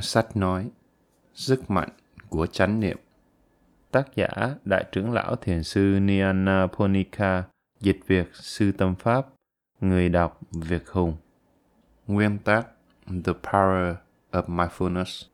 [0.00, 0.70] Sách nói,
[1.34, 1.88] Sức mạnh
[2.28, 2.96] của chánh niệm.
[3.90, 4.28] Tác giả
[4.64, 7.44] Đại trưởng lão Thiền sư Niana Ponika
[7.80, 9.26] Dịch việc Sư Tâm Pháp,
[9.80, 11.16] Người đọc Việt Hùng.
[12.06, 12.66] Nguyên tác,
[13.06, 13.94] The Power
[14.32, 15.26] of Mindfulness.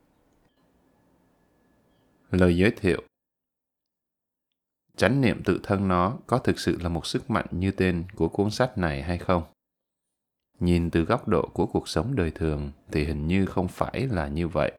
[2.31, 3.03] Lời giới thiệu.
[4.97, 8.29] Chánh niệm tự thân nó có thực sự là một sức mạnh như tên của
[8.29, 9.43] cuốn sách này hay không?
[10.61, 14.29] Nhìn từ góc độ của cuộc sống đời thường thì hình như không phải là
[14.29, 14.73] như vậy.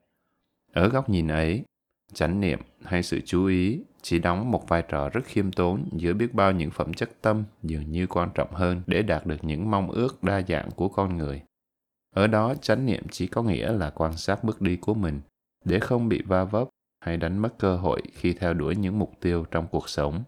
[0.73, 1.63] Ở góc nhìn ấy,
[2.13, 6.13] chánh niệm hay sự chú ý chỉ đóng một vai trò rất khiêm tốn giữa
[6.13, 9.71] biết bao những phẩm chất tâm dường như quan trọng hơn để đạt được những
[9.71, 11.41] mong ước đa dạng của con người.
[12.15, 15.21] Ở đó chánh niệm chỉ có nghĩa là quan sát bước đi của mình
[15.65, 16.67] để không bị va vấp
[17.05, 20.23] hay đánh mất cơ hội khi theo đuổi những mục tiêu trong cuộc sống.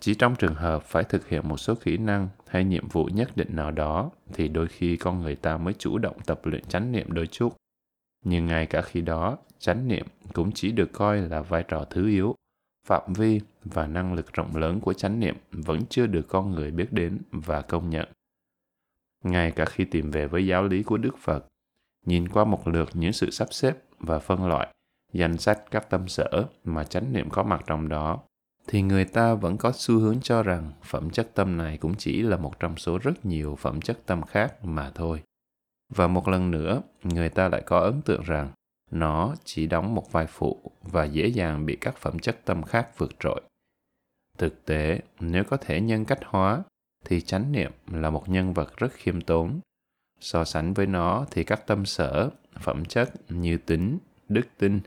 [0.00, 3.30] Chỉ trong trường hợp phải thực hiện một số kỹ năng hay nhiệm vụ nhất
[3.36, 6.92] định nào đó thì đôi khi con người ta mới chủ động tập luyện chánh
[6.92, 7.56] niệm đôi chút.
[8.24, 12.08] Nhưng ngay cả khi đó, chánh niệm cũng chỉ được coi là vai trò thứ
[12.08, 12.34] yếu.
[12.88, 16.70] Phạm vi và năng lực rộng lớn của chánh niệm vẫn chưa được con người
[16.70, 18.08] biết đến và công nhận.
[19.24, 21.46] Ngay cả khi tìm về với giáo lý của Đức Phật,
[22.06, 24.74] nhìn qua một lượt những sự sắp xếp và phân loại,
[25.12, 28.22] danh sách các tâm sở mà chánh niệm có mặt trong đó
[28.66, 32.22] thì người ta vẫn có xu hướng cho rằng phẩm chất tâm này cũng chỉ
[32.22, 35.22] là một trong số rất nhiều phẩm chất tâm khác mà thôi.
[35.94, 38.50] Và một lần nữa, người ta lại có ấn tượng rằng
[38.90, 42.98] nó chỉ đóng một vai phụ và dễ dàng bị các phẩm chất tâm khác
[42.98, 43.40] vượt trội.
[44.38, 46.62] Thực tế, nếu có thể nhân cách hóa,
[47.04, 49.60] thì chánh niệm là một nhân vật rất khiêm tốn.
[50.20, 52.30] So sánh với nó thì các tâm sở,
[52.60, 54.80] phẩm chất như tính, đức tin,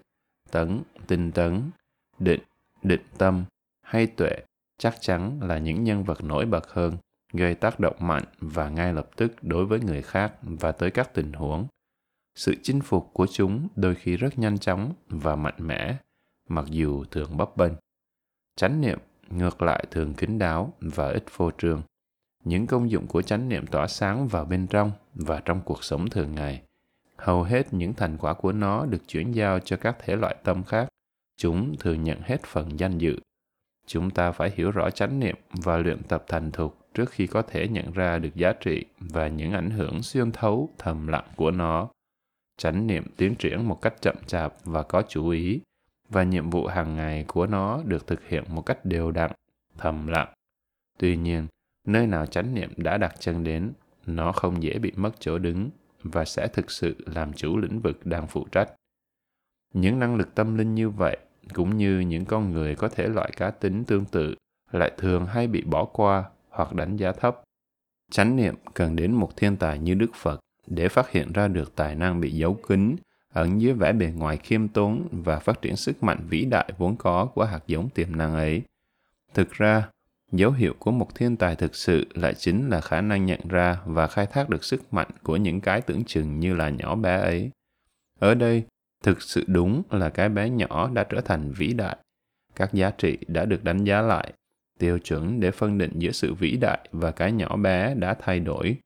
[0.52, 1.72] tấn, tinh tấn,
[2.20, 2.42] định,
[2.84, 3.46] định tâm,
[3.90, 4.32] hay tuệ
[4.78, 6.98] chắc chắn là những nhân vật nổi bật hơn,
[7.34, 11.14] gây tác động mạnh và ngay lập tức đối với người khác và tới các
[11.14, 11.68] tình huống.
[12.36, 15.96] Sự chinh phục của chúng đôi khi rất nhanh chóng và mạnh mẽ,
[16.50, 17.74] mặc dù thường bấp bênh.
[18.56, 21.82] Chánh niệm ngược lại thường kín đáo và ít phô trương.
[22.44, 26.10] Những công dụng của chánh niệm tỏa sáng vào bên trong và trong cuộc sống
[26.10, 26.62] thường ngày.
[27.16, 30.64] Hầu hết những thành quả của nó được chuyển giao cho các thể loại tâm
[30.64, 30.88] khác.
[31.38, 33.20] Chúng thường nhận hết phần danh dự
[33.90, 37.42] chúng ta phải hiểu rõ chánh niệm và luyện tập thành thục trước khi có
[37.42, 41.52] thể nhận ra được giá trị và những ảnh hưởng xuyên thấu thầm lặng của
[41.52, 41.90] nó.
[42.58, 45.62] Chánh niệm tiến triển một cách chậm chạp và có chú ý,
[46.10, 49.32] và nhiệm vụ hàng ngày của nó được thực hiện một cách đều đặn,
[49.78, 50.34] thầm lặng.
[51.00, 51.48] Tuy nhiên,
[51.88, 53.74] nơi nào chánh niệm đã đặt chân đến,
[54.06, 55.70] nó không dễ bị mất chỗ đứng
[56.04, 58.74] và sẽ thực sự làm chủ lĩnh vực đang phụ trách.
[59.74, 61.18] Những năng lực tâm linh như vậy
[61.54, 64.36] cũng như những con người có thể loại cá tính tương tự
[64.72, 67.42] lại thường hay bị bỏ qua hoặc đánh giá thấp.
[68.12, 71.76] Chánh niệm cần đến một thiên tài như Đức Phật để phát hiện ra được
[71.76, 72.96] tài năng bị giấu kín
[73.34, 76.96] ẩn dưới vẻ bề ngoài khiêm tốn và phát triển sức mạnh vĩ đại vốn
[76.96, 78.62] có của hạt giống tiềm năng ấy.
[79.34, 79.90] Thực ra,
[80.32, 83.80] dấu hiệu của một thiên tài thực sự lại chính là khả năng nhận ra
[83.86, 87.18] và khai thác được sức mạnh của những cái tưởng chừng như là nhỏ bé
[87.18, 87.52] ấy.
[88.20, 88.64] Ở đây,
[89.04, 91.98] thực sự đúng là cái bé nhỏ đã trở thành vĩ đại.
[92.56, 94.34] Các giá trị đã được đánh giá lại,
[94.80, 98.40] tiêu chuẩn để phân định giữa sự vĩ đại và cái nhỏ bé đã thay
[98.40, 98.78] đổi.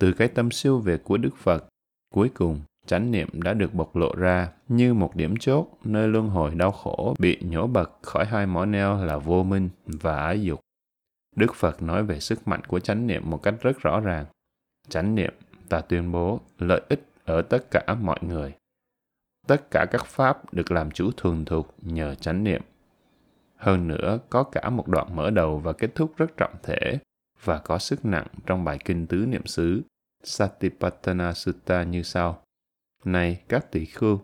[0.00, 1.68] Từ cái tâm siêu việt của đức phật,
[2.14, 6.28] cuối cùng chánh niệm đã được bộc lộ ra như một điểm chốt nơi luân
[6.28, 10.42] hồi đau khổ bị nhổ bật khỏi hai mỏ neo là vô minh và ái
[10.42, 10.60] dục.
[11.36, 14.24] Đức phật nói về sức mạnh của chánh niệm một cách rất rõ ràng.
[14.88, 15.34] Chánh niệm
[15.68, 18.54] ta tuyên bố lợi ích ở tất cả mọi người
[19.48, 22.62] tất cả các pháp được làm chủ thường thuộc nhờ chánh niệm.
[23.56, 26.98] Hơn nữa, có cả một đoạn mở đầu và kết thúc rất trọng thể
[27.44, 29.82] và có sức nặng trong bài kinh tứ niệm xứ
[30.24, 32.42] Satipatthana Sutta như sau.
[33.04, 34.20] Này các tỷ khưu,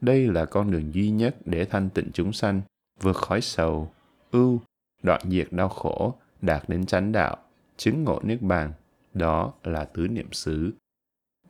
[0.00, 2.60] đây là con đường duy nhất để thanh tịnh chúng sanh,
[3.00, 3.90] vượt khỏi sầu,
[4.30, 4.60] ưu,
[5.02, 7.36] đoạn diệt đau khổ, đạt đến chánh đạo,
[7.76, 8.72] chứng ngộ niết bàn.
[9.14, 10.72] Đó là tứ niệm xứ.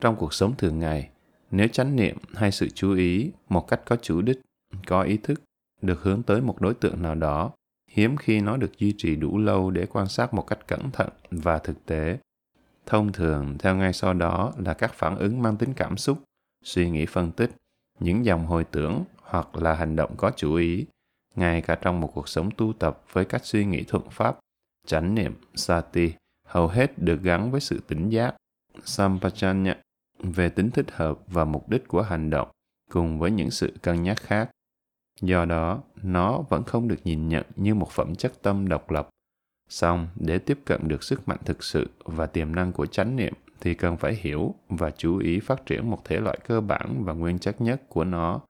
[0.01, 1.11] Trong cuộc sống thường ngày,
[1.57, 4.41] nếu chánh niệm hay sự chú ý một cách có chủ đích,
[4.87, 5.43] có ý thức,
[5.83, 7.51] được hướng tới một đối tượng nào đó,
[7.91, 11.09] hiếm khi nó được duy trì đủ lâu để quan sát một cách cẩn thận
[11.31, 12.19] và thực tế.
[12.87, 16.19] Thông thường, theo ngay sau đó là các phản ứng mang tính cảm xúc,
[16.65, 17.51] suy nghĩ phân tích,
[18.01, 20.87] những dòng hồi tưởng hoặc là hành động có chủ ý,
[21.37, 24.39] ngay cả trong một cuộc sống tu tập với cách suy nghĩ thuận pháp,
[24.87, 26.13] chánh niệm, sati,
[26.47, 28.35] hầu hết được gắn với sự tỉnh giác,
[28.85, 29.75] sampajanya,
[30.19, 32.49] về tính thích hợp và mục đích của hành động
[32.91, 34.51] cùng với những sự cân nhắc khác
[35.21, 39.09] do đó nó vẫn không được nhìn nhận như một phẩm chất tâm độc lập
[39.69, 43.35] song để tiếp cận được sức mạnh thực sự và tiềm năng của chánh niệm
[43.65, 47.13] thì cần phải hiểu và chú ý phát triển một thể loại cơ bản và
[47.13, 48.41] nguyên chất nhất của nó,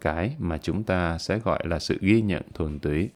[0.00, 3.10] cái mà chúng ta sẽ gọi là sự ghi nhận thuần túy.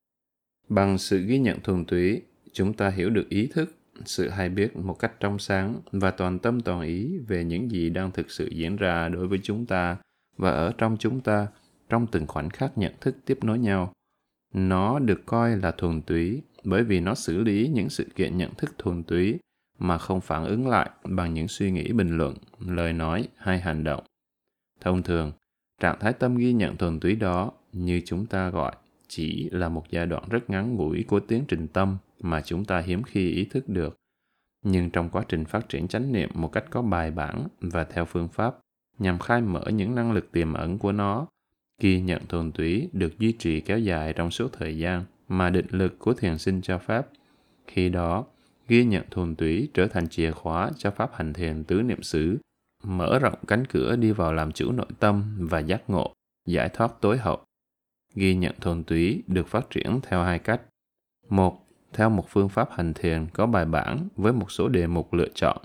[0.69, 4.77] Bằng sự ghi nhận thuần túy, chúng ta hiểu được ý thức, sự hay biết
[4.77, 8.49] một cách trong sáng và toàn tâm toàn ý về những gì đang thực sự
[8.49, 9.97] diễn ra đối với chúng ta
[10.37, 11.47] và ở trong chúng ta
[11.89, 13.93] trong từng khoảnh khắc nhận thức tiếp nối nhau.
[14.55, 18.55] Nó được coi là thuần túy bởi vì nó xử lý những sự kiện nhận
[18.55, 19.39] thức thuần túy
[19.79, 23.85] mà không phản ứng lại bằng những suy nghĩ bình luận, lời nói hay hành
[23.85, 24.05] động.
[24.81, 25.33] Thông thường,
[25.81, 28.73] trạng thái tâm ghi nhận thuần túy đó như chúng ta gọi
[29.09, 31.97] chỉ là một giai đoạn rất ngắn ngủi của tiến trình tâm
[32.31, 33.97] mà chúng ta hiếm khi ý thức được.
[34.65, 38.05] Nhưng trong quá trình phát triển chánh niệm một cách có bài bản và theo
[38.05, 38.59] phương pháp
[38.99, 41.27] nhằm khai mở những năng lực tiềm ẩn của nó,
[41.81, 45.67] ghi nhận thuần túy được duy trì kéo dài trong suốt thời gian mà định
[45.71, 47.07] lực của thiền sinh cho phép.
[47.67, 48.25] Khi đó,
[48.69, 52.39] ghi nhận thuần túy trở thành chìa khóa cho pháp hành thiền tứ niệm xứ,
[52.85, 56.13] mở rộng cánh cửa đi vào làm chủ nội tâm và giác ngộ,
[56.47, 57.45] giải thoát tối hậu.
[58.15, 60.61] Ghi nhận thuần túy được phát triển theo hai cách.
[61.29, 65.13] Một, theo một phương pháp hành thiền có bài bản với một số đề mục
[65.15, 65.57] lựa chọn.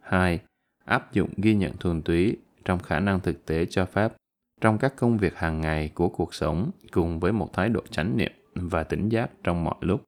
[0.00, 0.40] 2.
[0.84, 4.12] áp dụng ghi nhận thuần túy trong khả năng thực tế cho phép
[4.60, 8.16] trong các công việc hàng ngày của cuộc sống cùng với một thái độ chánh
[8.16, 10.02] niệm và tỉnh giác trong mọi lúc.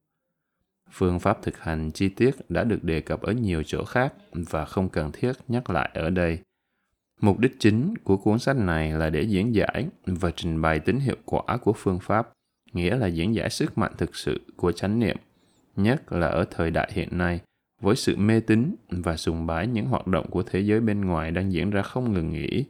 [0.90, 4.64] Phương pháp thực hành chi tiết đã được đề cập ở nhiều chỗ khác và
[4.64, 6.38] không cần thiết nhắc lại ở đây.
[7.20, 11.00] Mục đích chính của cuốn sách này là để diễn giải và trình bày tính
[11.00, 12.28] hiệu quả của phương pháp,
[12.76, 15.16] nghĩa là diễn giải sức mạnh thực sự của chánh niệm,
[15.76, 17.40] nhất là ở thời đại hiện nay,
[17.80, 21.30] với sự mê tín và sùng bái những hoạt động của thế giới bên ngoài
[21.30, 22.64] đang diễn ra không ngừng nghỉ,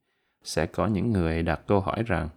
[0.45, 2.29] sẽ có những người đặt câu hỏi rằng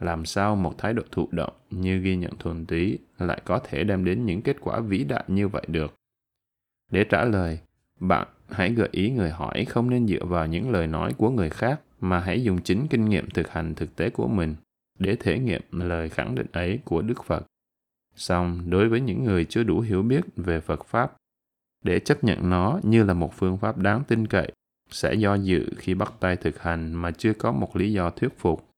[0.00, 3.84] làm sao một thái độ thụ động như ghi nhận thuần túy lại có thể
[3.84, 5.94] đem đến những kết quả vĩ đại như vậy được?
[6.90, 7.58] Để trả lời
[8.00, 11.50] bạn hãy gợi ý người hỏi không nên dựa vào những lời nói của người
[11.50, 14.54] khác mà hãy dùng chính kinh nghiệm thực hành thực tế của mình
[14.98, 17.46] để thể nghiệm lời khẳng định ấy của đức phật
[18.16, 21.16] song đối với những người chưa đủ hiểu biết về phật pháp,
[21.84, 24.52] để chấp nhận nó như là một phương pháp đáng tin cậy
[24.90, 28.38] sẽ do dự khi bắt tay thực hành mà chưa có một lý do thuyết
[28.38, 28.68] phục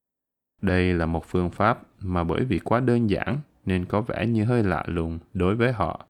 [0.63, 4.45] đây là một phương pháp mà bởi vì quá đơn giản nên có vẻ như
[4.45, 6.07] hơi lạ lùng đối với họ.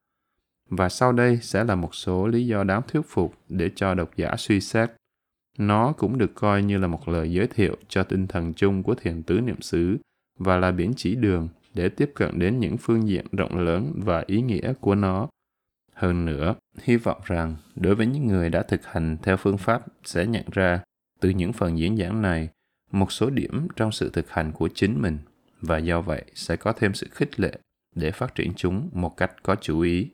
[0.69, 4.11] Và sau đây sẽ là một số lý do đáng thuyết phục để cho độc
[4.17, 4.91] giả suy xét.
[5.61, 8.95] Nó cũng được coi như là một lời giới thiệu cho tinh thần chung của
[8.95, 9.99] thiền tứ niệm xứ
[10.39, 14.25] và là biển chỉ đường để tiếp cận đến những phương diện rộng lớn và
[14.27, 15.29] ý nghĩa của nó.
[15.95, 19.83] Hơn nữa, hy vọng rằng đối với những người đã thực hành theo phương pháp
[20.05, 20.83] sẽ nhận ra
[21.21, 22.49] từ những phần diễn giảng này
[22.93, 25.19] một số điểm trong sự thực hành của chính mình
[25.61, 27.59] và do vậy sẽ có thêm sự khích lệ
[27.95, 30.09] để phát triển chúng một cách có chú ý.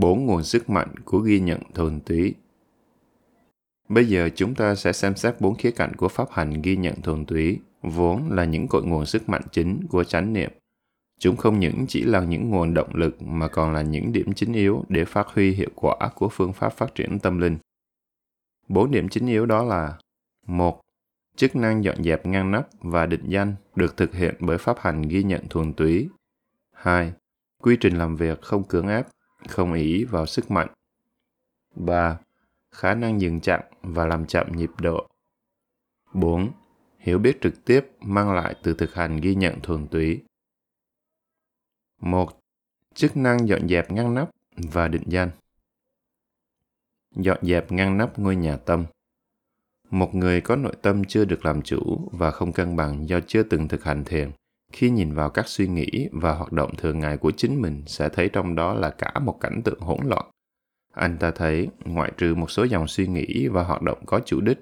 [0.00, 2.34] Bốn nguồn sức mạnh của ghi nhận thuần túy
[3.88, 7.02] Bây giờ chúng ta sẽ xem xét bốn khía cạnh của pháp hành ghi nhận
[7.02, 10.50] thuần túy, vốn là những cội nguồn sức mạnh chính của chánh niệm.
[11.20, 14.52] Chúng không những chỉ là những nguồn động lực mà còn là những điểm chính
[14.52, 17.58] yếu để phát huy hiệu quả của phương pháp phát triển tâm linh.
[18.68, 19.98] Bốn điểm chính yếu đó là
[20.46, 20.80] một
[21.36, 25.02] Chức năng dọn dẹp ngăn nắp và định danh được thực hiện bởi pháp hành
[25.02, 26.08] ghi nhận thuần túy.
[26.72, 27.12] 2.
[27.62, 29.06] Quy trình làm việc không cưỡng ép,
[29.48, 30.68] không ý vào sức mạnh.
[31.74, 32.18] 3.
[32.70, 35.08] Khả năng dừng chặn và làm chậm nhịp độ.
[36.12, 36.50] 4.
[36.98, 40.22] Hiểu biết trực tiếp mang lại từ thực hành ghi nhận thuần túy.
[42.00, 42.40] 1.
[42.94, 45.30] Chức năng dọn dẹp ngăn nắp và định danh
[47.18, 48.84] dọn dẹp ngăn nắp ngôi nhà tâm.
[49.90, 53.42] Một người có nội tâm chưa được làm chủ và không cân bằng do chưa
[53.42, 54.30] từng thực hành thiền,
[54.72, 58.08] khi nhìn vào các suy nghĩ và hoạt động thường ngày của chính mình sẽ
[58.08, 60.24] thấy trong đó là cả một cảnh tượng hỗn loạn.
[60.94, 64.40] Anh ta thấy, ngoại trừ một số dòng suy nghĩ và hoạt động có chủ
[64.40, 64.60] đích,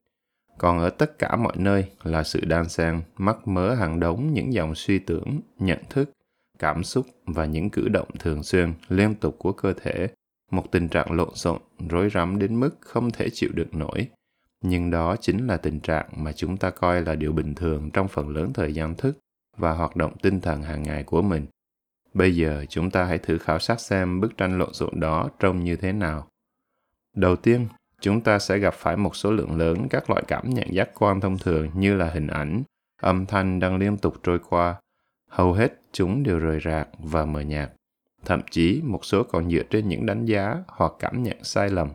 [0.59, 4.53] còn ở tất cả mọi nơi là sự đan xen, mắc mớ hàng đống những
[4.53, 6.11] dòng suy tưởng, nhận thức,
[6.59, 10.09] cảm xúc và những cử động thường xuyên, liên tục của cơ thể
[10.51, 11.61] một tình trạng lộn xộn,
[11.91, 14.09] rối rắm đến mức không thể chịu được nổi.
[14.63, 18.09] Nhưng đó chính là tình trạng mà chúng ta coi là điều bình thường trong
[18.09, 19.19] phần lớn thời gian thức
[19.57, 21.47] và hoạt động tinh thần hàng ngày của mình.
[22.15, 25.65] Bây giờ chúng ta hãy thử khảo sát xem bức tranh lộn xộn đó trông
[25.65, 26.29] như thế nào.
[27.15, 27.69] Đầu tiên,
[28.01, 31.21] chúng ta sẽ gặp phải một số lượng lớn các loại cảm nhận giác quan
[31.21, 32.63] thông thường như là hình ảnh,
[33.03, 34.81] âm thanh đang liên tục trôi qua.
[35.31, 37.71] Hầu hết chúng đều rời rạc và mờ nhạt
[38.27, 41.89] thậm chí một số còn dựa trên những đánh giá hoặc cảm nhận sai lầm.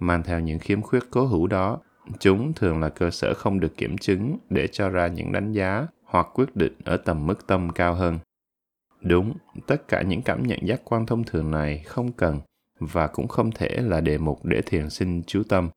[0.00, 1.78] Mang theo những khiếm khuyết cố hữu đó,
[2.18, 5.86] chúng thường là cơ sở không được kiểm chứng để cho ra những đánh giá
[6.06, 8.18] hoặc quyết định ở tầm mức tâm cao hơn.
[9.00, 9.34] Đúng,
[9.66, 12.40] tất cả những cảm nhận giác quan thông thường này không cần
[12.78, 15.70] và cũng không thể là đề mục để thiền sinh chú tâm.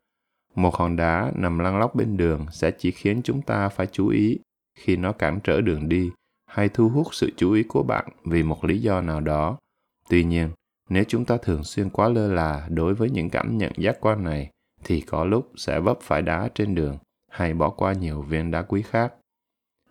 [0.56, 4.08] Một hòn đá nằm lăn lóc bên đường sẽ chỉ khiến chúng ta phải chú
[4.08, 4.38] ý
[4.76, 6.12] khi nó cản trở đường đi
[6.46, 9.58] hay thu hút sự chú ý của bạn vì một lý do nào đó.
[10.10, 10.50] Tuy nhiên,
[10.90, 14.24] nếu chúng ta thường xuyên quá lơ là đối với những cảm nhận giác quan
[14.24, 14.50] này,
[14.84, 16.98] thì có lúc sẽ vấp phải đá trên đường
[17.32, 19.14] hay bỏ qua nhiều viên đá quý khác.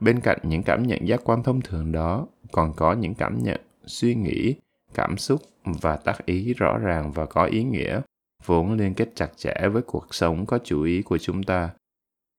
[0.00, 3.60] Bên cạnh những cảm nhận giác quan thông thường đó, còn có những cảm nhận,
[3.86, 4.54] suy nghĩ,
[4.94, 8.00] cảm xúc và tác ý rõ ràng và có ý nghĩa,
[8.44, 11.70] vốn liên kết chặt chẽ với cuộc sống có chủ ý của chúng ta.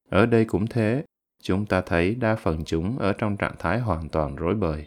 [0.09, 1.03] Ở đây cũng thế,
[1.43, 4.85] chúng ta thấy đa phần chúng ở trong trạng thái hoàn toàn rối bời.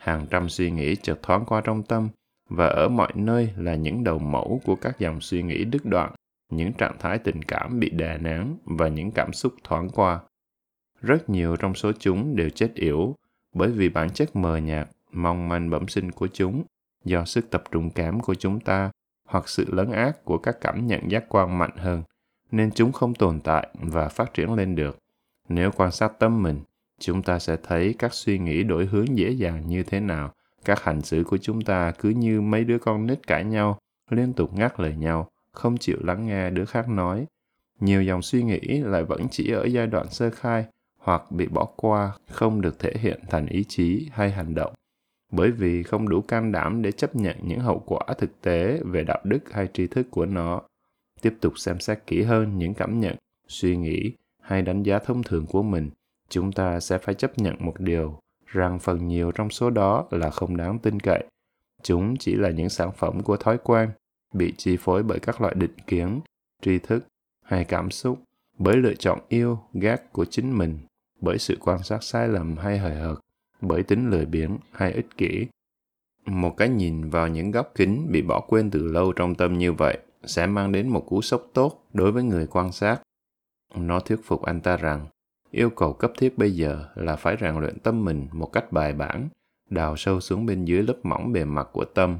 [0.00, 2.08] Hàng trăm suy nghĩ chợt thoáng qua trong tâm,
[2.48, 6.12] và ở mọi nơi là những đầu mẫu của các dòng suy nghĩ đứt đoạn,
[6.52, 10.20] những trạng thái tình cảm bị đè nén và những cảm xúc thoáng qua.
[11.02, 13.16] Rất nhiều trong số chúng đều chết yểu
[13.54, 16.64] bởi vì bản chất mờ nhạt, mong manh bẩm sinh của chúng
[17.04, 18.90] do sức tập trung cảm của chúng ta
[19.28, 22.02] hoặc sự lấn át của các cảm nhận giác quan mạnh hơn,
[22.50, 24.98] nên chúng không tồn tại và phát triển lên được.
[25.48, 26.60] Nếu quan sát tâm mình,
[27.00, 30.32] chúng ta sẽ thấy các suy nghĩ đổi hướng dễ dàng như thế nào
[30.64, 33.78] các hành xử của chúng ta cứ như mấy đứa con nít cãi nhau,
[34.10, 37.26] liên tục ngắt lời nhau, không chịu lắng nghe đứa khác nói.
[37.80, 40.66] Nhiều dòng suy nghĩ lại vẫn chỉ ở giai đoạn sơ khai
[41.02, 44.72] hoặc bị bỏ qua, không được thể hiện thành ý chí hay hành động.
[45.32, 49.04] Bởi vì không đủ can đảm để chấp nhận những hậu quả thực tế về
[49.04, 50.62] đạo đức hay tri thức của nó.
[51.20, 53.16] Tiếp tục xem xét kỹ hơn những cảm nhận,
[53.48, 55.90] suy nghĩ hay đánh giá thông thường của mình,
[56.28, 60.30] chúng ta sẽ phải chấp nhận một điều rằng phần nhiều trong số đó là
[60.30, 61.24] không đáng tin cậy.
[61.82, 63.90] Chúng chỉ là những sản phẩm của thói quen,
[64.34, 66.20] bị chi phối bởi các loại định kiến,
[66.62, 67.06] tri thức
[67.42, 68.22] hay cảm xúc,
[68.58, 70.78] bởi lựa chọn yêu, ghét của chính mình,
[71.22, 73.18] bởi sự quan sát sai lầm hay hời hợt,
[73.60, 75.46] bởi tính lười biếng hay ích kỷ.
[76.26, 79.72] Một cái nhìn vào những góc kính bị bỏ quên từ lâu trong tâm như
[79.72, 83.00] vậy sẽ mang đến một cú sốc tốt đối với người quan sát.
[83.74, 85.06] Nó thuyết phục anh ta rằng
[85.52, 88.92] Yêu cầu cấp thiết bây giờ là phải rèn luyện tâm mình một cách bài
[88.92, 89.28] bản,
[89.70, 92.18] đào sâu xuống bên dưới lớp mỏng bề mặt của tâm,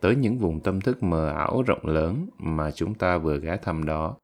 [0.00, 3.84] tới những vùng tâm thức mờ ảo rộng lớn mà chúng ta vừa ghé thăm
[3.84, 4.16] đó.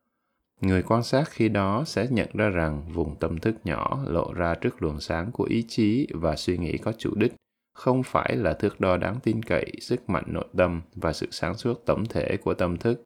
[0.61, 4.55] Người quan sát khi đó sẽ nhận ra rằng vùng tâm thức nhỏ lộ ra
[4.55, 7.35] trước luồng sáng của ý chí và suy nghĩ có chủ đích,
[7.75, 11.55] không phải là thước đo đáng tin cậy, sức mạnh nội tâm và sự sáng
[11.55, 13.03] suốt tổng thể của tâm thức.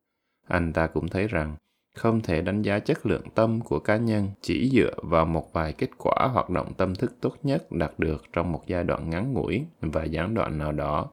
[0.48, 1.56] Anh ta cũng thấy rằng
[1.94, 5.72] không thể đánh giá chất lượng tâm của cá nhân chỉ dựa vào một vài
[5.72, 9.32] kết quả hoạt động tâm thức tốt nhất đạt được trong một giai đoạn ngắn
[9.32, 11.10] ngủi và gián đoạn nào đó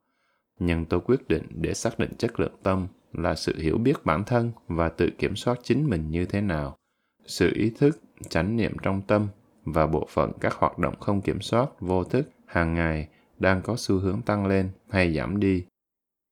[0.59, 4.23] Nhân tố quyết định để xác định chất lượng tâm là sự hiểu biết bản
[4.23, 6.77] thân và tự kiểm soát chính mình như thế nào.
[7.25, 7.99] Sự ý thức,
[8.29, 9.27] chánh niệm trong tâm
[9.65, 13.07] và bộ phận các hoạt động không kiểm soát, vô thức hàng ngày
[13.39, 15.63] đang có xu hướng tăng lên hay giảm đi.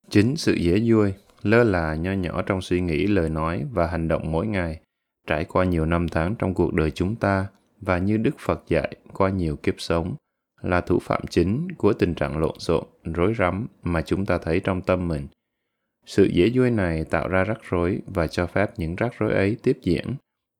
[0.09, 4.07] Chính sự dễ vui, lơ là, nho nhỏ trong suy nghĩ, lời nói và hành
[4.07, 4.79] động mỗi ngày
[5.27, 7.47] trải qua nhiều năm tháng trong cuộc đời chúng ta
[7.81, 10.15] và như đức phật dạy, qua nhiều kiếp sống
[10.61, 14.59] là thủ phạm chính của tình trạng lộn xộn, rối rắm mà chúng ta thấy
[14.59, 15.27] trong tâm mình
[16.07, 19.57] sự dễ vui này tạo ra rắc rối và cho phép những rắc rối ấy
[19.63, 20.05] tiếp diễn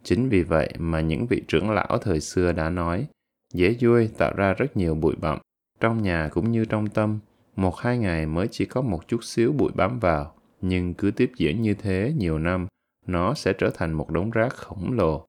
[0.04, 3.08] chính vì vậy mà những vị trưởng lão thời xưa đã nói
[3.54, 5.40] dễ vui tạo ra rất nhiều bụi bặm
[5.80, 7.20] trong nhà cũng như trong tâm
[7.56, 11.32] một hai ngày mới chỉ có một chút xíu bụi bám vào nhưng cứ tiếp
[11.38, 12.68] diễn như thế nhiều năm,
[13.06, 15.26] nó sẽ trở thành một đống rác khổng lồ.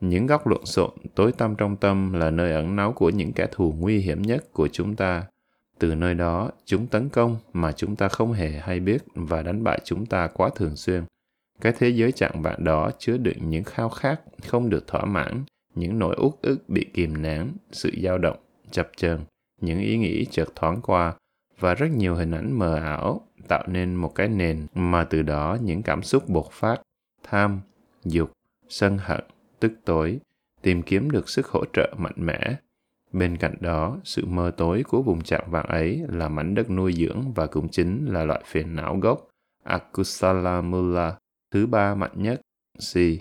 [0.00, 3.46] Những góc lộn xộn tối tăm trong tâm là nơi ẩn náu của những kẻ
[3.50, 5.26] thù nguy hiểm nhất của chúng ta.
[5.82, 9.64] Từ nơi đó, chúng tấn công mà chúng ta không hề hay biết và đánh
[9.64, 11.04] bại chúng ta quá thường xuyên.
[11.60, 15.44] Cái thế giới chạng vạn đó chứa đựng những khao khát không được thỏa mãn,
[15.74, 18.36] những nỗi uất ức bị kìm nén, sự dao động,
[18.70, 19.20] chập chờn,
[19.60, 21.14] những ý nghĩ chợt thoáng qua
[21.58, 25.58] và rất nhiều hình ảnh mờ ảo tạo nên một cái nền mà từ đó
[25.62, 26.80] những cảm xúc bộc phát
[27.22, 27.60] tham
[28.04, 28.32] dục
[28.68, 29.24] sân hận
[29.60, 30.18] tức tối
[30.62, 32.56] tìm kiếm được sức hỗ trợ mạnh mẽ
[33.12, 36.92] bên cạnh đó, sự mơ tối của vùng chạm vàng ấy là mảnh đất nuôi
[36.92, 39.28] dưỡng và cũng chính là loại phiền não gốc.
[39.64, 41.18] Akusala mula
[41.50, 42.40] thứ ba mạnh nhất
[42.78, 43.20] si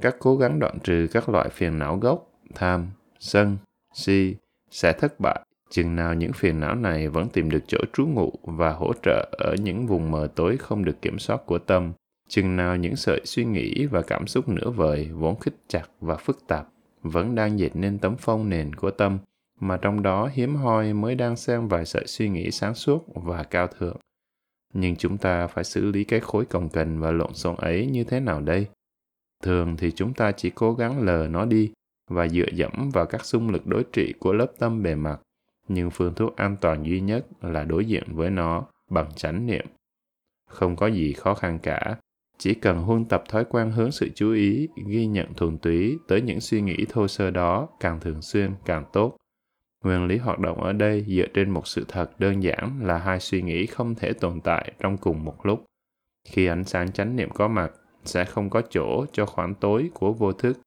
[0.00, 3.56] các cố gắng đoạn trừ các loại phiền não gốc, tham, sân,
[3.94, 4.34] si,
[4.70, 5.40] sẽ thất bại.
[5.70, 9.28] Chừng nào những phiền não này vẫn tìm được chỗ trú ngụ và hỗ trợ
[9.32, 11.92] ở những vùng mờ tối không được kiểm soát của tâm,
[12.28, 16.16] chừng nào những sợi suy nghĩ và cảm xúc nửa vời vốn khích chặt và
[16.16, 16.68] phức tạp
[17.08, 19.18] vẫn đang dệt nên tấm phong nền của tâm,
[19.60, 23.42] mà trong đó hiếm hoi mới đang xen vài sợi suy nghĩ sáng suốt và
[23.42, 23.96] cao thượng.
[24.74, 28.04] Nhưng chúng ta phải xử lý cái khối cồng kềnh và lộn xộn ấy như
[28.04, 28.66] thế nào đây?
[29.42, 31.72] Thường thì chúng ta chỉ cố gắng lờ nó đi
[32.10, 35.20] và dựa dẫm vào các xung lực đối trị của lớp tâm bề mặt,
[35.68, 39.66] nhưng phương thuốc an toàn duy nhất là đối diện với nó bằng chánh niệm.
[40.48, 41.96] Không có gì khó khăn cả.
[42.38, 46.20] Chỉ cần huân tập thói quen hướng sự chú ý, ghi nhận thuần túy tới
[46.20, 49.16] những suy nghĩ thô sơ đó càng thường xuyên càng tốt.
[49.84, 53.20] Nguyên lý hoạt động ở đây dựa trên một sự thật đơn giản là hai
[53.20, 55.64] suy nghĩ không thể tồn tại trong cùng một lúc.
[56.28, 57.72] Khi ánh sáng chánh niệm có mặt,
[58.04, 60.58] sẽ không có chỗ cho khoảng tối của vô thức.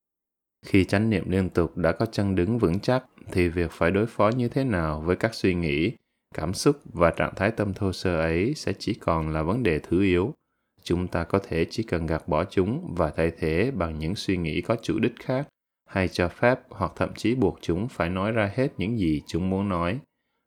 [0.66, 4.06] Khi chánh niệm liên tục đã có chân đứng vững chắc, thì việc phải đối
[4.06, 5.92] phó như thế nào với các suy nghĩ,
[6.36, 9.80] cảm xúc và trạng thái tâm thô sơ ấy sẽ chỉ còn là vấn đề
[9.80, 10.34] thứ yếu.
[10.84, 14.38] Chúng ta có thể chỉ cần gạt bỏ chúng và thay thế bằng những suy
[14.38, 15.48] nghĩ có chủ đích khác,
[15.90, 19.50] hay cho phép hoặc thậm chí buộc chúng phải nói ra hết những gì chúng
[19.50, 20.00] muốn nói.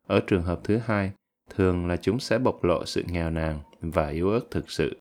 [0.07, 1.13] Ở trường hợp thứ hai,
[1.51, 4.97] thường là chúng sẽ bộc lộ sự nghèo nàn và yếu ớt thực sự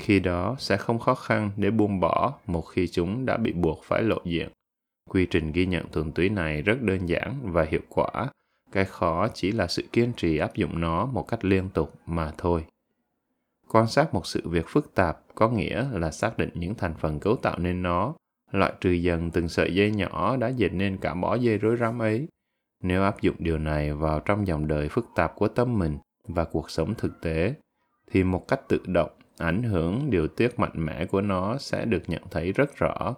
[0.00, 3.84] khi đó sẽ không khó khăn để buông bỏ một khi chúng đã bị buộc
[3.84, 4.48] phải lộ diện.
[5.10, 8.10] Quy trình ghi nhận thuần túy này rất đơn giản và hiệu quả.
[8.72, 12.32] Cái khó chỉ là sự kiên trì áp dụng nó một cách liên tục mà
[12.38, 12.64] thôi.
[13.72, 17.20] Quan sát một sự việc phức tạp có nghĩa là xác định những thành phần
[17.20, 18.14] cấu tạo nên nó,
[18.52, 22.02] loại trừ dần từng sợi dây nhỏ đã dệt nên cả bó dây rối rắm
[22.02, 22.28] ấy.
[22.82, 26.44] Nếu áp dụng điều này vào trong dòng đời phức tạp của tâm mình và
[26.44, 27.54] cuộc sống thực tế,
[28.10, 32.02] thì một cách tự động ảnh hưởng điều tiết mạnh mẽ của nó sẽ được
[32.06, 33.14] nhận thấy rất rõ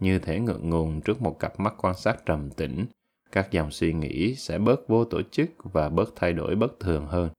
[0.00, 2.86] như thể ngượng ngùng trước một cặp mắt quan sát trầm tĩnh.
[3.32, 7.06] Các dòng suy nghĩ sẽ bớt vô tổ chức và bớt thay đổi bất thường
[7.06, 7.30] hơn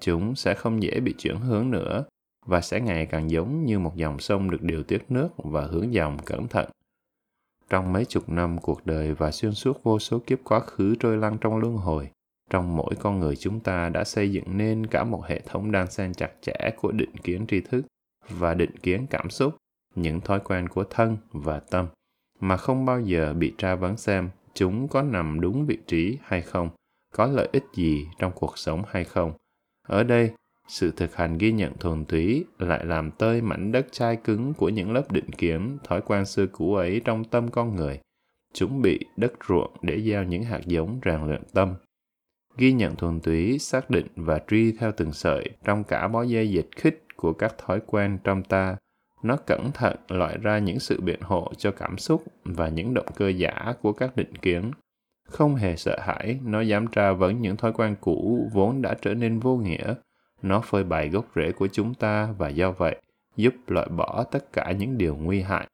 [0.00, 2.04] chúng sẽ không dễ bị chuyển hướng nữa
[2.46, 5.94] và sẽ ngày càng giống như một dòng sông được điều tiết nước và hướng
[5.94, 6.70] dòng cẩn thận.
[7.70, 11.16] Trong mấy chục năm cuộc đời và xuyên suốt vô số kiếp quá khứ trôi
[11.16, 12.10] lăn trong luân hồi,
[12.50, 15.90] trong mỗi con người chúng ta đã xây dựng nên cả một hệ thống đan
[15.90, 17.82] xen chặt chẽ của định kiến tri thức
[18.28, 19.54] và định kiến cảm xúc,
[19.94, 21.86] những thói quen của thân và tâm
[22.40, 26.42] mà không bao giờ bị tra vấn xem chúng có nằm đúng vị trí hay
[26.42, 26.70] không,
[27.14, 29.32] có lợi ích gì trong cuộc sống hay không
[29.90, 30.30] ở đây
[30.68, 34.68] sự thực hành ghi nhận thuần túy lại làm tơi mảnh đất chai cứng của
[34.68, 38.00] những lớp định kiến thói quen xưa cũ ấy trong tâm con người
[38.54, 41.74] chúng bị đất ruộng để gieo những hạt giống rèn luyện tâm
[42.56, 46.50] ghi nhận thuần túy, xác định và truy theo từng sợi trong cả bó dây
[46.50, 48.76] dịch khích của các thói quen trong ta.
[49.22, 53.06] Nó cẩn thận loại ra những sự biện hộ cho cảm xúc và những động
[53.16, 54.70] cơ giả của các định kiến.
[55.30, 59.14] Không hề sợ hãi, nó dám tra vấn những thói quen cũ vốn đã trở
[59.14, 59.94] nên vô nghĩa.
[60.42, 62.96] Nó phơi bày gốc rễ của chúng ta và do vậy
[63.36, 65.66] giúp loại bỏ tất cả những điều nguy hại.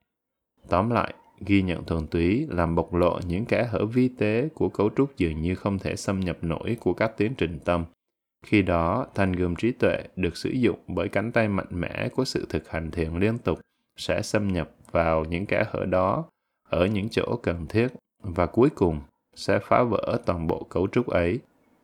[0.68, 4.68] Tóm lại, ghi nhận thuần túy làm bộc lộ những kẽ hở vi tế của
[4.68, 7.84] cấu trúc dường như không thể xâm nhập nổi của các tiến trình tâm.
[8.46, 12.24] Khi đó, thanh gươm trí tuệ được sử dụng bởi cánh tay mạnh mẽ của
[12.24, 13.58] sự thực hành thiền liên tục
[13.96, 16.24] sẽ xâm nhập vào những kẽ hở đó
[16.70, 17.88] ở những chỗ cần thiết
[18.22, 19.00] và cuối cùng
[19.37, 21.38] sẽ phá vỡ toàn bộ cấu trúc ấy.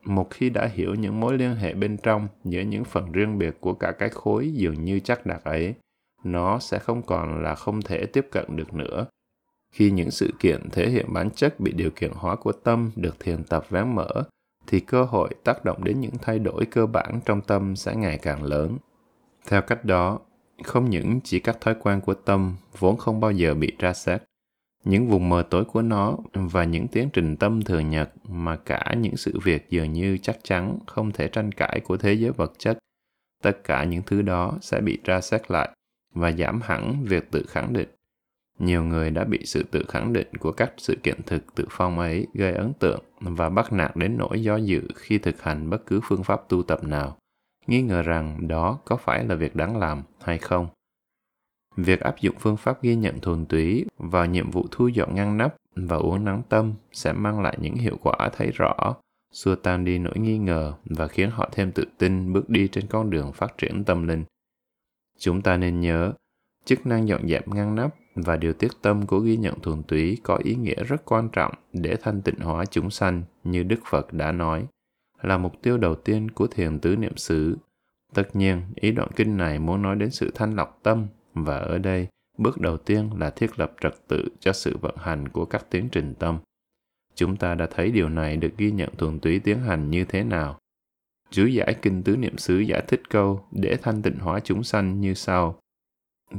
[0.05, 3.57] Một khi đã hiểu những mối liên hệ bên trong giữa những phần riêng biệt
[3.61, 5.75] của cả cái khối dường như chắc đặc ấy,
[6.25, 9.07] nó sẽ không còn là không thể tiếp cận được nữa
[9.73, 13.21] khi những sự kiện thể hiện bản chất bị điều kiện hóa của tâm được
[13.21, 14.09] thiền tập vén mở,
[14.67, 18.19] thì cơ hội tác động đến những thay đổi cơ bản trong tâm sẽ ngày
[18.19, 18.79] càng lớn.
[19.49, 20.19] Theo cách đó,
[20.65, 24.23] không những chỉ các thói quen của tâm vốn không bao giờ bị tra xét,
[24.85, 28.95] những vùng mờ tối của nó và những tiến trình tâm thường nhật mà cả
[28.99, 32.53] những sự việc dường như chắc chắn không thể tranh cãi của thế giới vật
[32.59, 32.79] chất,
[33.43, 35.71] tất cả những thứ đó sẽ bị tra xét lại
[36.15, 37.89] và giảm hẳn việc tự khẳng định
[38.63, 41.99] nhiều người đã bị sự tự khẳng định của các sự kiện thực tự phong
[41.99, 45.87] ấy gây ấn tượng và bắt nạt đến nỗi do dự khi thực hành bất
[45.87, 47.17] cứ phương pháp tu tập nào,
[47.67, 50.67] nghi ngờ rằng đó có phải là việc đáng làm hay không.
[51.77, 55.37] Việc áp dụng phương pháp ghi nhận thuần túy vào nhiệm vụ thu dọn ngăn
[55.37, 58.95] nắp và uống nắng tâm sẽ mang lại những hiệu quả thấy rõ,
[59.33, 62.87] xua tan đi nỗi nghi ngờ và khiến họ thêm tự tin bước đi trên
[62.87, 64.25] con đường phát triển tâm linh.
[65.19, 66.13] Chúng ta nên nhớ,
[66.65, 70.19] chức năng dọn dẹp ngăn nắp và điều tiết tâm của ghi nhận thuần túy
[70.23, 74.13] có ý nghĩa rất quan trọng để thanh tịnh hóa chúng sanh như Đức Phật
[74.13, 74.67] đã nói,
[75.23, 77.57] là mục tiêu đầu tiên của thiền tứ niệm xứ.
[78.15, 81.79] Tất nhiên, ý đoạn kinh này muốn nói đến sự thanh lọc tâm và ở
[81.79, 85.67] đây, bước đầu tiên là thiết lập trật tự cho sự vận hành của các
[85.71, 86.39] tiến trình tâm.
[87.15, 90.25] Chúng ta đã thấy điều này được ghi nhận thuần túy tiến hành như thế
[90.25, 90.59] nào.
[91.31, 95.01] Chú giải kinh tứ niệm xứ giải thích câu để thanh tịnh hóa chúng sanh
[95.01, 95.59] như sau.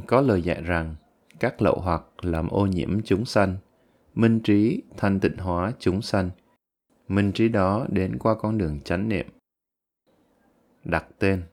[0.08, 0.96] Có lời dạy rằng,
[1.40, 3.58] các lậu hoặc làm ô nhiễm chúng sanh,
[4.14, 6.30] minh trí thanh tịnh hóa chúng sanh.
[7.08, 9.26] Minh trí đó đến qua con đường chánh niệm.
[10.84, 11.44] Đặt tên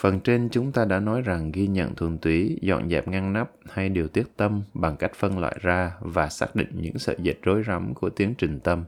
[0.00, 3.50] Phần trên chúng ta đã nói rằng ghi nhận thuần túy, dọn dẹp ngăn nắp
[3.68, 7.36] hay điều tiết tâm bằng cách phân loại ra và xác định những sợi dệt
[7.42, 8.84] rối rắm của tiến trình tâm.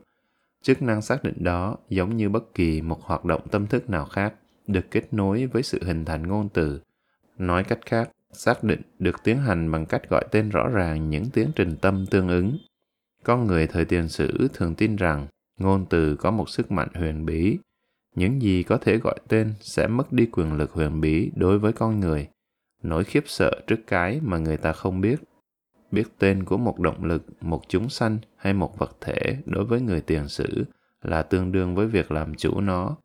[0.62, 4.04] Chức năng xác định đó giống như bất kỳ một hoạt động tâm thức nào
[4.04, 4.34] khác,
[4.66, 6.80] được kết nối với sự hình thành ngôn từ,
[7.38, 11.30] Nói cách khác, xác định được tiến hành bằng cách gọi tên rõ ràng những
[11.30, 12.58] tiến trình tâm tương ứng.
[13.24, 15.26] Con người thời tiền sử thường tin rằng
[15.58, 17.58] ngôn từ có một sức mạnh huyền bí.
[18.18, 21.72] Những gì có thể gọi tên sẽ mất đi quyền lực huyền bí đối với
[21.72, 22.28] con người.
[22.82, 25.16] Nỗi khiếp sợ trước cái mà người ta không biết.
[25.90, 29.80] Biết tên của một động lực, một chúng sanh hay một vật thể đối với
[29.80, 30.64] người tiền sử
[31.02, 32.96] là tương đương với việc làm chủ nó.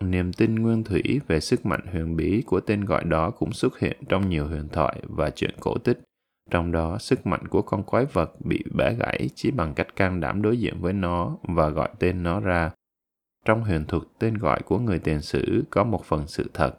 [0.00, 3.78] Niềm tin nguyên thủy về sức mạnh huyền bí của tên gọi đó cũng xuất
[3.78, 6.00] hiện trong nhiều huyền thoại và chuyện cổ tích.
[6.50, 10.20] Trong đó, sức mạnh của con quái vật bị bẻ gãy chỉ bằng cách can
[10.20, 12.70] đảm đối diện với nó và gọi tên nó ra.
[13.44, 16.70] Trong huyền thuật tên gọi của người tiền sử có một phần sự thật,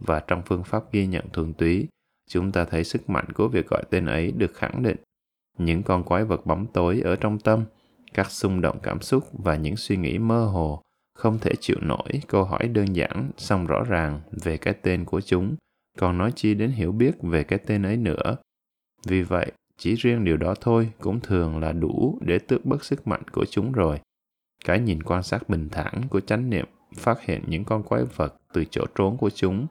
[0.00, 1.88] và trong phương pháp ghi nhận thuần túy,
[2.30, 4.96] chúng ta thấy sức mạnh của việc gọi tên ấy được khẳng định.
[5.58, 7.64] Những con quái vật bóng tối ở trong tâm,
[8.14, 10.82] các xung động cảm xúc và những suy nghĩ mơ hồ
[11.14, 15.20] không thể chịu nổi câu hỏi đơn giản song rõ ràng về cái tên của
[15.20, 15.56] chúng,
[15.98, 18.36] còn nói chi đến hiểu biết về cái tên ấy nữa.
[19.06, 23.06] Vì vậy, chỉ riêng điều đó thôi cũng thường là đủ để tước bớt sức
[23.06, 24.00] mạnh của chúng rồi.
[24.64, 28.34] Cái nhìn quan sát bình thản của chánh niệm phát hiện những con quái vật
[28.52, 29.66] từ chỗ trốn của chúng,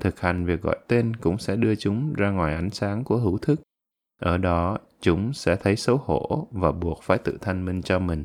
[0.00, 3.38] thực hành việc gọi tên cũng sẽ đưa chúng ra ngoài ánh sáng của hữu
[3.38, 3.60] thức.
[4.20, 8.24] Ở đó, chúng sẽ thấy xấu hổ và buộc phải tự thanh minh cho mình.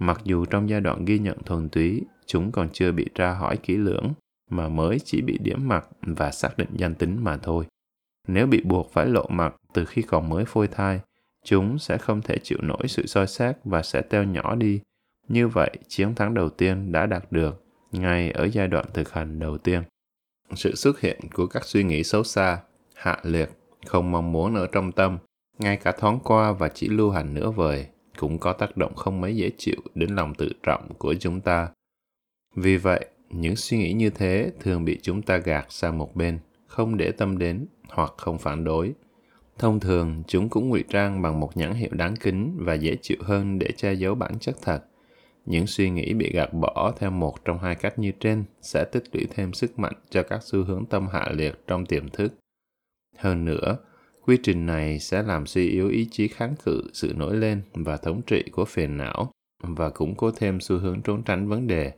[0.00, 3.56] Mặc dù trong giai đoạn ghi nhận thuần túy, chúng còn chưa bị tra hỏi
[3.56, 4.12] kỹ lưỡng,
[4.50, 7.66] mà mới chỉ bị điểm mặt và xác định danh tính mà thôi.
[8.26, 11.00] Nếu bị buộc phải lộ mặt từ khi còn mới phôi thai,
[11.44, 14.80] chúng sẽ không thể chịu nổi sự soi xét và sẽ teo nhỏ đi.
[15.28, 19.38] Như vậy, chiến thắng đầu tiên đã đạt được ngay ở giai đoạn thực hành
[19.38, 19.82] đầu tiên.
[20.54, 22.58] Sự xuất hiện của các suy nghĩ xấu xa,
[22.94, 23.50] hạ liệt,
[23.86, 25.18] không mong muốn ở trong tâm,
[25.58, 27.86] ngay cả thoáng qua và chỉ lưu hành nửa vời,
[28.18, 31.68] cũng có tác động không mấy dễ chịu đến lòng tự trọng của chúng ta.
[32.56, 36.38] Vì vậy, những suy nghĩ như thế thường bị chúng ta gạt sang một bên,
[36.66, 38.92] không để tâm đến hoặc không phản đối.
[39.58, 43.18] Thông thường, chúng cũng ngụy trang bằng một nhãn hiệu đáng kính và dễ chịu
[43.20, 44.84] hơn để che giấu bản chất thật.
[45.48, 49.04] Những suy nghĩ bị gạt bỏ theo một trong hai cách như trên sẽ tích
[49.12, 52.32] lũy thêm sức mạnh cho các xu hướng tâm hạ liệt trong tiềm thức.
[53.16, 53.76] Hơn nữa,
[54.26, 57.96] quy trình này sẽ làm suy yếu ý chí kháng cự sự nổi lên và
[57.96, 59.30] thống trị của phiền não
[59.62, 61.92] và cũng có thêm xu hướng trốn tránh vấn đề.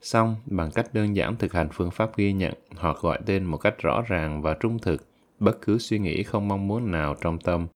[0.00, 3.56] Xong, bằng cách đơn giản thực hành phương pháp ghi nhận hoặc gọi tên một
[3.56, 5.08] cách rõ ràng và trung thực,
[5.40, 7.66] bất cứ suy nghĩ không mong muốn nào trong tâm,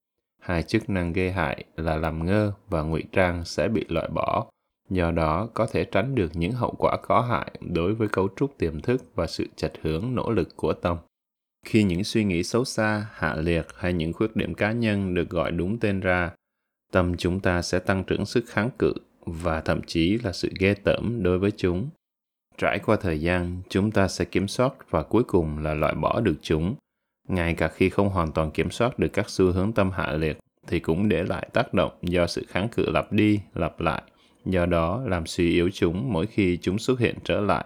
[0.41, 4.47] hai chức năng gây hại là làm ngơ và ngụy trang sẽ bị loại bỏ
[4.89, 8.57] do đó có thể tránh được những hậu quả có hại đối với cấu trúc
[8.57, 10.97] tiềm thức và sự chạch hướng nỗ lực của tâm.
[11.65, 15.29] Khi những suy nghĩ xấu xa, hạ liệt hay những khuyết điểm cá nhân được
[15.29, 16.31] gọi đúng tên ra,
[16.91, 18.93] tâm chúng ta sẽ tăng trưởng sức kháng cự
[19.25, 21.89] và thậm chí là sự ghê tởm đối với chúng.
[22.57, 26.21] Trải qua thời gian, chúng ta sẽ kiểm soát và cuối cùng là loại bỏ
[26.21, 26.75] được chúng.
[27.27, 30.37] Ngay cả khi không hoàn toàn kiểm soát được các xu hướng tâm hạ liệt
[30.67, 34.03] thì cũng để lại tác động do sự kháng cự lặp đi lặp lại
[34.45, 37.65] do đó làm suy yếu chúng mỗi khi chúng xuất hiện trở lại.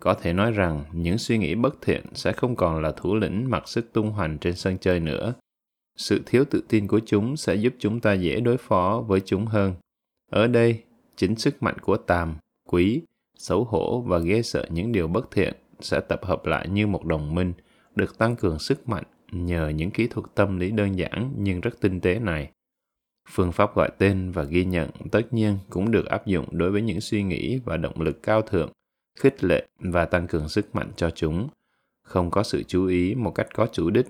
[0.00, 3.50] Có thể nói rằng những suy nghĩ bất thiện sẽ không còn là thủ lĩnh
[3.50, 5.34] mặc sức tung hoành trên sân chơi nữa.
[5.96, 9.46] Sự thiếu tự tin của chúng sẽ giúp chúng ta dễ đối phó với chúng
[9.46, 9.74] hơn.
[10.30, 10.82] Ở đây,
[11.16, 12.34] chính sức mạnh của tàm,
[12.68, 13.02] quý,
[13.38, 17.04] xấu hổ và ghê sợ những điều bất thiện sẽ tập hợp lại như một
[17.04, 17.52] đồng minh,
[17.94, 21.80] được tăng cường sức mạnh nhờ những kỹ thuật tâm lý đơn giản nhưng rất
[21.80, 22.50] tinh tế này.
[23.28, 26.82] Phương pháp gọi tên và ghi nhận tất nhiên cũng được áp dụng đối với
[26.82, 28.72] những suy nghĩ và động lực cao thượng,
[29.18, 31.48] khích lệ và tăng cường sức mạnh cho chúng.
[32.02, 34.06] Không có sự chú ý một cách có chủ đích,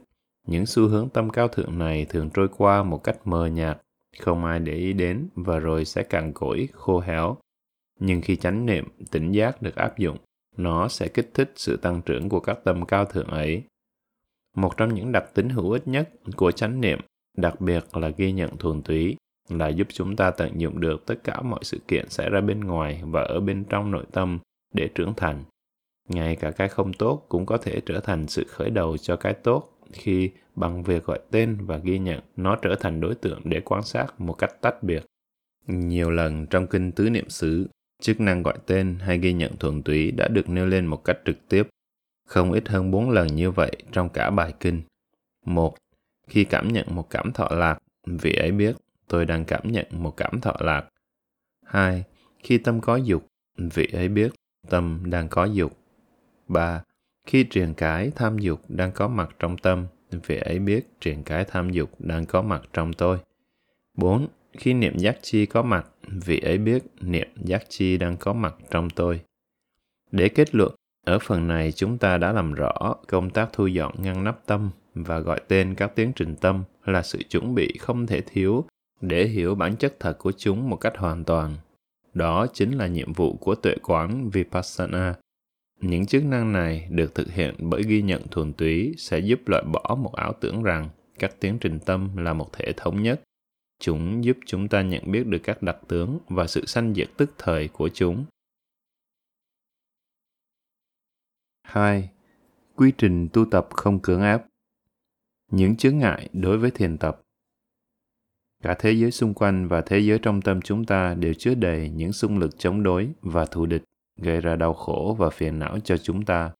[0.46, 3.81] những xu hướng tâm cao thượng này thường trôi qua một cách mờ nhạt,
[4.18, 7.37] không ai để ý đến và rồi sẽ cằn cỗi, khô héo.
[8.00, 10.18] Nhưng khi chánh niệm, tỉnh giác được áp dụng,
[10.57, 13.62] nó sẽ kích thích sự tăng trưởng của các tâm cao thượng ấy.
[14.57, 16.98] Một trong những đặc tính hữu ích nhất của chánh niệm
[17.37, 19.16] đặc biệt là ghi nhận thuần túy
[19.49, 22.61] là giúp chúng ta tận dụng được tất cả mọi sự kiện xảy ra bên
[22.61, 24.38] ngoài và ở bên trong nội tâm
[24.75, 25.44] để trưởng thành.
[26.09, 29.35] Ngay cả cái không tốt cũng có thể trở thành sự khởi đầu cho cái
[29.35, 33.61] tốt khi bằng việc gọi tên và ghi nhận nó trở thành đối tượng để
[33.61, 35.05] quan sát một cách tách biệt.
[35.66, 37.68] Nhiều lần trong kinh tứ niệm xứ,
[38.03, 41.18] chức năng gọi tên hay ghi nhận thuần túy đã được nêu lên một cách
[41.25, 41.68] trực tiếp,
[42.29, 44.83] không ít hơn bốn lần như vậy trong cả bài kinh.
[45.46, 45.77] Một
[46.31, 48.77] khi cảm nhận một cảm thọ lạc, vị ấy biết
[49.09, 50.89] tôi đang cảm nhận một cảm thọ lạc.
[51.67, 52.05] 2.
[52.43, 53.27] Khi tâm có dục,
[53.59, 54.33] vị ấy biết
[54.69, 55.79] tâm đang có dục.
[56.49, 56.83] 3.
[57.27, 61.45] Khi truyền cái tham dục đang có mặt trong tâm, vị ấy biết truyền cái
[61.45, 63.19] tham dục đang có mặt trong tôi.
[63.95, 64.29] 4.
[64.53, 65.87] Khi niệm giác chi có mặt,
[66.27, 69.21] vị ấy biết niệm giác chi đang có mặt trong tôi.
[70.12, 70.75] Để kết luận,
[71.07, 74.71] Ở phần này chúng ta đã làm rõ công tác thu dọn ngăn nắp tâm
[74.96, 78.64] và gọi tên các tiến trình tâm là sự chuẩn bị không thể thiếu
[79.00, 81.54] để hiểu bản chất thật của chúng một cách hoàn toàn.
[82.14, 85.14] Đó chính là nhiệm vụ của tuệ quán Vipassana.
[85.80, 89.62] Những chức năng này được thực hiện bởi ghi nhận thuần túy sẽ giúp loại
[89.72, 93.20] bỏ một ảo tưởng rằng các tiến trình tâm là một thể thống nhất.
[93.80, 97.30] Chúng giúp chúng ta nhận biết được các đặc tướng và sự sanh diệt tức
[97.38, 98.24] thời của chúng.
[101.62, 102.11] 2.
[102.74, 104.46] Quy trình tu tập không cưỡng áp
[105.50, 107.20] những chướng ngại đối với thiền tập
[108.62, 111.88] Cả thế giới xung quanh và thế giới trong tâm chúng ta đều chứa đầy
[111.88, 113.82] những xung lực chống đối và thù địch,
[114.20, 116.50] gây ra đau khổ và phiền não cho chúng ta.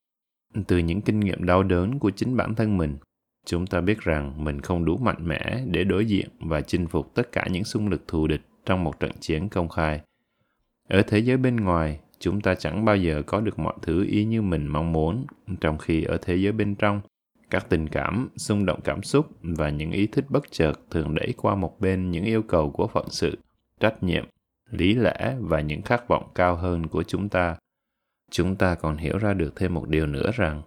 [0.67, 2.97] Từ những kinh nghiệm đau đớn của chính bản thân mình,
[3.47, 7.15] chúng ta biết rằng mình không đủ mạnh mẽ để đối diện và chinh phục
[7.15, 10.01] tất cả những xung lực thù địch trong một trận chiến công khai.
[10.89, 14.25] Ở thế giới bên ngoài, chúng ta chẳng bao giờ có được mọi thứ ý
[14.25, 15.27] như mình mong muốn,
[15.61, 17.01] trong khi ở thế giới bên trong,
[17.51, 21.35] các tình cảm, xung động cảm xúc và những ý thích bất chợt thường đẩy
[21.37, 23.39] qua một bên những yêu cầu của phận sự,
[23.81, 24.25] trách nhiệm,
[24.71, 27.57] lý lẽ và những khát vọng cao hơn của chúng ta.
[28.31, 30.63] Chúng ta còn hiểu ra được thêm một điều nữa rằng,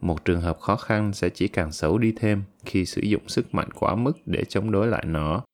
[0.00, 3.54] một trường hợp khó khăn sẽ chỉ càng xấu đi thêm khi sử dụng sức
[3.54, 5.44] mạnh quá mức để chống đối lại nó.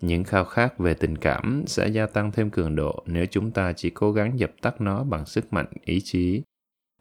[0.00, 3.72] Những khao khát về tình cảm sẽ gia tăng thêm cường độ nếu chúng ta
[3.72, 6.42] chỉ cố gắng dập tắt nó bằng sức mạnh, ý chí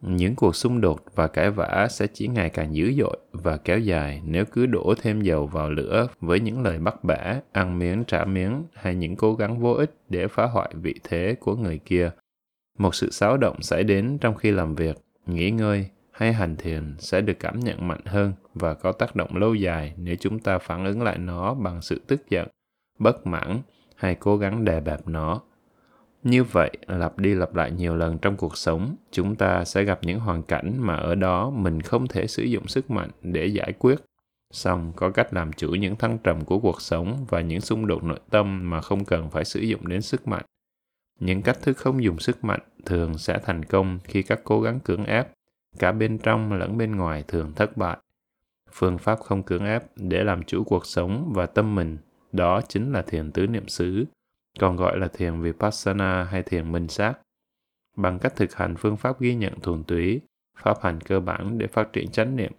[0.02, 3.80] những cuộc xung đột và cãi vã sẽ chỉ ngày càng dữ dội và kéo
[3.80, 8.04] dài nếu cứ đổ thêm dầu vào lửa với những lời bắt bẻ, ăn miếng
[8.08, 11.80] trả miếng hay những cố gắng vô ích để phá hoại vị thế của người
[11.86, 12.12] kia.
[12.78, 16.96] Một sự xáo động xảy đến trong khi làm việc, nghỉ ngơi hay hành thiền
[17.00, 20.58] sẽ được cảm nhận mạnh hơn và có tác động lâu dài nếu chúng ta
[20.58, 22.48] phản ứng lại nó bằng sự tức giận,
[23.00, 23.62] bất mãn
[23.96, 25.42] hay cố gắng đè bẹp nó
[26.30, 30.00] như vậy, lặp đi lặp lại nhiều lần trong cuộc sống, chúng ta sẽ gặp
[30.02, 33.74] những hoàn cảnh mà ở đó mình không thể sử dụng sức mạnh để giải
[33.80, 33.96] quyết.
[34.54, 38.04] Xong, có cách làm chủ những thăng trầm của cuộc sống và những xung đột
[38.04, 40.46] nội tâm mà không cần phải sử dụng đến sức mạnh.
[41.20, 44.80] Những cách thức không dùng sức mạnh thường sẽ thành công khi các cố gắng
[44.80, 45.28] cưỡng ép,
[45.80, 47.98] cả bên trong lẫn bên ngoài thường thất bại.
[48.72, 51.98] Phương pháp không cưỡng ép để làm chủ cuộc sống và tâm mình,
[52.32, 54.06] đó chính là thiền tứ niệm xứ,
[54.60, 57.14] còn gọi là thiền Vipassana hay thiền minh sát.
[57.98, 60.22] Bằng cách thực hành phương pháp ghi nhận thuần túy,
[60.60, 62.52] pháp hành cơ bản để phát triển chánh niệm,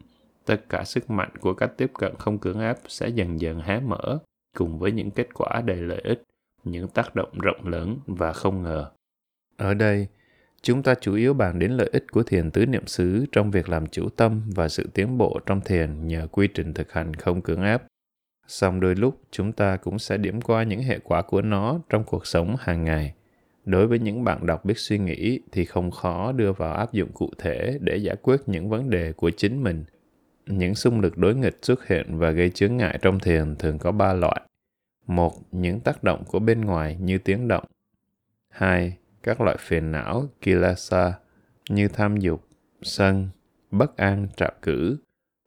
[0.44, 3.80] tất cả sức mạnh của cách tiếp cận không cưỡng áp sẽ dần dần hé
[3.80, 4.18] mở,
[4.56, 6.22] cùng với những kết quả đầy lợi ích,
[6.64, 8.90] những tác động rộng lớn và không ngờ.
[9.56, 10.06] Ở đây,
[10.62, 13.68] chúng ta chủ yếu bàn đến lợi ích của thiền tứ niệm xứ trong việc
[13.68, 17.42] làm chủ tâm và sự tiến bộ trong thiền nhờ quy trình thực hành không
[17.42, 17.82] cưỡng áp
[18.48, 22.04] song đôi lúc chúng ta cũng sẽ điểm qua những hệ quả của nó trong
[22.04, 23.14] cuộc sống hàng ngày.
[23.64, 27.12] Đối với những bạn đọc biết suy nghĩ thì không khó đưa vào áp dụng
[27.12, 29.84] cụ thể để giải quyết những vấn đề của chính mình.
[30.46, 33.92] Những xung lực đối nghịch xuất hiện và gây chướng ngại trong thiền thường có
[33.92, 34.40] ba loại.
[35.06, 37.64] Một, những tác động của bên ngoài như tiếng động.
[38.48, 41.12] Hai, các loại phiền não, kilasa,
[41.70, 42.44] như tham dục,
[42.82, 43.28] sân,
[43.70, 44.96] bất an trạo cử,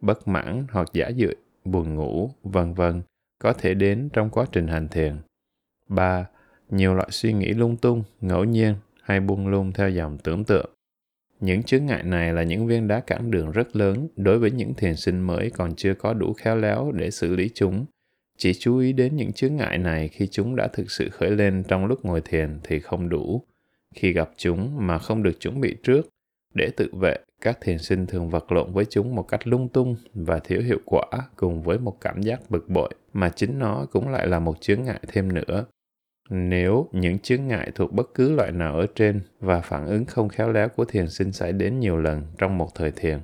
[0.02, 3.02] bất mãn hoặc giả dưỡi buồn ngủ, vân vân
[3.40, 5.16] có thể đến trong quá trình hành thiền.
[5.88, 6.28] 3.
[6.70, 10.70] Nhiều loại suy nghĩ lung tung, ngẫu nhiên hay buông lung theo dòng tưởng tượng.
[11.40, 14.74] Những chướng ngại này là những viên đá cản đường rất lớn đối với những
[14.74, 17.86] thiền sinh mới còn chưa có đủ khéo léo để xử lý chúng.
[18.38, 21.64] Chỉ chú ý đến những chướng ngại này khi chúng đã thực sự khởi lên
[21.68, 23.42] trong lúc ngồi thiền thì không đủ.
[23.96, 26.10] Khi gặp chúng mà không được chuẩn bị trước,
[26.54, 29.96] để tự vệ, các thiền sinh thường vật lộn với chúng một cách lung tung
[30.14, 34.10] và thiếu hiệu quả cùng với một cảm giác bực bội mà chính nó cũng
[34.10, 35.66] lại là một chướng ngại thêm nữa.
[36.30, 40.30] Nếu những chướng ngại thuộc bất cứ loại nào ở trên và phản ứng không
[40.30, 43.20] khéo léo của thiền sinh xảy đến nhiều lần trong một thời thiền,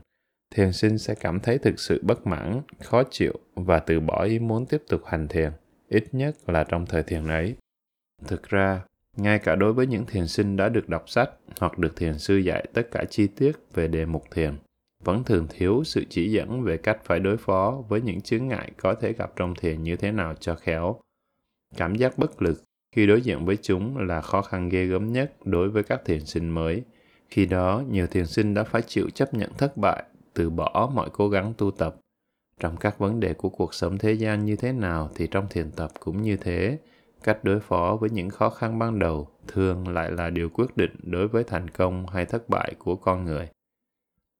[0.55, 4.39] thiền sinh sẽ cảm thấy thực sự bất mãn, khó chịu và từ bỏ ý
[4.39, 5.51] muốn tiếp tục hành thiền,
[5.89, 7.55] ít nhất là trong thời thiền ấy.
[8.27, 8.81] Thực ra,
[9.17, 12.37] ngay cả đối với những thiền sinh đã được đọc sách hoặc được thiền sư
[12.37, 14.57] dạy tất cả chi tiết về đề mục thiền,
[15.03, 18.71] vẫn thường thiếu sự chỉ dẫn về cách phải đối phó với những chướng ngại
[18.77, 20.95] có thể gặp trong thiền như thế nào cho khéo.
[21.77, 22.63] Cảm giác bất lực
[22.95, 26.25] khi đối diện với chúng là khó khăn ghê gớm nhất đối với các thiền
[26.25, 26.83] sinh mới.
[27.29, 30.03] Khi đó, nhiều thiền sinh đã phải chịu chấp nhận thất bại,
[30.33, 31.95] từ bỏ mọi cố gắng tu tập.
[32.59, 35.71] Trong các vấn đề của cuộc sống thế gian như thế nào thì trong thiền
[35.71, 36.77] tập cũng như thế
[37.23, 40.95] cách đối phó với những khó khăn ban đầu thường lại là điều quyết định
[41.03, 43.49] đối với thành công hay thất bại của con người.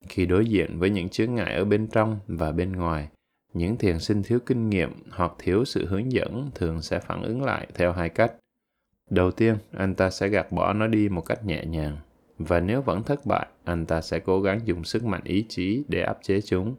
[0.10, 3.10] Khi đối diện với những chướng ngại ở bên trong và bên ngoài
[3.54, 7.44] những thiền sinh thiếu kinh nghiệm hoặc thiếu sự hướng dẫn thường sẽ phản ứng
[7.44, 8.34] lại theo hai cách.
[9.10, 11.98] Đầu tiên anh ta sẽ gạt bỏ nó đi một cách nhẹ nhàng.
[12.38, 15.84] Và nếu vẫn thất bại, anh ta sẽ cố gắng dùng sức mạnh ý chí
[15.88, 16.76] để áp chế chúng.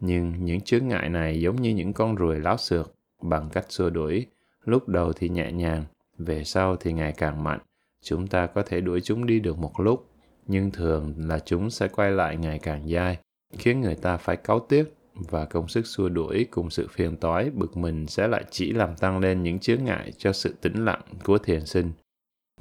[0.00, 3.90] Nhưng những chướng ngại này giống như những con ruồi láo xược, bằng cách xua
[3.90, 4.26] đuổi,
[4.68, 5.84] lúc đầu thì nhẹ nhàng,
[6.18, 7.60] về sau thì ngày càng mạnh.
[8.02, 10.10] Chúng ta có thể đuổi chúng đi được một lúc,
[10.46, 13.18] nhưng thường là chúng sẽ quay lại ngày càng dai,
[13.58, 17.50] khiến người ta phải cáu tiếc và công sức xua đuổi cùng sự phiền toái
[17.50, 21.02] bực mình sẽ lại chỉ làm tăng lên những chướng ngại cho sự tĩnh lặng
[21.24, 21.92] của thiền sinh.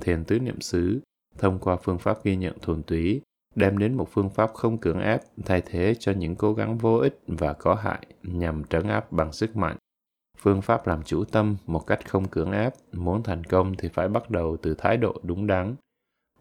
[0.02, 1.00] Thiền tứ niệm xứ,
[1.38, 3.22] thông qua phương pháp ghi nhận thuần túy,
[3.56, 6.98] đem đến một phương pháp không cưỡng ép thay thế cho những cố gắng vô
[6.98, 9.78] ích và có hại nhằm trấn áp bằng sức mạnh.
[10.38, 14.08] Phương pháp làm chủ tâm một cách không cưỡng ép, muốn thành công thì phải
[14.08, 15.76] bắt đầu từ thái độ đúng đắn.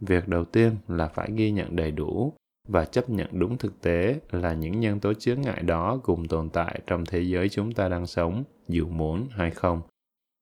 [0.00, 2.32] Việc đầu tiên là phải ghi nhận đầy đủ
[2.68, 6.50] và chấp nhận đúng thực tế là những nhân tố chướng ngại đó cùng tồn
[6.50, 9.82] tại trong thế giới chúng ta đang sống, dù muốn hay không.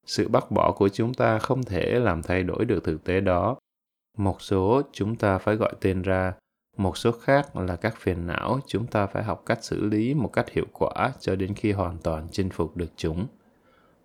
[0.06, 3.56] Sự bác bỏ của chúng ta không thể làm thay đổi được thực tế đó.
[4.18, 6.32] Một số chúng ta phải gọi tên ra,
[6.76, 10.32] một số khác là các phiền não chúng ta phải học cách xử lý một
[10.32, 13.26] cách hiệu quả cho đến khi hoàn toàn chinh phục được chúng.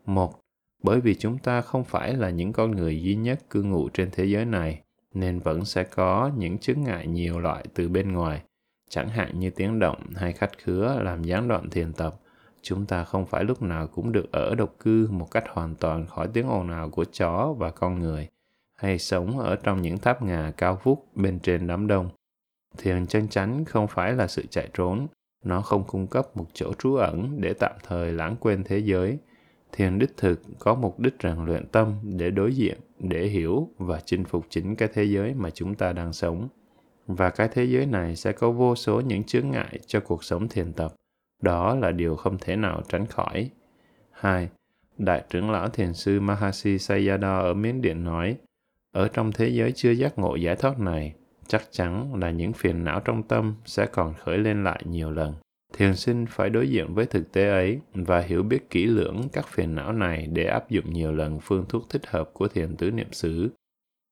[0.08, 0.40] Một,
[0.84, 4.10] bởi vì chúng ta không phải là những con người duy nhất cư ngụ trên
[4.12, 4.82] thế giới này
[5.14, 8.44] nên vẫn sẽ có những chứng ngại nhiều loại từ bên ngoài,
[8.90, 12.20] chẳng hạn như tiếng động hay khách khứa làm gián đoạn thiền tập.
[12.62, 16.06] Chúng ta không phải lúc nào cũng được ở độc cư một cách hoàn toàn
[16.06, 18.28] khỏi tiếng ồn ào của chó và con người,
[18.76, 22.10] hay sống ở trong những tháp ngà cao vút bên trên đám đông.
[22.78, 25.08] Thiền chân chánh không phải là sự chạy trốn,
[25.44, 29.18] nó không cung cấp một chỗ trú ẩn để tạm thời lãng quên thế giới.
[29.78, 34.00] Thiền đích thực có mục đích rèn luyện tâm để đối diện để hiểu và
[34.06, 36.48] chinh phục chính cái thế giới mà chúng ta đang sống.
[37.08, 40.48] Và cái thế giới này sẽ có vô số những chướng ngại cho cuộc sống
[40.48, 40.94] thiền tập.
[41.42, 43.50] Đó là điều không thể nào tránh khỏi.
[44.12, 44.50] 2.
[44.98, 48.38] Đại trưởng lão thiền sư Mahasi Sayadaw ở Miến Điện nói,
[48.92, 51.14] ở trong thế giới chưa giác ngộ giải thoát này,
[51.48, 55.34] chắc chắn là những phiền não trong tâm sẽ còn khởi lên lại nhiều lần.
[55.74, 59.48] Thiền sinh phải đối diện với thực tế ấy và hiểu biết kỹ lưỡng các
[59.48, 62.92] phiền não này để áp dụng nhiều lần phương thuốc thích hợp của thiền tứ
[62.92, 63.50] niệm xứ.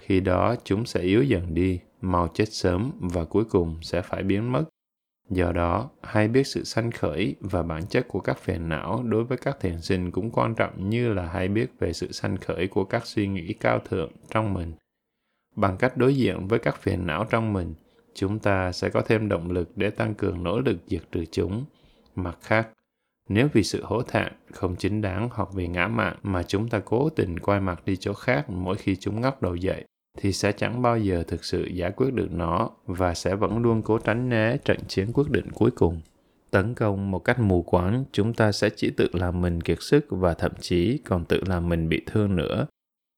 [0.02, 4.24] Khi đó chúng sẽ yếu dần đi, mau chết sớm và cuối cùng sẽ phải
[4.24, 4.64] biến mất.
[5.30, 9.24] Do đó, hay biết sự sanh khởi và bản chất của các phiền não đối
[9.24, 12.68] với các thiền sinh cũng quan trọng như là hay biết về sự sanh khởi
[12.68, 14.74] của các suy nghĩ cao thượng trong mình.
[15.56, 17.74] Bằng cách đối diện với các phiền não trong mình,
[18.16, 21.66] chúng ta sẽ có thêm động lực để tăng cường nỗ lực diệt trừ chúng.
[22.16, 22.70] Mặt khác,
[23.30, 26.80] nếu vì sự hổ thẹn, không chính đáng hoặc vì ngã mạn mà chúng ta
[26.86, 29.86] cố tình quay mặt đi chỗ khác mỗi khi chúng ngóc đầu dậy,
[30.18, 33.82] thì sẽ chẳng bao giờ thực sự giải quyết được nó và sẽ vẫn luôn
[33.82, 36.02] cố tránh né trận chiến quyết định cuối cùng.
[36.52, 40.06] Tấn công một cách mù quáng, chúng ta sẽ chỉ tự làm mình kiệt sức
[40.10, 42.68] và thậm chí còn tự làm mình bị thương nữa.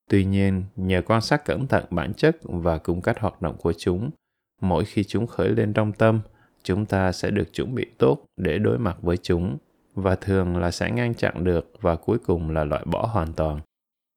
[0.10, 3.74] Tuy nhiên, nhờ quan sát cẩn thận bản chất và cung cách hoạt động của
[3.74, 4.10] chúng,
[4.62, 6.20] mỗi khi chúng khởi lên trong tâm
[6.64, 9.58] chúng ta sẽ được chuẩn bị tốt để đối mặt với chúng
[9.96, 13.60] và thường là sẽ ngăn chặn được và cuối cùng là loại bỏ hoàn toàn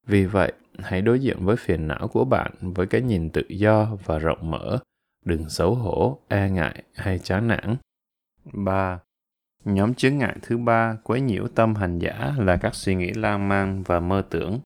[0.06, 3.96] vì vậy hãy đối diện với phiền não của bạn với cái nhìn tự do
[4.04, 4.78] và rộng mở
[5.24, 7.76] đừng xấu hổ e ngại hay chán nản
[8.52, 8.98] 3.
[9.64, 13.48] Nhóm chướng ngại thứ ba quấy nhiễu tâm hành giả là các suy nghĩ lan
[13.48, 14.60] man và mơ tưởng.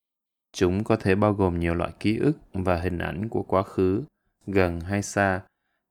[0.52, 4.02] Chúng có thể bao gồm nhiều loại ký ức và hình ảnh của quá khứ,
[4.46, 5.40] gần hay xa,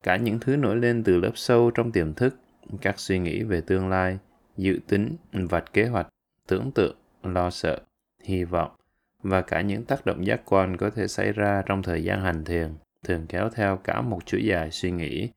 [0.03, 2.37] cả những thứ nổi lên từ lớp sâu trong tiềm thức,
[2.81, 4.17] các suy nghĩ về tương lai,
[4.57, 6.07] dự tính, vạch kế hoạch,
[6.47, 7.79] tưởng tượng, lo sợ,
[8.23, 8.71] hy vọng
[9.23, 12.45] và cả những tác động giác quan có thể xảy ra trong thời gian hành
[12.45, 15.29] thiền thường kéo theo cả một chuỗi dài suy nghĩ.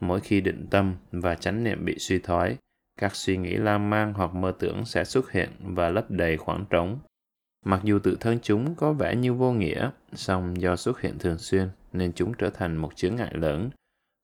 [0.00, 2.56] Mỗi khi định tâm và chánh niệm bị suy thoái,
[3.00, 6.64] các suy nghĩ lan man hoặc mơ tưởng sẽ xuất hiện và lấp đầy khoảng
[6.70, 6.98] trống.
[7.64, 11.38] Mặc dù tự thân chúng có vẻ như vô nghĩa, song do xuất hiện thường
[11.38, 13.70] xuyên nên chúng trở thành một chướng ngại lớn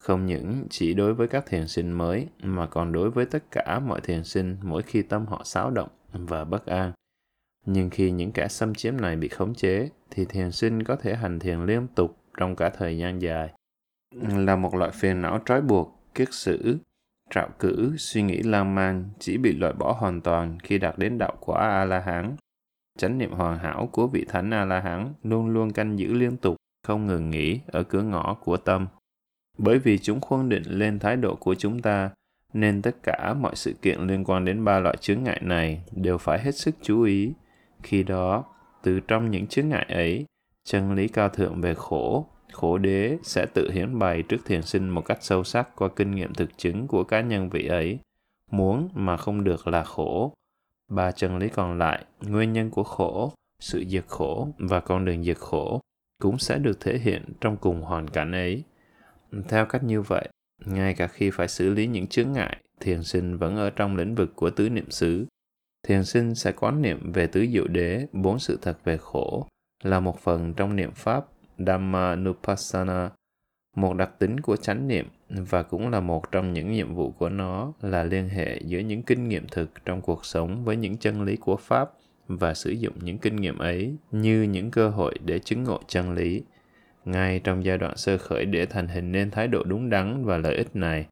[0.01, 3.81] không những chỉ đối với các thiền sinh mới, mà còn đối với tất cả
[3.87, 6.93] mọi thiền sinh mỗi khi tâm họ xáo động và bất an.
[7.67, 11.15] Nhưng khi những kẻ xâm chiếm này bị khống chế, thì thiền sinh có thể
[11.15, 13.53] hành thiền liên tục trong cả thời gian dài.
[14.37, 16.79] Là một loại phiền não trói buộc, kiết sử,
[17.31, 21.19] trạo cử, suy nghĩ lan man, chỉ bị loại bỏ hoàn toàn khi đạt đến
[21.19, 22.37] đạo quả a la hán
[22.99, 26.37] chánh niệm hoàn hảo của vị thánh a la hán luôn luôn canh giữ liên
[26.37, 26.57] tục,
[26.87, 28.87] không ngừng nghỉ ở cửa ngõ của tâm
[29.63, 32.11] bởi vì chúng khuân định lên thái độ của chúng ta,
[32.53, 36.19] nên tất cả mọi sự kiện liên quan đến ba loại chướng ngại này đều
[36.19, 37.33] phải hết sức chú ý.
[37.83, 38.45] Khi đó,
[38.83, 40.25] từ trong những chướng ngại ấy,
[40.65, 44.89] chân lý cao thượng về khổ, khổ đế sẽ tự hiển bày trước thiền sinh
[44.89, 47.99] một cách sâu sắc qua kinh nghiệm thực chứng của cá nhân vị ấy.
[48.51, 50.33] Muốn mà không được là khổ.
[50.89, 55.25] Ba chân lý còn lại, nguyên nhân của khổ, sự diệt khổ và con đường
[55.25, 55.81] diệt khổ
[56.23, 58.65] cũng sẽ được thể hiện trong cùng hoàn cảnh ấy
[59.49, 60.29] theo cách như vậy,
[60.65, 64.15] ngay cả khi phải xử lý những chướng ngại, thiền sinh vẫn ở trong lĩnh
[64.15, 65.27] vực của tứ niệm xứ.
[65.89, 69.47] Thiền sinh sẽ quán niệm về tứ diệu đế, bốn sự thật về khổ,
[69.83, 71.25] là một phần trong niệm pháp
[71.59, 73.11] Dhammanupassana,
[73.77, 77.29] một đặc tính của chánh niệm và cũng là một trong những nhiệm vụ của
[77.29, 81.23] nó là liên hệ giữa những kinh nghiệm thực trong cuộc sống với những chân
[81.23, 81.91] lý của pháp
[82.29, 86.13] và sử dụng những kinh nghiệm ấy như những cơ hội để chứng ngộ chân
[86.13, 86.43] lý
[87.05, 90.39] ngay trong giai đoạn sơ khởi để thành hình nên thái độ đúng đắn và
[90.39, 91.07] lợi ích này,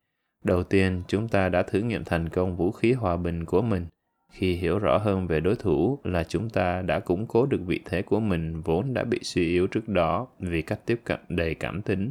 [0.44, 3.86] đầu tiên chúng ta đã thử nghiệm thành công vũ khí hòa bình của mình.
[4.32, 7.80] Khi hiểu rõ hơn về đối thủ là chúng ta đã củng cố được vị
[7.84, 11.54] thế của mình vốn đã bị suy yếu trước đó vì cách tiếp cận đầy
[11.54, 12.10] cảm tính.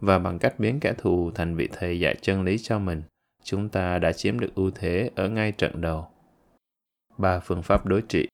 [0.00, 3.02] Và bằng cách biến kẻ thù thành vị thầy dạy chân lý cho mình,
[3.44, 6.08] chúng ta đã chiếm được ưu thế ở ngay trận đầu.
[7.18, 8.28] Ba phương pháp đối trị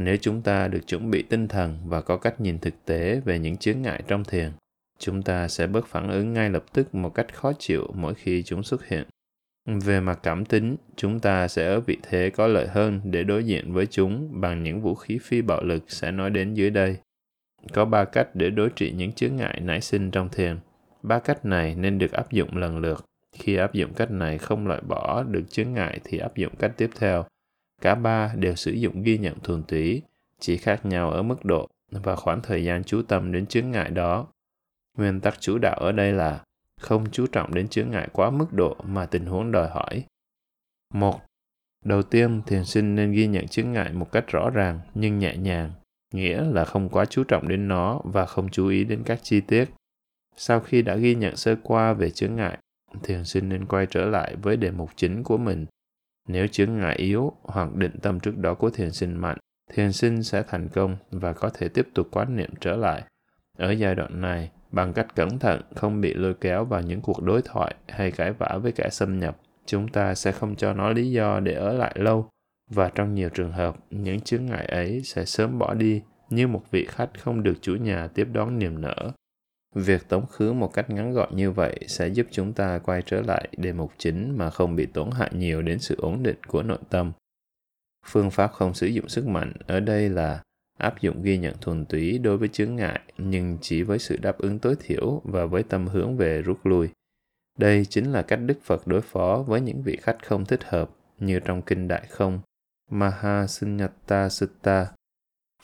[0.00, 3.38] nếu chúng ta được chuẩn bị tinh thần và có cách nhìn thực tế về
[3.38, 4.50] những chướng ngại trong thiền,
[4.98, 8.42] chúng ta sẽ bớt phản ứng ngay lập tức một cách khó chịu mỗi khi
[8.42, 9.04] chúng xuất hiện.
[9.68, 13.44] Về mặt cảm tính, chúng ta sẽ ở vị thế có lợi hơn để đối
[13.44, 16.96] diện với chúng bằng những vũ khí phi bạo lực sẽ nói đến dưới đây.
[17.72, 20.56] Có ba cách để đối trị những chướng ngại nảy sinh trong thiền.
[21.02, 23.04] Ba cách này nên được áp dụng lần lượt.
[23.36, 26.72] Khi áp dụng cách này không loại bỏ được chướng ngại thì áp dụng cách
[26.76, 27.24] tiếp theo
[27.82, 30.02] cả ba đều sử dụng ghi nhận thuần túy
[30.40, 33.90] chỉ khác nhau ở mức độ và khoảng thời gian chú tâm đến chướng ngại
[33.90, 34.26] đó
[34.96, 36.44] nguyên tắc chủ đạo ở đây là
[36.80, 40.04] không chú trọng đến chướng ngại quá mức độ mà tình huống đòi hỏi.
[40.94, 41.20] Một,
[41.84, 45.36] Đầu tiên, thiền sinh nên ghi nhận chướng ngại một cách rõ ràng nhưng nhẹ
[45.36, 45.72] nhàng,
[46.14, 49.40] nghĩa là không quá chú trọng đến nó và không chú ý đến các chi
[49.40, 49.64] tiết.
[50.36, 52.58] Sau khi đã ghi nhận sơ qua về chướng ngại,
[53.02, 55.66] thiền sinh nên quay trở lại với đề mục chính của mình.
[56.28, 59.38] Nếu chứng ngại yếu hoặc định tâm trước đó của thiền sinh mạnh,
[59.72, 63.02] thiền sinh sẽ thành công và có thể tiếp tục quán niệm trở lại.
[63.58, 67.22] Ở giai đoạn này, bằng cách cẩn thận không bị lôi kéo vào những cuộc
[67.22, 70.90] đối thoại hay cãi vã với kẻ xâm nhập chúng ta sẽ không cho nó
[70.90, 72.28] lý do để ở lại lâu
[72.70, 76.62] và trong nhiều trường hợp những chướng ngại ấy sẽ sớm bỏ đi như một
[76.70, 79.12] vị khách không được chủ nhà tiếp đón niềm nở
[79.74, 83.20] việc tống khứ một cách ngắn gọn như vậy sẽ giúp chúng ta quay trở
[83.20, 86.62] lại đề mục chính mà không bị tổn hại nhiều đến sự ổn định của
[86.62, 87.12] nội tâm
[88.06, 90.42] phương pháp không sử dụng sức mạnh ở đây là
[90.78, 94.38] áp dụng ghi nhận thuần túy đối với chướng ngại nhưng chỉ với sự đáp
[94.38, 96.88] ứng tối thiểu và với tâm hướng về rút lui.
[97.58, 100.90] Đây chính là cách Đức Phật đối phó với những vị khách không thích hợp
[101.18, 102.40] như trong Kinh Đại Không,
[102.90, 104.86] Mahasunyata Sutta.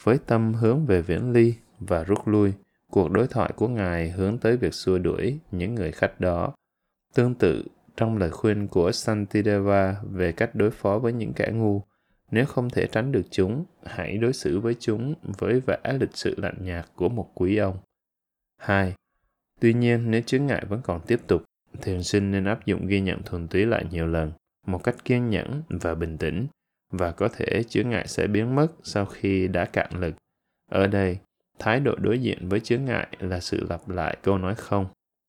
[0.03, 2.53] Với tâm hướng về viễn ly và rút lui,
[2.95, 6.55] cuộc đối thoại của Ngài hướng tới việc xua đuổi những người khách đó.
[7.15, 7.65] Tương tự,
[7.97, 11.83] trong lời khuyên của Santideva về cách đối phó với những kẻ ngu,
[12.31, 16.35] nếu không thể tránh được chúng, hãy đối xử với chúng với vẻ lịch sự
[16.39, 17.79] lạnh nhạt của một quý ông.
[18.59, 18.95] 2.
[19.61, 21.43] Tuy nhiên, nếu chướng ngại vẫn còn tiếp tục,
[21.83, 24.33] thiền sinh nên áp dụng ghi nhận thuần túy lại nhiều lần,
[24.67, 26.47] một cách kiên nhẫn và bình tĩnh,
[26.91, 30.15] và có thể chướng ngại sẽ biến mất sau khi đã cạn lực.
[30.71, 31.19] Ở đây,
[31.59, 34.87] thái độ đối diện với chướng ngại là sự lặp lại câu nói không,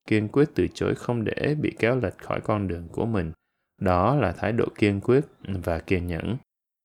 [0.08, 3.32] kiên quyết từ chối không để bị kéo lệch khỏi con đường của mình.
[3.80, 5.24] Đó là thái độ kiên quyết
[5.64, 6.36] và kiên nhẫn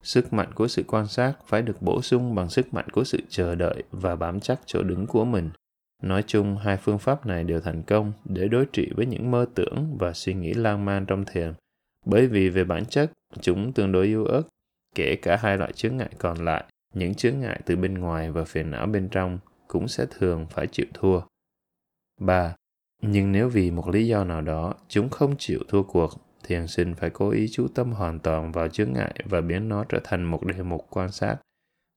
[0.03, 3.19] Sức mạnh của sự quan sát phải được bổ sung bằng sức mạnh của sự
[3.29, 5.49] chờ đợi và bám chắc chỗ đứng của mình.
[6.01, 9.45] Nói chung, hai phương pháp này đều thành công để đối trị với những mơ
[9.55, 11.53] tưởng và suy nghĩ lan man trong thiền,
[12.05, 13.11] bởi vì về bản chất,
[13.41, 14.43] chúng tương đối yếu ớt,
[14.95, 16.63] kể cả hai loại chướng ngại còn lại,
[16.93, 20.67] những chướng ngại từ bên ngoài và phiền não bên trong cũng sẽ thường phải
[20.67, 21.21] chịu thua.
[22.19, 22.55] 3.
[23.01, 26.11] Nhưng nếu vì một lý do nào đó chúng không chịu thua cuộc
[26.43, 29.83] thiền sinh phải cố ý chú tâm hoàn toàn vào chướng ngại và biến nó
[29.89, 31.37] trở thành một đề mục quan sát.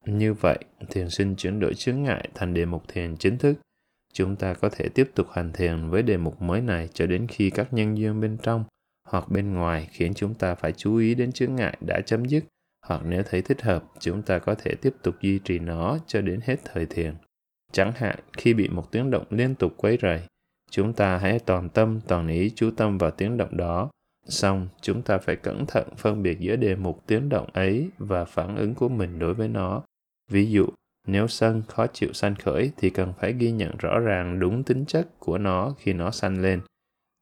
[0.07, 0.59] Như vậy,
[0.91, 3.55] thiền sinh chuyển đổi chướng ngại thành đề mục thiền chính thức.
[4.13, 7.27] Chúng ta có thể tiếp tục hành thiền với đề mục mới này cho đến
[7.27, 8.65] khi các nhân duyên bên trong
[9.09, 12.45] hoặc bên ngoài khiến chúng ta phải chú ý đến chướng ngại đã chấm dứt,
[12.85, 16.21] hoặc nếu thấy thích hợp, chúng ta có thể tiếp tục duy trì nó cho
[16.21, 17.15] đến hết thời thiền.
[17.73, 20.21] Chẳng hạn, khi bị một tiếng động liên tục quấy rầy,
[20.71, 23.91] chúng ta hãy toàn tâm, toàn ý chú tâm vào tiếng động đó
[24.29, 28.25] Xong, chúng ta phải cẩn thận phân biệt giữa đề mục tiếng động ấy và
[28.25, 29.83] phản ứng của mình đối với nó.
[30.31, 30.67] Ví dụ,
[31.07, 34.85] nếu sân khó chịu sanh khởi thì cần phải ghi nhận rõ ràng đúng tính
[34.87, 36.61] chất của nó khi nó sanh lên.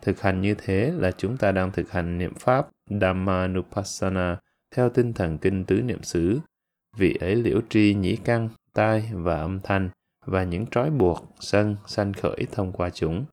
[0.02, 2.68] Thực hành như thế là chúng ta đang thực hành niệm pháp
[3.00, 4.38] Dhammanupassana
[4.72, 6.40] theo tinh thần kinh tứ niệm xứ.
[6.96, 9.90] Vị ấy liễu tri nhĩ căn, tai và âm thanh
[10.26, 13.24] và những trói buộc, sân, sanh khởi thông qua chúng.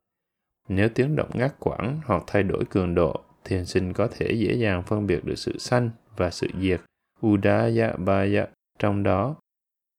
[0.67, 4.53] Nếu tiếng động ngắt quãng hoặc thay đổi cường độ thiền sinh có thể dễ
[4.53, 6.81] dàng phân biệt được sự sanh và sự diệt
[7.25, 8.45] Udaya Baya
[8.79, 9.35] trong đó.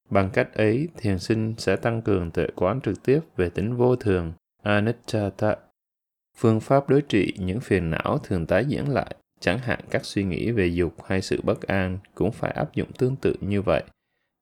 [0.09, 3.95] Bằng cách ấy, thiền sinh sẽ tăng cường tuệ quán trực tiếp về tính vô
[3.95, 4.33] thường
[4.63, 5.55] anicca
[6.37, 10.23] Phương pháp đối trị những phiền não thường tái diễn lại, chẳng hạn các suy
[10.23, 13.83] nghĩ về dục hay sự bất an cũng phải áp dụng tương tự như vậy.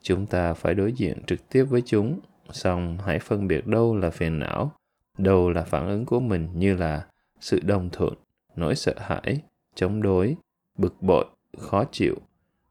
[0.02, 2.20] Chúng ta phải đối diện trực tiếp với chúng,
[2.52, 4.72] song hãy phân biệt đâu là phiền não,
[5.18, 7.06] đâu là phản ứng của mình như là
[7.40, 8.14] sự đồng thuận,
[8.56, 9.42] nỗi sợ hãi,
[9.76, 10.36] chống đối,
[10.78, 11.26] bực bội,
[11.58, 12.16] khó chịu.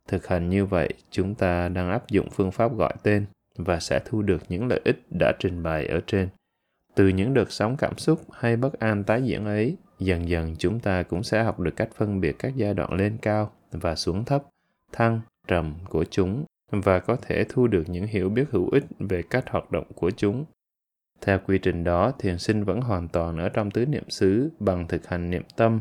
[0.09, 3.27] Thực hành như vậy, chúng ta đang áp dụng phương pháp gọi tên
[3.57, 6.29] và sẽ thu được những lợi ích đã trình bày ở trên.
[6.95, 10.81] Từ những đợt sóng cảm xúc hay bất an tái diễn ấy, dần dần chúng
[10.81, 14.25] ta cũng sẽ học được cách phân biệt các giai đoạn lên cao và xuống
[14.25, 14.43] thấp,
[14.93, 19.23] thăng, trầm của chúng và có thể thu được những hiểu biết hữu ích về
[19.23, 20.45] cách hoạt động của chúng.
[21.21, 24.89] Theo quy trình đó, thiền sinh vẫn hoàn toàn ở trong tứ niệm xứ bằng
[24.89, 25.81] thực hành niệm tâm,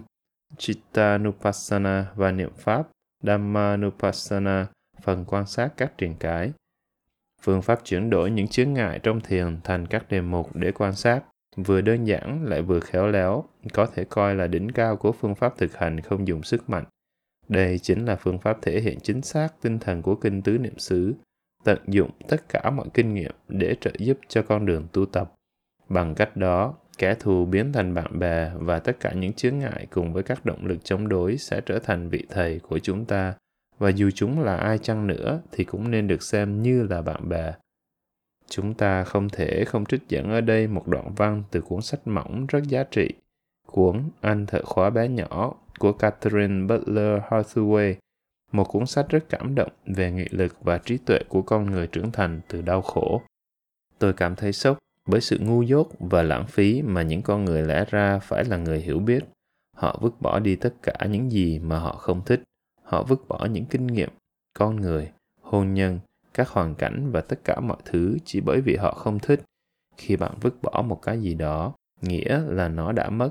[0.58, 2.88] Chittanupassana và niệm pháp,
[3.24, 4.68] Dhammanupassana,
[5.02, 6.52] phần quan sát các truyền cái.
[7.42, 10.96] Phương pháp chuyển đổi những chướng ngại trong thiền thành các đề mục để quan
[10.96, 11.22] sát,
[11.58, 13.44] vừa đơn giản lại vừa khéo léo,
[13.74, 16.84] có thể coi là đỉnh cao của phương pháp thực hành không dùng sức mạnh.
[17.48, 20.78] Đây chính là phương pháp thể hiện chính xác tinh thần của kinh tứ niệm
[20.80, 21.16] xứ,
[21.64, 25.34] tận dụng tất cả mọi kinh nghiệm để trợ giúp cho con đường tu tập.
[25.90, 29.88] Bằng cách đó, kẻ thù biến thành bạn bè và tất cả những chướng ngại
[29.92, 33.34] cùng với các động lực chống đối sẽ trở thành vị thầy của chúng ta
[33.78, 37.30] và dù chúng là ai chăng nữa thì cũng nên được xem như là bạn
[37.30, 37.54] bè.
[38.50, 42.08] Chúng ta không thể không trích dẫn ở đây một đoạn văn từ cuốn sách
[42.08, 43.10] mỏng rất giá trị,
[43.68, 47.94] cuốn Anh thợ khóa bé nhỏ của Catherine Butler Hathaway,
[48.52, 51.88] một cuốn sách rất cảm động về nghị lực và trí tuệ của con người
[51.88, 53.22] trưởng thành từ đau khổ.
[54.00, 57.64] Tôi cảm thấy sốc bởi sự ngu dốt và lãng phí mà những con người
[57.64, 59.24] lẽ ra phải là người hiểu biết.
[59.76, 62.42] Họ vứt bỏ đi tất cả những gì mà họ không thích
[62.88, 64.10] họ vứt bỏ những kinh nghiệm
[64.54, 66.00] con người hôn nhân
[66.38, 69.42] các hoàn cảnh và tất cả mọi thứ chỉ bởi vì họ không thích.
[69.98, 73.30] Khi bạn vứt bỏ một cái gì đó, nghĩa là nó đã mất.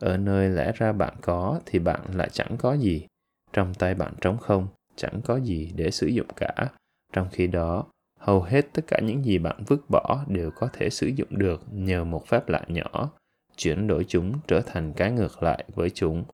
[0.00, 3.06] Ở nơi lẽ ra bạn có thì bạn lại chẳng có gì.
[3.52, 6.68] Trong tay bạn trống không, chẳng có gì để sử dụng cả.
[7.12, 7.84] Trong khi đó,
[8.18, 11.62] hầu hết tất cả những gì bạn vứt bỏ đều có thể sử dụng được
[11.72, 13.10] nhờ một phép lạ nhỏ,
[13.56, 16.24] chuyển đổi chúng trở thành cái ngược lại với chúng.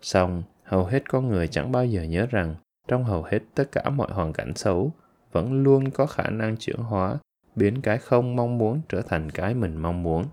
[0.00, 2.54] Song hầu hết con người chẳng bao giờ nhớ rằng
[2.88, 4.92] trong hầu hết tất cả mọi hoàn cảnh xấu
[5.34, 7.18] vẫn luôn có khả năng chuyển hóa
[7.56, 10.24] biến cái không mong muốn trở thành cái mình mong muốn.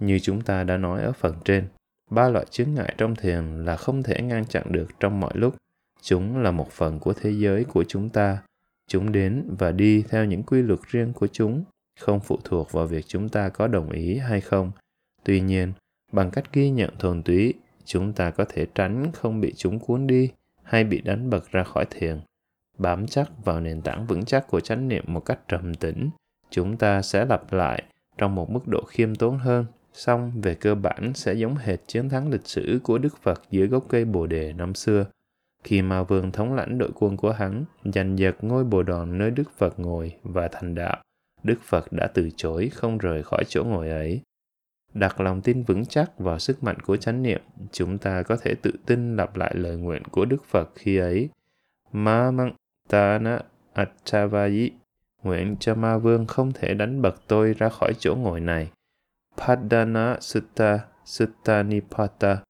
[0.00, 1.68] Như chúng ta đã nói ở phần trên,
[2.10, 5.56] ba loại chướng ngại trong thiền là không thể ngăn chặn được trong mọi lúc.
[6.02, 8.42] Chúng là một phần của thế giới của chúng ta.
[8.88, 11.64] Chúng đến và đi theo những quy luật riêng của chúng,
[12.00, 14.70] không phụ thuộc vào việc chúng ta có đồng ý hay không.
[15.24, 15.72] Tuy nhiên,
[16.12, 17.54] bằng cách ghi nhận thuần túy,
[17.84, 20.30] chúng ta có thể tránh không bị chúng cuốn đi
[20.62, 22.20] hay bị đánh bật ra khỏi thiền
[22.82, 26.10] bám chắc vào nền tảng vững chắc của chánh niệm một cách trầm tĩnh,
[26.50, 27.82] chúng ta sẽ lặp lại
[28.18, 29.66] trong một mức độ khiêm tốn hơn.
[29.92, 33.66] Song về cơ bản sẽ giống hệt chiến thắng lịch sử của đức phật dưới
[33.66, 35.06] gốc cây bồ đề năm xưa.
[35.64, 39.30] Khi mà vương thống lãnh đội quân của hắn, giành giật ngôi bồ đòn nơi
[39.30, 41.02] đức phật ngồi và thành đạo,
[41.42, 44.20] đức phật đã từ chối không rời khỏi chỗ ngồi ấy.
[44.94, 47.40] Đặt lòng tin vững chắc vào sức mạnh của chánh niệm,
[47.72, 51.28] chúng ta có thể tự tin lặp lại lời nguyện của đức phật khi ấy.
[51.92, 52.52] Ma măng
[52.88, 53.40] Tana
[53.74, 54.48] na
[55.22, 58.70] nguyện cho ma vương không thể đánh bật tôi ra khỏi chỗ ngồi này
[59.36, 62.42] padana sutta suttanipata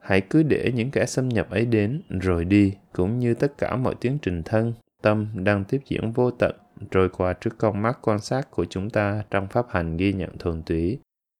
[0.00, 3.76] hãy cứ để những kẻ xâm nhập ấy đến rồi đi cũng như tất cả
[3.76, 4.72] mọi tiến trình thân
[5.02, 6.56] tâm đang tiếp diễn vô tận
[6.90, 10.38] trôi qua trước con mắt quan sát của chúng ta trong pháp hành ghi nhận
[10.38, 10.98] thuần túy.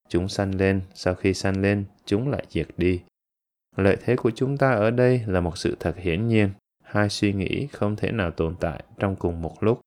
[0.08, 3.02] Chúng sanh lên, sau khi sanh lên, chúng lại diệt đi.
[3.76, 6.50] Lợi thế của chúng ta ở đây là một sự thật hiển nhiên.
[6.88, 9.80] Hai suy nghĩ không thể nào tồn tại trong cùng một lúc.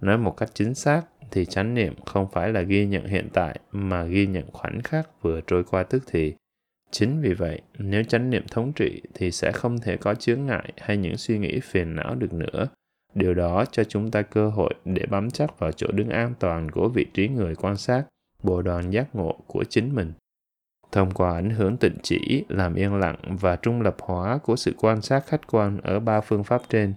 [0.00, 3.60] Nói một cách chính xác thì chánh niệm không phải là ghi nhận hiện tại
[3.72, 6.34] mà ghi nhận khoảnh khắc vừa trôi qua tức thì.
[6.90, 10.72] Chính vì vậy, nếu chánh niệm thống trị thì sẽ không thể có chướng ngại
[10.76, 12.68] hay những suy nghĩ phiền não được nữa
[13.14, 16.70] điều đó cho chúng ta cơ hội để bám chắc vào chỗ đứng an toàn
[16.70, 18.04] của vị trí người quan sát
[18.42, 20.12] bộ đoàn giác ngộ của chính mình
[20.92, 24.74] thông qua ảnh hưởng tịnh chỉ làm yên lặng và trung lập hóa của sự
[24.78, 26.94] quan sát khách quan ở ba phương pháp trên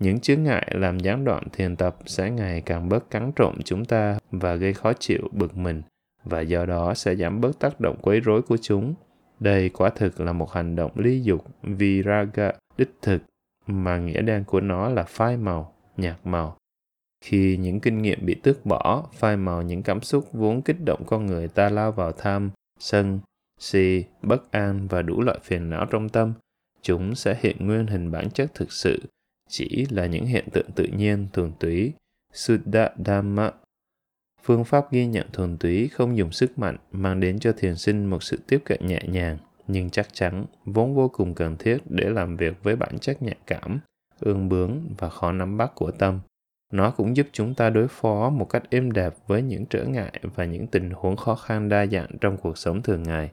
[0.00, 3.84] những chướng ngại làm gián đoạn thiền tập sẽ ngày càng bớt cắn trộm chúng
[3.84, 5.82] ta và gây khó chịu bực mình
[6.24, 8.94] và do đó sẽ giảm bớt tác động quấy rối của chúng
[9.40, 13.22] đây quả thực là một hành động lý dục viraga đích thực
[13.66, 16.56] mà nghĩa đen của nó là phai màu, nhạt màu.
[17.24, 21.04] Khi những kinh nghiệm bị tước bỏ, phai màu những cảm xúc vốn kích động
[21.06, 23.20] con người ta lao vào tham, sân,
[23.60, 26.32] si, bất an và đủ loại phiền não trong tâm,
[26.82, 29.02] chúng sẽ hiện nguyên hình bản chất thực sự,
[29.48, 31.92] chỉ là những hiện tượng tự nhiên thường túy,
[32.32, 33.50] Suddha Dhamma.
[34.42, 38.06] Phương pháp ghi nhận thuần túy không dùng sức mạnh mang đến cho thiền sinh
[38.06, 42.10] một sự tiếp cận nhẹ nhàng, nhưng chắc chắn vốn vô cùng cần thiết để
[42.10, 43.80] làm việc với bản chất nhạy cảm,
[44.20, 46.20] ương bướng và khó nắm bắt của tâm.
[46.72, 50.20] Nó cũng giúp chúng ta đối phó một cách êm đẹp với những trở ngại
[50.34, 53.30] và những tình huống khó khăn đa dạng trong cuộc sống thường ngày.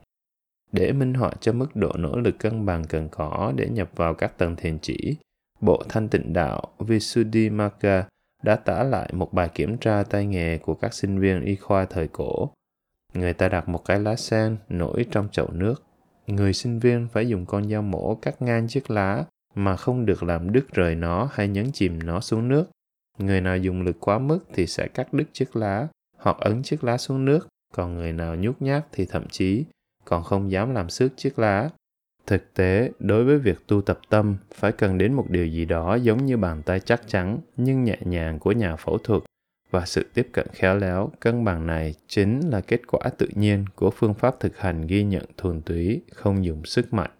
[0.71, 4.13] Để minh họa cho mức độ nỗ lực cân bằng cần có để nhập vào
[4.13, 5.15] các tầng thiền chỉ,
[5.61, 8.07] Bộ Thanh Tịnh Đạo Visuddhimagga
[8.43, 11.85] đã tả lại một bài kiểm tra tay nghề của các sinh viên y khoa
[11.85, 12.49] thời cổ.
[13.13, 15.83] Người ta đặt một cái lá sen nổi trong chậu nước.
[16.27, 20.23] Người sinh viên phải dùng con dao mổ cắt ngang chiếc lá mà không được
[20.23, 22.65] làm đứt rời nó hay nhấn chìm nó xuống nước.
[23.17, 25.87] Người nào dùng lực quá mức thì sẽ cắt đứt chiếc lá
[26.17, 29.65] hoặc ấn chiếc lá xuống nước, còn người nào nhút nhát thì thậm chí
[30.07, 31.69] còn không dám làm xước chiếc lá.
[32.25, 35.95] Thực tế, đối với việc tu tập tâm, phải cần đến một điều gì đó
[35.95, 39.23] giống như bàn tay chắc chắn nhưng nhẹ nhàng của nhà phẫu thuật
[39.71, 43.65] và sự tiếp cận khéo léo, cân bằng này chính là kết quả tự nhiên
[43.75, 47.11] của phương pháp thực hành ghi nhận thuần túy, không dùng sức mạnh.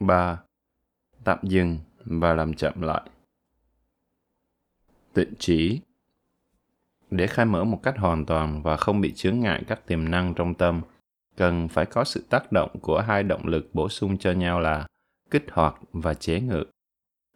[0.00, 0.42] 3.
[1.24, 3.02] Tạm dừng và làm chậm lại.
[5.12, 5.80] Tịnh trí
[7.14, 10.34] để khai mở một cách hoàn toàn và không bị chướng ngại các tiềm năng
[10.34, 10.80] trong tâm,
[11.36, 14.86] cần phải có sự tác động của hai động lực bổ sung cho nhau là
[15.30, 16.64] kích hoạt và chế ngự.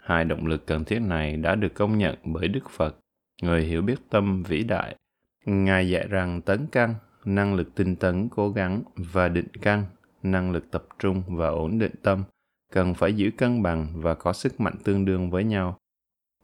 [0.03, 2.97] Hai động lực cần thiết này đã được công nhận bởi Đức Phật,
[3.43, 4.97] người hiểu biết tâm vĩ đại.
[5.45, 9.85] Ngài dạy rằng tấn căn, năng lực tinh tấn cố gắng và định căn,
[10.23, 12.25] năng lực tập trung và ổn định tâm,
[12.73, 15.79] cần phải giữ cân bằng và có sức mạnh tương đương với nhau.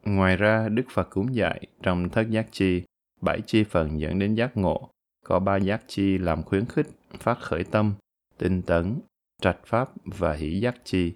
[0.04, 2.82] Ngoài ra, Đức Phật cũng dạy trong thất giác chi,
[3.22, 4.88] bảy chi phần dẫn đến giác ngộ,
[5.24, 6.86] có ba giác chi làm khuyến khích,
[7.18, 7.94] phát khởi tâm,
[8.38, 9.00] tinh tấn,
[9.42, 11.12] trạch pháp và hỷ giác chi,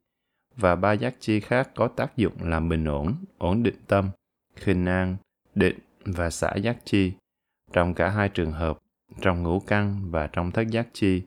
[0.56, 4.10] và ba giác chi khác có tác dụng làm bình ổn, ổn định tâm,
[4.56, 5.16] khinh an,
[5.54, 7.12] định và xả giác chi.
[7.72, 8.78] Trong cả hai trường hợp,
[9.20, 11.22] trong ngũ căn và trong thất giác chi,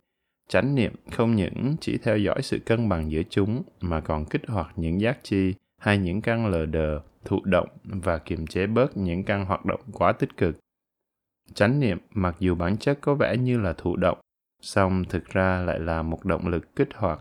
[0.50, 4.42] chánh niệm không những chỉ theo dõi sự cân bằng giữa chúng mà còn kích
[4.48, 8.98] hoạt những giác chi hay những căn lờ đờ, thụ động và kiềm chế bớt
[8.98, 10.58] những căn hoạt động quá tích cực.
[11.54, 14.18] Chánh niệm mặc dù bản chất có vẻ như là thụ động,
[14.62, 17.20] song thực ra lại là một động lực kích hoạt.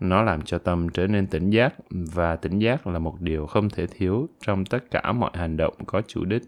[0.00, 3.70] Nó làm cho tâm trở nên tỉnh giác và tỉnh giác là một điều không
[3.70, 6.42] thể thiếu trong tất cả mọi hành động có chủ đích.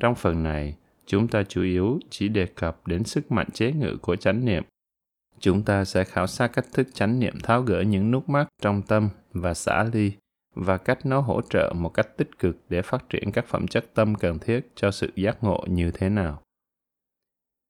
[0.00, 3.96] Trong phần này, chúng ta chủ yếu chỉ đề cập đến sức mạnh chế ngự
[3.96, 4.64] của chánh niệm.
[5.40, 8.82] Chúng ta sẽ khảo sát cách thức chánh niệm tháo gỡ những nút mắc trong
[8.82, 10.12] tâm và xả ly
[10.58, 13.94] và cách nó hỗ trợ một cách tích cực để phát triển các phẩm chất
[13.94, 16.42] tâm cần thiết cho sự giác ngộ như thế nào.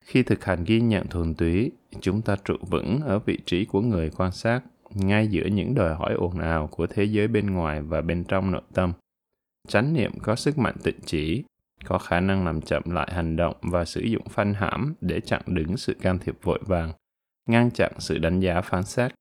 [0.04, 1.70] Khi thực hành ghi nhận thuần túy,
[2.00, 4.60] chúng ta trụ vững ở vị trí của người quan sát,
[4.94, 8.50] ngay giữa những đòi hỏi ồn ào của thế giới bên ngoài và bên trong
[8.50, 8.92] nội tâm.
[9.68, 11.44] Chánh niệm có sức mạnh tịnh chỉ,
[11.84, 15.42] có khả năng làm chậm lại hành động và sử dụng phanh hãm để chặn
[15.46, 16.92] đứng sự can thiệp vội vàng,
[17.46, 19.12] ngăn chặn sự đánh giá phán xét,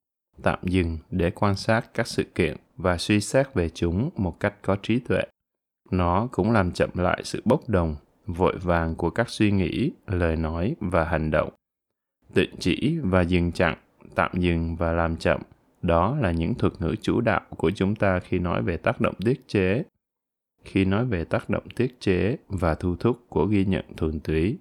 [0.42, 4.54] tạm dừng để quan sát các sự kiện và suy xét về chúng một cách
[4.62, 5.22] có trí tuệ.
[5.90, 10.36] Nó cũng làm chậm lại sự bốc đồng, vội vàng của các suy nghĩ, lời
[10.36, 11.48] nói và hành động.
[12.34, 13.78] Tịnh chỉ và dừng chặn,
[14.14, 15.40] tạm dừng và làm chậm,
[15.82, 19.14] đó là những thuật ngữ chủ đạo của chúng ta khi nói về tác động
[19.24, 19.82] tiết chế.
[20.64, 24.58] Khi nói về tác động tiết chế và thu thúc của ghi nhận thuần túy,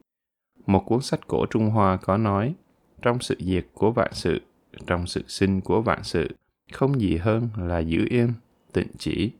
[0.65, 2.53] một cuốn sách cổ Trung Hoa có nói,
[3.01, 4.41] trong sự diệt của vạn sự,
[4.87, 6.27] trong sự sinh của vạn sự,
[6.71, 8.33] không gì hơn là giữ yên,
[8.73, 9.31] tịnh chỉ.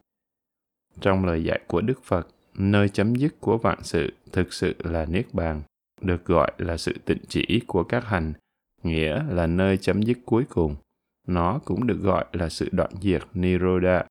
[1.02, 5.06] Trong lời dạy của Đức Phật, nơi chấm dứt của vạn sự thực sự là
[5.06, 5.62] Niết Bàn,
[6.02, 8.34] được gọi là sự tịnh chỉ của các hành,
[8.84, 10.76] nghĩa là nơi chấm dứt cuối cùng.
[11.28, 14.06] Nó cũng được gọi là sự đoạn diệt Niroda.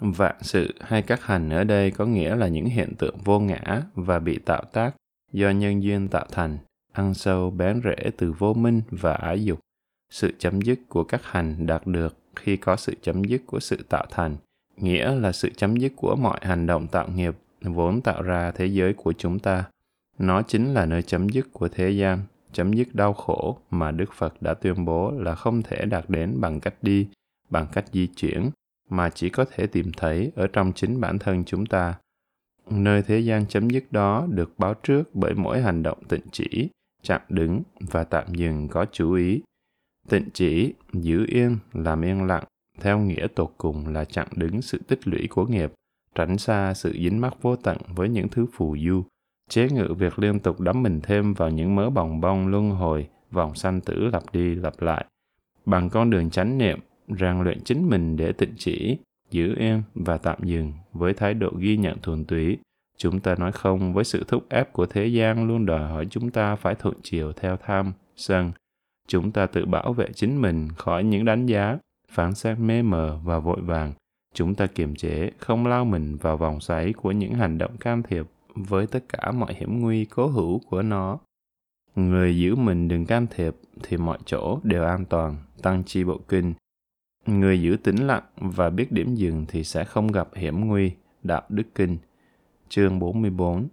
[0.00, 3.82] Vạn sự hay các hành ở đây có nghĩa là những hiện tượng vô ngã
[3.94, 4.94] và bị tạo tác
[5.32, 6.58] do nhân duyên tạo thành,
[6.92, 9.58] ăn sâu bén rễ từ vô minh và ái dục.
[10.10, 13.76] Sự chấm dứt của các hành đạt được khi có sự chấm dứt của sự
[13.88, 14.36] tạo thành,
[14.76, 18.66] nghĩa là sự chấm dứt của mọi hành động tạo nghiệp vốn tạo ra thế
[18.66, 19.64] giới của chúng ta.
[20.18, 22.18] Nó chính là nơi chấm dứt của thế gian,
[22.52, 26.40] chấm dứt đau khổ mà Đức Phật đã tuyên bố là không thể đạt đến
[26.40, 27.08] bằng cách đi,
[27.50, 28.50] bằng cách di chuyển,
[28.88, 31.94] mà chỉ có thể tìm thấy ở trong chính bản thân chúng ta.
[32.70, 36.68] Nơi thế gian chấm dứt đó được báo trước bởi mỗi hành động tịnh chỉ,
[37.02, 39.42] chạm đứng và tạm dừng có chú ý.
[40.10, 42.44] Tịnh chỉ, giữ yên, làm yên lặng,
[42.80, 45.72] theo nghĩa tột cùng là chặn đứng sự tích lũy của nghiệp,
[46.14, 49.02] tránh xa sự dính mắc vô tận với những thứ phù du,
[49.48, 53.08] chế ngự việc liên tục đắm mình thêm vào những mớ bòng bong luân hồi,
[53.30, 55.04] vòng sanh tử lặp đi lặp lại.
[55.66, 58.98] Bằng con đường chánh niệm, rèn luyện chính mình để tịnh chỉ,
[59.30, 62.58] giữ yên và tạm dừng với thái độ ghi nhận thuần túy,
[63.02, 66.30] Chúng ta nói không với sự thúc ép của thế gian luôn đòi hỏi chúng
[66.30, 68.52] ta phải thuận chiều theo tham, sân.
[69.10, 71.78] Chúng ta tự bảo vệ chính mình khỏi những đánh giá,
[72.10, 73.92] phán xét mê mờ và vội vàng.
[74.34, 78.02] Chúng ta kiềm chế, không lao mình vào vòng xoáy của những hành động can
[78.02, 81.18] thiệp với tất cả mọi hiểm nguy cố hữu của nó.
[81.94, 86.20] Người giữ mình đừng can thiệp thì mọi chỗ đều an toàn, tăng chi bộ
[86.28, 86.54] kinh.
[87.26, 90.92] Người giữ tĩnh lặng và biết điểm dừng thì sẽ không gặp hiểm nguy,
[91.22, 91.98] đạo đức kinh.
[92.68, 93.68] Chương 44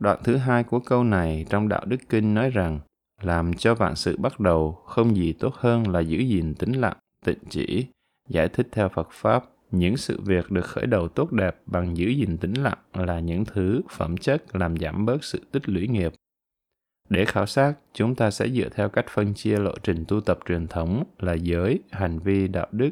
[0.00, 2.80] Đoạn thứ hai của câu này trong đạo đức kinh nói rằng
[3.22, 6.96] làm cho vạn sự bắt đầu không gì tốt hơn là giữ gìn tĩnh lặng,
[7.24, 7.86] tịnh chỉ,
[8.28, 12.08] giải thích theo Phật Pháp những sự việc được khởi đầu tốt đẹp bằng giữ
[12.08, 16.12] gìn tĩnh lặng là những thứ phẩm chất làm giảm bớt sự tích lũy nghiệp.
[17.08, 20.38] Để khảo sát, chúng ta sẽ dựa theo cách phân chia lộ trình tu tập
[20.48, 22.90] truyền thống là giới, hành vi, đạo đức,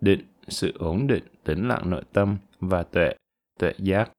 [0.00, 3.14] định, sự ổn định, tĩnh lặng nội tâm và tuệ,
[3.58, 4.10] tuệ giác.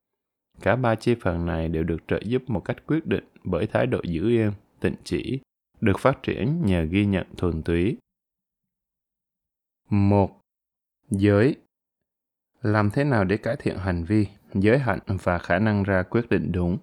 [0.61, 3.85] Cả ba chi phần này đều được trợ giúp một cách quyết định bởi thái
[3.85, 5.41] độ giữ yên, tịnh chỉ,
[5.81, 7.97] được phát triển nhờ ghi nhận thuần túy.
[9.89, 10.41] Một,
[11.09, 11.55] Giới
[12.61, 16.29] làm thế nào để cải thiện hành vi, giới hạn và khả năng ra quyết
[16.29, 16.77] định đúng?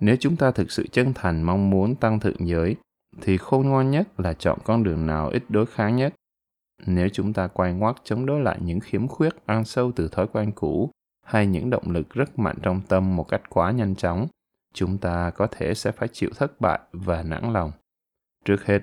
[0.00, 2.76] Nếu chúng ta thực sự chân thành mong muốn tăng thượng giới,
[3.20, 6.14] thì khôn ngoan nhất là chọn con đường nào ít đối kháng nhất.
[6.86, 10.26] Nếu chúng ta quay ngoắt chống đối lại những khiếm khuyết ăn sâu từ thói
[10.32, 10.90] quen cũ
[11.26, 14.28] hay những động lực rất mạnh trong tâm một cách quá nhanh chóng,
[14.74, 17.72] chúng ta có thể sẽ phải chịu thất bại và nản lòng.
[18.44, 18.82] Trước hết,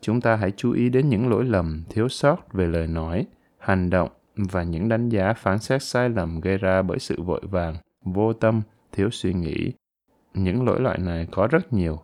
[0.00, 3.26] chúng ta hãy chú ý đến những lỗi lầm, thiếu sót về lời nói,
[3.58, 7.40] hành động và những đánh giá phán xét sai lầm gây ra bởi sự vội
[7.44, 8.62] vàng, vô tâm,
[8.92, 9.72] thiếu suy nghĩ.
[10.34, 11.98] Những lỗi loại này có rất nhiều.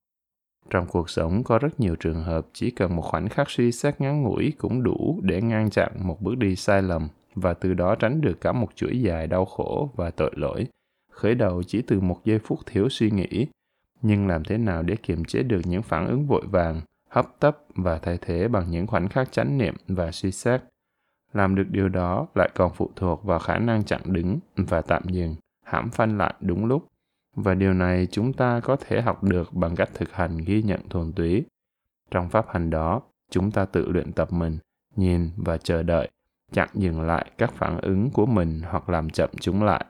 [0.70, 4.01] Trong cuộc sống có rất nhiều trường hợp chỉ cần một khoảnh khắc suy xét
[4.01, 7.95] ngắn ngủi cũng đủ để ngăn chặn một bước đi sai lầm và từ đó
[7.95, 10.66] tránh được cả một chuỗi dài đau khổ và tội lỗi.
[11.19, 13.47] Khởi đầu chỉ từ một giây phút thiếu suy nghĩ,
[14.03, 17.59] nhưng làm thế nào để kiềm chế được những phản ứng vội vàng, hấp tấp
[17.75, 20.62] và thay thế bằng những khoảnh khắc chánh niệm và suy xét
[21.33, 25.03] làm được điều đó lại còn phụ thuộc vào khả năng chặn đứng và tạm
[25.07, 26.87] dừng, hãm phanh lại đúng lúc.
[27.37, 30.89] Và điều này chúng ta có thể học được bằng cách thực hành ghi nhận
[30.89, 31.45] thuần túy.
[32.11, 34.59] Trong pháp hành đó, chúng ta tự luyện tập mình,
[34.97, 36.09] nhìn và chờ đợi,
[36.53, 39.85] chặn dừng lại các phản ứng của mình hoặc làm chậm chúng lại.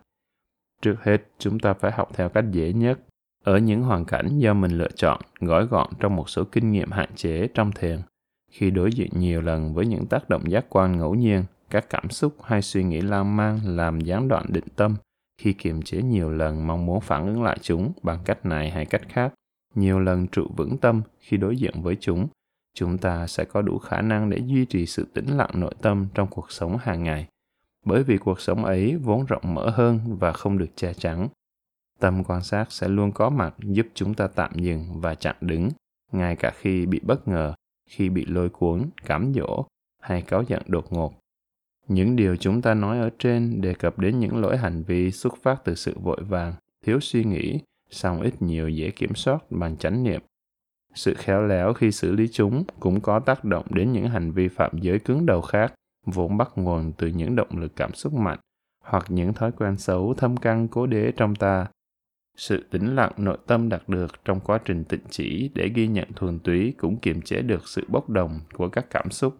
[0.82, 3.00] Trước hết, chúng ta phải học theo cách dễ nhất.
[3.44, 6.90] Ở những hoàn cảnh do mình lựa chọn, gói gọn trong một số kinh nghiệm
[6.90, 7.98] hạn chế trong thiền,
[8.50, 12.10] khi đối diện nhiều lần với những tác động giác quan ngẫu nhiên các cảm
[12.10, 14.96] xúc hay suy nghĩ lan man làm gián đoạn định tâm.
[15.40, 18.86] Khi kiềm chế nhiều lần mong muốn phản ứng lại chúng bằng cách này hay
[18.86, 19.34] cách khác.
[19.74, 22.28] Nhiều lần trụ vững tâm khi đối diện với chúng
[22.74, 26.06] chúng ta sẽ có đủ khả năng để duy trì sự tĩnh lặng nội tâm
[26.14, 27.26] trong cuộc sống hàng ngày
[27.84, 31.28] bởi vì cuộc sống ấy vốn rộng mở hơn và không được che chắn
[31.98, 35.68] tâm quan sát sẽ luôn có mặt giúp chúng ta tạm dừng và chặn đứng
[36.12, 37.54] ngay cả khi bị bất ngờ
[37.88, 39.64] khi bị lôi cuốn, cám dỗ
[40.00, 41.14] hay cáo giận đột ngột.
[41.88, 45.34] Những điều chúng ta nói ở trên đề cập đến những lỗi hành vi xuất
[45.42, 46.54] phát từ sự vội vàng,
[46.86, 47.60] thiếu suy nghĩ,
[47.90, 50.22] song ít nhiều dễ kiểm soát bằng chánh niệm.
[50.94, 54.48] Sự khéo léo khi xử lý chúng cũng có tác động đến những hành vi
[54.48, 55.74] phạm giới cứng đầu khác,
[56.10, 58.38] vốn bắt nguồn từ những động lực cảm xúc mạnh
[58.84, 61.66] hoặc những thói quen xấu thâm căn cố đế trong ta
[62.38, 66.08] sự tĩnh lặng nội tâm đạt được trong quá trình tịnh chỉ để ghi nhận
[66.16, 69.36] thuần túy cũng kiềm chế được sự bốc đồng của các cảm xúc.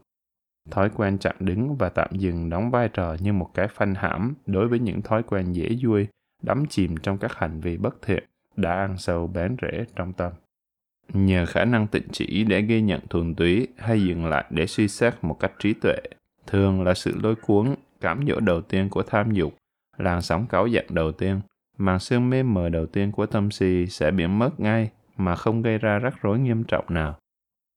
[0.71, 4.35] Thói quen chặn đứng và tạm dừng đóng vai trò như một cái phanh hãm
[4.47, 6.07] đối với những thói quen dễ vui,
[6.43, 8.25] đắm chìm trong các hành vi bất thiện
[8.57, 10.33] đã ăn sâu bén rễ trong tâm.
[11.13, 14.89] Nhờ khả năng tịnh chỉ để ghi nhận thuần túy hay dừng lại để suy
[14.89, 15.97] xét một cách trí tuệ,
[16.51, 19.55] thường là sự lôi cuốn, cảm dỗ đầu tiên của tham dục,
[19.97, 21.41] làn sóng cáu giận đầu tiên–
[21.79, 25.63] màn sương mê mờ đầu tiên của tâm si sẽ biến mất ngay mà không
[25.63, 27.19] gây ra rắc rối nghiêm trọng nào.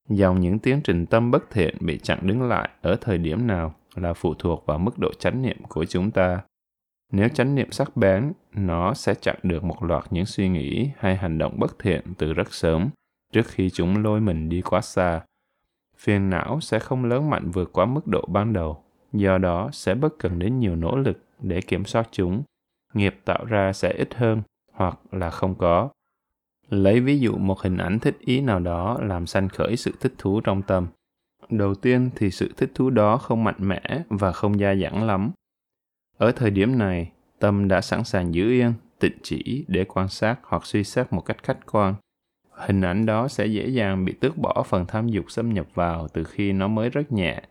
[0.10, 3.76] Dòng những tiến trình tâm bất thiện bị chặn đứng lại ở thời điểm nào
[3.96, 6.42] là phụ thuộc vào mức độ chánh niệm của chúng ta.
[7.12, 11.16] Nếu chánh niệm sắc bén, nó sẽ chặn được một loạt những suy nghĩ hay
[11.16, 12.90] hành động bất thiện từ rất sớm,
[13.34, 15.22] trước khi chúng lôi mình đi quá xa.
[16.02, 18.84] Phiền não sẽ không lớn mạnh vượt quá mức độ ban đầu,
[19.14, 22.44] do đó sẽ bất cần đến nhiều nỗ lực để kiểm soát chúng
[22.94, 24.42] nghiệp tạo ra sẽ ít hơn
[24.74, 25.90] hoặc là không có.
[26.70, 30.14] Lấy ví dụ một hình ảnh thích ý nào đó làm sanh khởi sự thích
[30.18, 30.88] thú trong tâm.
[31.50, 35.32] Đầu tiên thì sự thích thú đó không mạnh mẽ và không gia dẳng lắm.
[36.18, 40.40] Ở thời điểm này, tâm đã sẵn sàng giữ yên, tịnh chỉ để quan sát
[40.44, 41.96] hoặc suy xét một cách khách quan.
[42.62, 46.08] Hình ảnh đó sẽ dễ dàng bị tước bỏ phần tham dục xâm nhập vào
[46.08, 47.42] từ khi nó mới rất nhẹ.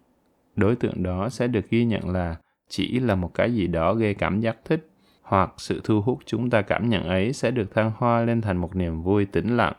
[0.57, 2.37] Đối tượng đó sẽ được ghi nhận là
[2.69, 4.91] chỉ là một cái gì đó gây cảm giác thích
[5.23, 8.57] hoặc sự thu hút chúng ta cảm nhận ấy sẽ được thăng hoa lên thành
[8.57, 9.75] một niềm vui tĩnh lặng.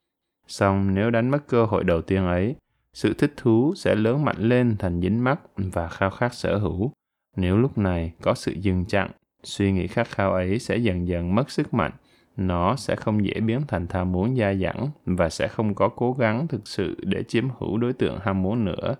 [0.48, 2.56] Song nếu đánh mất cơ hội đầu tiên ấy,
[2.94, 6.92] sự thích thú sẽ lớn mạnh lên thành dính mắc và khao khát sở hữu.
[7.36, 9.12] Nếu lúc này có sự dừng chặn,
[9.44, 11.92] suy nghĩ khát khao ấy sẽ dần dần mất sức mạnh.
[12.38, 16.14] Nó sẽ không dễ biến thành tham muốn gia dẳng và sẽ không có cố
[16.14, 18.96] gắng thực sự để chiếm hữu đối tượng ham muốn nữa.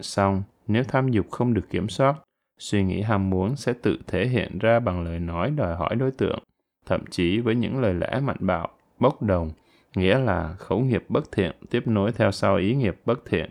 [0.00, 2.16] Song, nếu tham dục không được kiểm soát,
[2.58, 6.10] suy nghĩ ham muốn sẽ tự thể hiện ra bằng lời nói đòi hỏi đối
[6.10, 6.38] tượng,
[6.86, 8.68] thậm chí với những lời lẽ mạnh bạo,
[8.98, 9.50] bốc đồng,
[9.96, 13.50] nghĩa là khẩu nghiệp bất thiện tiếp nối theo sau ý nghiệp bất thiện.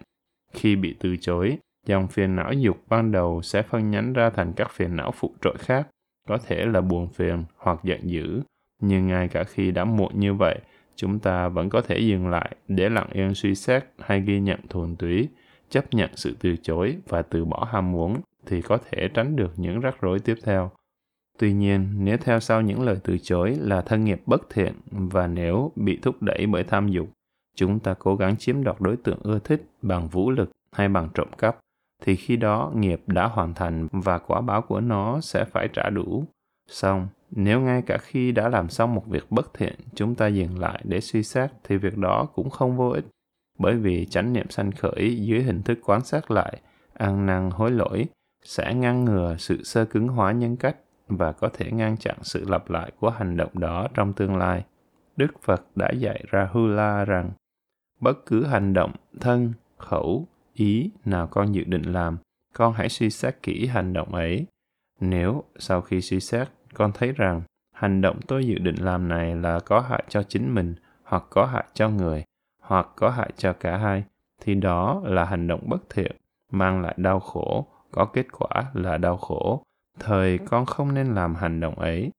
[0.54, 4.54] Khi bị từ chối, dòng phiền não dục ban đầu sẽ phân nhánh ra thành
[4.54, 5.88] các phiền não phụ trội khác,
[6.28, 8.42] có thể là buồn phiền hoặc giận dữ.
[8.80, 10.60] Nhưng ngay cả khi đã muộn như vậy,
[10.96, 14.60] chúng ta vẫn có thể dừng lại để lặng yên suy xét hay ghi nhận
[14.70, 15.30] thuần túy,
[15.70, 19.54] chấp nhận sự từ chối và từ bỏ ham muốn thì có thể tránh được
[19.58, 20.72] những rắc rối tiếp theo.
[21.40, 25.28] Tuy nhiên, nếu theo sau những lời từ chối là thân nghiệp bất thiện và
[25.28, 27.08] nếu bị thúc đẩy bởi tham dục,
[27.56, 31.10] chúng ta cố gắng chiếm đoạt đối tượng ưa thích bằng vũ lực hay bằng
[31.14, 31.58] trộm cắp,
[32.04, 35.90] thì khi đó nghiệp đã hoàn thành và quả báo của nó sẽ phải trả
[35.90, 36.26] đủ.
[36.70, 40.60] Xong, nếu ngay cả khi đã làm xong một việc bất thiện, chúng ta dừng
[40.60, 43.06] lại để suy xét thì việc đó cũng không vô ích,
[43.60, 46.62] bởi vì chánh niệm sanh khởi dưới hình thức quan sát lại,
[46.94, 48.06] ăn năn hối lỗi
[48.44, 52.46] sẽ ngăn ngừa sự sơ cứng hóa nhân cách và có thể ngăn chặn sự
[52.50, 54.64] lặp lại của hành động đó trong tương lai.
[55.16, 57.32] Đức Phật đã dạy Rahula rằng
[58.00, 62.18] bất cứ hành động thân, khẩu, ý nào con dự định làm,
[62.54, 64.46] con hãy suy xét kỹ hành động ấy.
[65.00, 66.48] Nếu sau khi suy xét,
[66.78, 67.42] con thấy rằng
[67.74, 71.46] hành động tôi dự định làm này là có hại cho chính mình, hoặc có
[71.46, 72.24] hại cho người,
[72.62, 74.04] hoặc có hại cho cả hai,
[74.42, 76.16] thì đó là hành động bất thiện,
[76.52, 79.64] mang lại đau khổ, có kết quả là đau khổ.
[80.00, 82.12] Thời con không nên làm hành động ấy.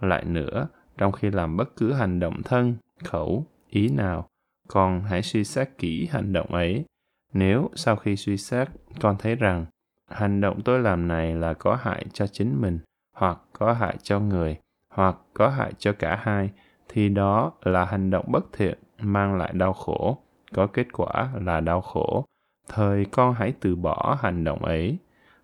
[0.00, 4.28] Lại nữa trong khi làm bất cứ hành động thân khẩu ý nào
[4.68, 6.84] con hãy suy xét kỹ hành động ấy.
[7.32, 8.68] Nếu sau khi suy xét
[9.00, 9.66] con thấy rằng
[10.10, 12.78] hành động tôi làm này là có hại cho chính mình
[13.16, 14.58] hoặc có hại cho người,
[14.94, 16.50] hoặc có hại cho cả hai,
[16.88, 20.18] thì đó là hành động bất thiện mang lại đau khổ.
[20.54, 22.24] Có kết quả là đau khổ.
[22.68, 24.98] Thời con hãy từ bỏ hành động ấy.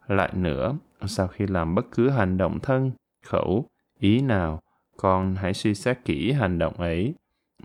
[0.06, 2.92] Lại nữa, sau khi làm bất cứ hành động thân,
[3.26, 3.66] khẩu,
[3.98, 4.60] ý nào,
[4.96, 7.14] con hãy suy xét kỹ hành động ấy.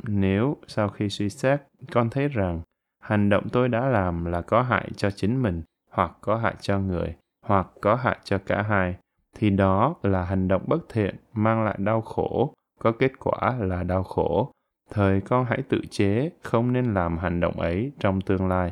[0.04, 2.62] Nếu sau khi suy xét, con thấy rằng
[3.02, 6.80] hành động tôi đã làm là có hại cho chính mình, hoặc có hại cho
[6.80, 8.96] người, hoặc có hại cho cả hai
[9.38, 13.84] thì đó là hành động bất thiện mang lại đau khổ có kết quả là
[13.84, 14.52] đau khổ
[14.90, 18.72] thời con hãy tự chế không nên làm hành động ấy trong tương lai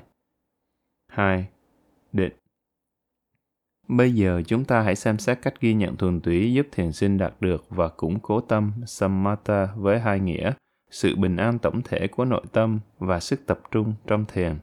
[1.12, 1.48] 2.
[2.14, 2.34] Định
[3.88, 7.18] Bây giờ chúng ta hãy xem xét cách ghi nhận thuần túy giúp thiền sinh
[7.18, 10.54] đạt được và củng cố tâm samatha với hai nghĩa,
[10.92, 14.56] sự bình an tổng thể của nội tâm và sức tập trung trong thiền.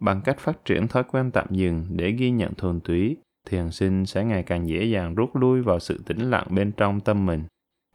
[0.00, 3.16] Bằng cách phát triển thói quen tạm dừng để ghi nhận thuần túy,
[3.46, 7.00] thiền sinh sẽ ngày càng dễ dàng rút lui vào sự tĩnh lặng bên trong
[7.00, 7.44] tâm mình.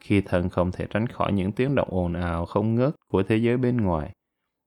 [0.01, 3.37] Khi thân không thể tránh khỏi những tiếng động ồn ào không ngớt của thế
[3.37, 4.11] giới bên ngoài,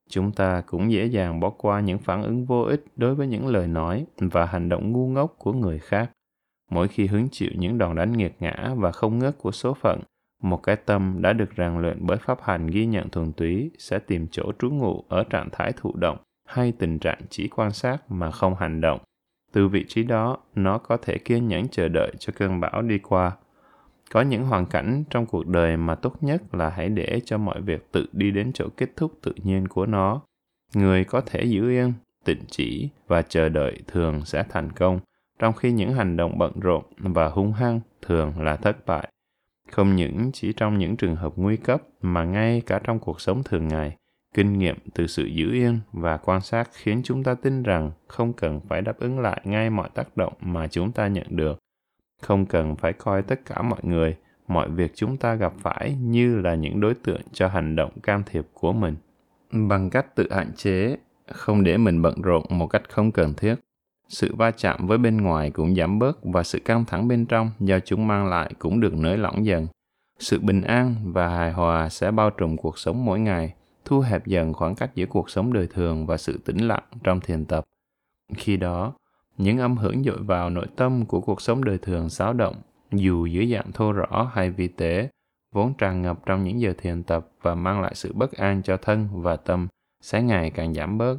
[0.09, 3.47] chúng ta cũng dễ dàng bỏ qua những phản ứng vô ích đối với những
[3.47, 6.11] lời nói và hành động ngu ngốc của người khác
[6.71, 10.01] mỗi khi hứng chịu những đòn đánh nghiệt ngã và không ngớt của số phận
[10.43, 13.99] một cái tâm đã được rèn luyện bởi pháp hành ghi nhận thuần túy sẽ
[13.99, 16.17] tìm chỗ trú ngụ ở trạng thái thụ động
[16.49, 19.01] hay tình trạng chỉ quan sát mà không hành động
[19.53, 22.99] từ vị trí đó, nó có thể kiên nhẫn chờ đợi cho cơn bão đi
[22.99, 23.33] qua.
[24.13, 27.61] Có những hoàn cảnh trong cuộc đời mà tốt nhất là hãy để cho mọi
[27.61, 30.21] việc tự đi đến chỗ kết thúc tự nhiên của nó.
[30.75, 31.93] Người có thể giữ yên,
[32.25, 35.01] tịnh chỉ và chờ đợi thường sẽ thành công,
[35.39, 39.09] trong khi những hành động bận rộn và hung hăng thường là thất bại.
[39.71, 43.43] Không những chỉ trong những trường hợp nguy cấp mà ngay cả trong cuộc sống
[43.45, 43.97] thường ngày
[44.35, 48.33] kinh nghiệm từ sự giữ yên và quan sát khiến chúng ta tin rằng không
[48.33, 51.59] cần phải đáp ứng lại ngay mọi tác động mà chúng ta nhận được.
[52.23, 54.17] Không cần phải coi tất cả mọi người,
[54.49, 58.23] mọi việc chúng ta gặp phải như là những đối tượng cho hành động can
[58.27, 58.97] thiệp của mình.
[59.53, 63.55] Bằng cách tự hạn chế, không để mình bận rộn một cách không cần thiết,
[64.09, 67.51] sự va chạm với bên ngoài cũng giảm bớt và sự căng thẳng bên trong
[67.61, 69.67] do chúng mang lại cũng được nới lỏng dần.
[70.19, 73.55] Sự bình an và hài hòa sẽ bao trùm cuộc sống mỗi ngày
[73.89, 77.21] thu hẹp dần khoảng cách giữa cuộc sống đời thường và sự tĩnh lặng trong
[77.21, 77.67] thiền tập
[78.37, 78.93] khi đó
[79.39, 82.57] những âm hưởng dội vào nội tâm của cuộc sống đời thường xáo động,
[82.93, 85.09] dù dưới dạng thô rõ hay vi tế,
[85.53, 88.77] vốn tràn ngập trong những giờ thiền tập và mang lại sự bất an cho
[88.77, 89.69] thân và tâm,
[90.01, 91.17] sẽ ngày càng giảm bớt.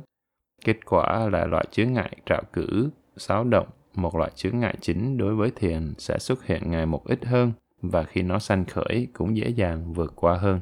[0.65, 5.17] Kết quả là loại chướng ngại trạo cử, xáo động, một loại chướng ngại chính
[5.17, 7.51] đối với thiền sẽ xuất hiện ngày một ít hơn
[7.81, 10.59] và khi nó sanh khởi cũng dễ dàng vượt qua hơn.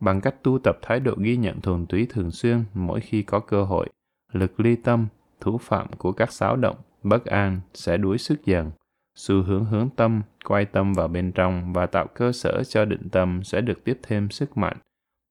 [0.00, 3.40] Bằng cách tu tập thái độ ghi nhận thuần túy thường xuyên mỗi khi có
[3.40, 3.88] cơ hội,
[4.32, 5.06] lực ly tâm,
[5.40, 8.70] thủ phạm của các xáo động, bất an sẽ đuối sức dần.
[9.14, 13.08] Xu hướng hướng tâm, quay tâm vào bên trong và tạo cơ sở cho định
[13.12, 14.76] tâm sẽ được tiếp thêm sức mạnh.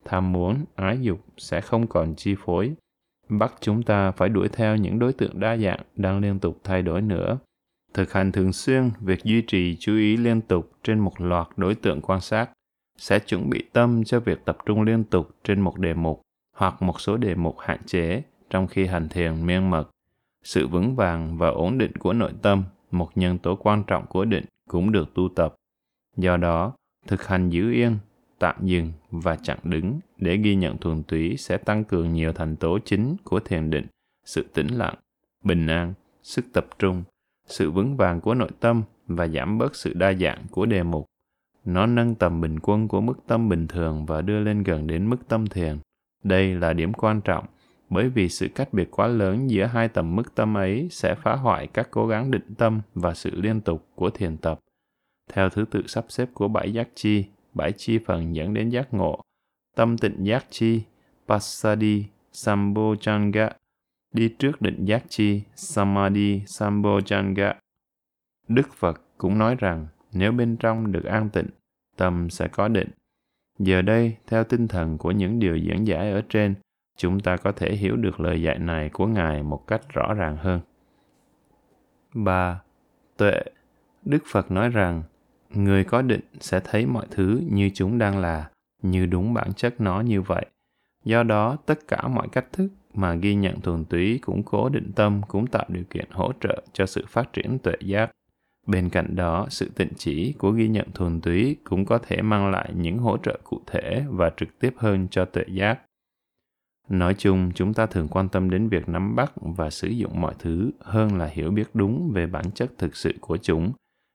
[0.06, 2.74] Tham muốn, ái dục sẽ không còn chi phối.
[3.30, 6.82] Bắt chúng ta phải đuổi theo những đối tượng đa dạng đang liên tục thay
[6.82, 7.38] đổi nữa.
[7.94, 11.76] Thực hành thường xuyên việc duy trì chú ý liên tục trên một loạt đối
[11.76, 12.50] tượng quan sát
[12.98, 16.22] sẽ chuẩn bị tâm cho việc tập trung liên tục trên một đề mục
[16.56, 19.90] hoặc một số đề mục hạn chế trong khi hành thiền miên mật.
[20.44, 24.26] Sự vững vàng và ổn định của nội tâm, một nhân tố quan trọng của
[24.26, 25.56] định cũng được tu tập.
[26.18, 26.74] Do đó,
[27.08, 27.98] thực hành giữ yên,
[28.40, 32.56] tạm dừng và chặn đứng để ghi nhận thuần túy sẽ tăng cường nhiều thành
[32.56, 33.86] tố chính của thiền định,
[34.26, 34.96] sự tĩnh lặng,
[35.44, 35.94] bình an,
[36.24, 37.04] sức tập trung,
[37.46, 41.06] sự vững vàng của nội tâm và giảm bớt sự đa dạng của đề mục.
[41.66, 45.10] Nó nâng tầm bình quân của mức tâm bình thường và đưa lên gần đến
[45.10, 45.78] mức tâm thiền.
[46.24, 47.46] Đây là điểm quan trọng,
[47.90, 51.36] bởi vì sự cách biệt quá lớn giữa hai tầm mức tâm ấy sẽ phá
[51.36, 54.60] hoại các cố gắng định tâm và sự liên tục của thiền tập.
[55.34, 58.94] Theo thứ tự sắp xếp của bảy giác chi, bảy chi phần dẫn đến giác
[58.94, 59.22] ngộ,
[59.76, 60.82] tâm tịnh giác chi,
[61.28, 63.50] Pasadi, Sambojanga,
[64.14, 67.54] đi trước định giác chi, Samadhi, Sambojanga.
[68.48, 71.50] Đức Phật cũng nói rằng nếu bên trong được an tịnh,
[71.98, 72.90] tâm sẽ có định.
[73.60, 76.56] Giờ đây, theo tinh thần của những điều diễn giải ở trên,
[76.98, 80.38] chúng ta có thể hiểu được lời dạy này của Ngài một cách rõ ràng
[80.38, 80.60] hơn.
[82.14, 82.62] 3.
[83.18, 83.44] Tuệ
[84.06, 85.04] Đức Phật nói rằng,
[85.50, 88.50] người có định sẽ thấy mọi thứ như chúng đang là,
[88.82, 90.46] như đúng bản chất nó như vậy.
[91.04, 94.92] Do đó, tất cả mọi cách thức mà ghi nhận thuần túy củng cố định
[94.96, 98.12] tâm cũng tạo điều kiện hỗ trợ cho sự phát triển tuệ giác.
[98.66, 102.52] Bên cạnh đó, sự tịnh chỉ của ghi nhận thuần túy cũng có thể mang
[102.52, 105.80] lại những hỗ trợ cụ thể và trực tiếp hơn cho tuệ giác.
[106.90, 110.34] Nói chung, chúng ta thường quan tâm đến việc nắm bắt và sử dụng mọi
[110.40, 113.72] thứ hơn là hiểu biết đúng về bản chất thực sự của chúng.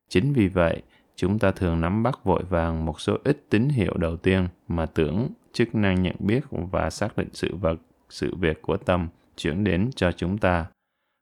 [0.08, 0.82] Chính vì vậy,
[1.16, 4.86] chúng ta thường nắm bắt vội vàng một số ít tín hiệu đầu tiên mà
[4.86, 7.76] tưởng chức năng nhận biết và xác định sự vật,
[8.08, 10.66] sự việc của tâm chuyển đến cho chúng ta.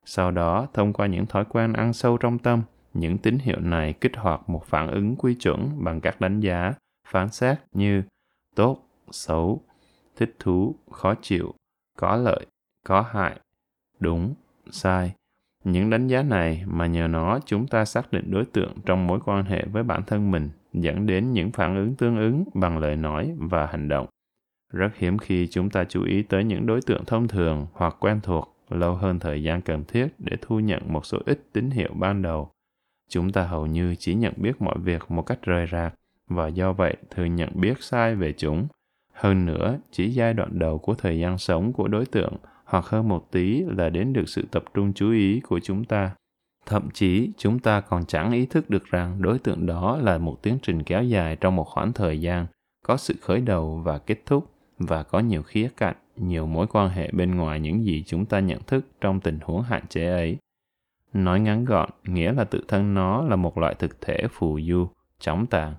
[0.04, 2.62] Sau đó, thông qua những thói quen ăn sâu trong tâm,
[2.98, 6.72] những tín hiệu này kích hoạt một phản ứng quy chuẩn bằng các đánh giá,
[7.08, 8.02] phán xét như
[8.56, 8.78] tốt,
[9.10, 9.62] xấu,
[10.16, 11.54] thích thú, khó chịu,
[11.98, 12.46] có lợi,
[12.86, 13.40] có hại,
[14.00, 14.34] đúng,
[14.70, 15.14] sai.
[15.64, 19.20] Những đánh giá này mà nhờ nó chúng ta xác định đối tượng trong mối
[19.24, 22.96] quan hệ với bản thân mình dẫn đến những phản ứng tương ứng bằng lời
[22.96, 24.06] nói và hành động.
[24.72, 28.20] Rất hiếm khi chúng ta chú ý tới những đối tượng thông thường hoặc quen
[28.22, 31.90] thuộc lâu hơn thời gian cần thiết để thu nhận một số ít tín hiệu
[31.94, 32.50] ban đầu.
[33.08, 35.94] Chúng ta hầu như chỉ nhận biết mọi việc một cách rời rạc
[36.28, 38.68] và do vậy thường nhận biết sai về chúng
[39.18, 43.08] hơn nữa, chỉ giai đoạn đầu của thời gian sống của đối tượng hoặc hơn
[43.08, 46.14] một tí là đến được sự tập trung chú ý của chúng ta.
[46.66, 50.42] Thậm chí, chúng ta còn chẳng ý thức được rằng đối tượng đó là một
[50.42, 52.46] tiến trình kéo dài trong một khoảng thời gian,
[52.86, 56.88] có sự khởi đầu và kết thúc, và có nhiều khía cạnh, nhiều mối quan
[56.88, 60.36] hệ bên ngoài những gì chúng ta nhận thức trong tình huống hạn chế ấy.
[61.12, 64.88] Nói ngắn gọn, nghĩa là tự thân nó là một loại thực thể phù du,
[65.20, 65.74] chóng tàn,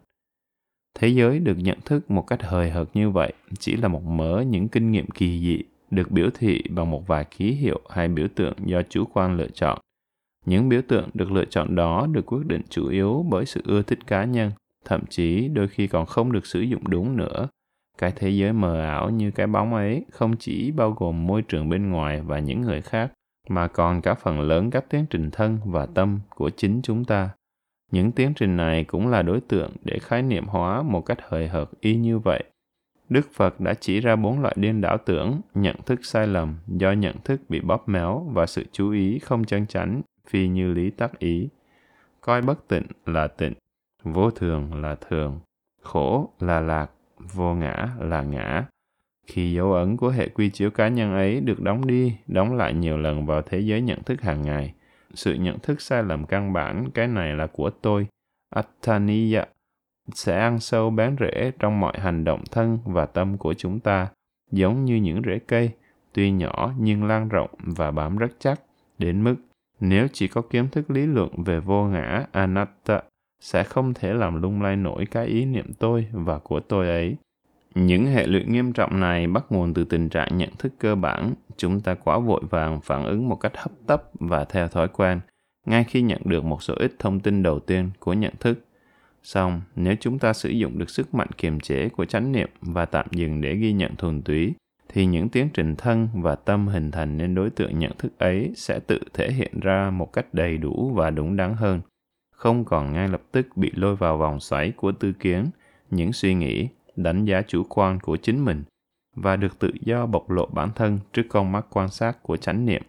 [0.99, 4.43] Thế giới được nhận thức một cách hời hợt như vậy chỉ là một mớ
[4.47, 8.27] những kinh nghiệm kỳ dị được biểu thị bằng một vài ký hiệu hay biểu
[8.36, 9.80] tượng do chủ quan lựa chọn.
[10.45, 13.82] Những biểu tượng được lựa chọn đó được quyết định chủ yếu bởi sự ưa
[13.82, 14.51] thích cá nhân,
[14.86, 17.47] thậm chí đôi khi còn không được sử dụng đúng nữa.
[17.97, 21.69] Cái thế giới mờ ảo như cái bóng ấy không chỉ bao gồm môi trường
[21.69, 23.11] bên ngoài và những người khác,
[23.50, 27.30] mà còn cả phần lớn các tiến trình thân và tâm của chính chúng ta.
[27.91, 31.47] Những tiến trình này cũng là đối tượng để khái niệm hóa một cách hời
[31.47, 32.43] hợt y như vậy.
[33.10, 36.91] Đức Phật đã chỉ ra bốn loại điên đảo tưởng, nhận thức sai lầm do
[36.91, 40.89] nhận thức bị bóp méo và sự chú ý không chân chánh, phi như lý
[40.89, 41.50] tác ý.
[42.22, 43.54] Coi bất tịnh là tịnh,
[44.04, 45.39] vô thường là thường,
[45.82, 46.91] khổ là lạc,
[47.34, 48.66] vô ngã là ngã.
[49.30, 52.73] Khi dấu ấn của hệ quy chiếu cá nhân ấy được đóng đi, đóng lại
[52.73, 54.73] nhiều lần vào thế giới nhận thức hàng ngày,
[55.13, 58.07] sự nhận thức sai lầm căn bản cái này là của tôi.
[58.55, 59.45] Attaniya
[60.13, 64.07] sẽ ăn sâu bán rễ trong mọi hành động thân và tâm của chúng ta
[64.51, 65.71] giống như những rễ cây
[66.13, 68.61] tuy nhỏ nhưng lan rộng và bám rất chắc.
[68.97, 69.36] Đến mức
[69.80, 73.01] nếu chỉ có kiến thức lý luận về vô ngã anatta
[73.39, 77.15] sẽ không thể làm lung lay nổi cái ý niệm tôi và của tôi ấy
[77.86, 81.34] những hệ lụy nghiêm trọng này bắt nguồn từ tình trạng nhận thức cơ bản,
[81.57, 85.19] chúng ta quá vội vàng phản ứng một cách hấp tấp và theo thói quen,
[85.65, 88.65] ngay khi nhận được một số ít thông tin đầu tiên của nhận thức.
[89.23, 92.86] Song nếu chúng ta sử dụng được sức mạnh kiềm chế của chánh niệm và
[92.86, 94.53] tạm dừng để ghi nhận thuần túy,
[94.89, 98.51] thì những tiến trình thân và tâm hình thành nên đối tượng nhận thức ấy
[98.55, 101.82] sẽ tự thể hiện ra một cách đầy đủ và đúng đắn hơn
[102.39, 105.45] không còn ngay lập tức bị lôi vào vòng xoáy của tư kiến
[105.91, 106.67] những suy nghĩ
[107.04, 108.64] đánh giá chủ quan của chính mình
[109.16, 112.66] và được tự do bộc lộ bản thân trước con mắt quan sát của chánh
[112.66, 112.82] niệm.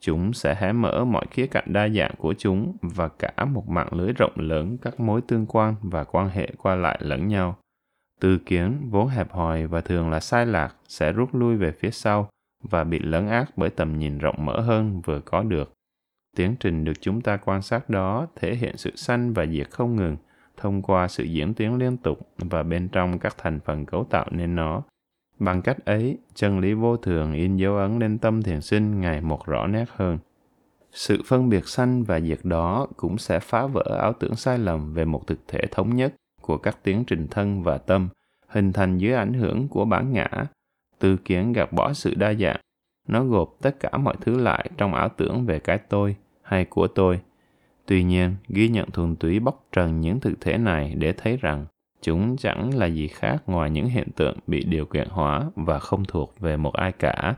[0.00, 3.88] Chúng sẽ hé mở mọi khía cạnh đa dạng của chúng và cả một mạng
[3.92, 7.58] lưới rộng lớn các mối tương quan và quan hệ qua lại lẫn nhau.
[8.20, 11.90] Tư kiến vốn hẹp hòi và thường là sai lạc sẽ rút lui về phía
[11.90, 12.28] sau
[12.62, 15.72] và bị lấn át bởi tầm nhìn rộng mở hơn vừa có được.
[16.36, 19.96] Tiến trình được chúng ta quan sát đó thể hiện sự sanh và diệt không
[19.96, 20.16] ngừng
[20.56, 24.26] thông qua sự diễn tiến liên tục và bên trong các thành phần cấu tạo
[24.30, 24.82] nên nó.
[25.38, 29.20] Bằng cách ấy, chân lý vô thường in dấu ấn lên tâm thiền sinh ngày
[29.20, 30.18] một rõ nét hơn.
[30.92, 34.94] Sự phân biệt sanh và diệt đó cũng sẽ phá vỡ ảo tưởng sai lầm
[34.94, 38.08] về một thực thể thống nhất của các tiến trình thân và tâm,
[38.48, 40.28] hình thành dưới ảnh hưởng của bản ngã.
[40.98, 42.60] Tư kiến gạt bỏ sự đa dạng,
[43.08, 46.86] nó gộp tất cả mọi thứ lại trong ảo tưởng về cái tôi hay của
[46.86, 47.20] tôi
[47.86, 51.66] tuy nhiên, ghi nhận thuần túy bóc trần những thực thể này để thấy rằng
[52.02, 56.04] chúng chẳng là gì khác ngoài những hiện tượng bị điều kiện hóa và không
[56.04, 57.34] thuộc về một ai cả.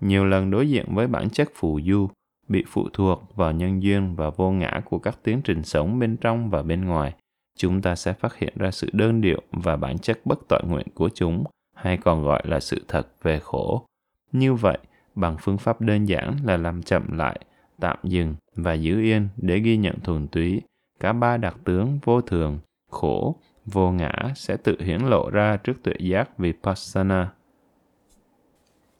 [0.00, 2.08] Nhiều lần đối diện với bản chất phù du,
[2.48, 6.16] bị phụ thuộc vào nhân duyên và vô ngã của các tiến trình sống bên
[6.16, 7.14] trong và bên ngoài,
[7.56, 10.86] chúng ta sẽ phát hiện ra sự đơn điệu và bản chất bất tội nguyện
[10.94, 13.86] của chúng, hay còn gọi là sự thật về khổ.
[14.32, 14.78] Như vậy,
[15.14, 17.40] bằng phương pháp đơn giản là làm chậm lại
[17.80, 20.62] tạm dừng và giữ yên để ghi nhận thuần túy.
[21.00, 22.58] Cả ba đặc tướng vô thường
[22.90, 27.32] khổ vô ngã sẽ tự hiển lộ ra trước tuệ giác vipassana.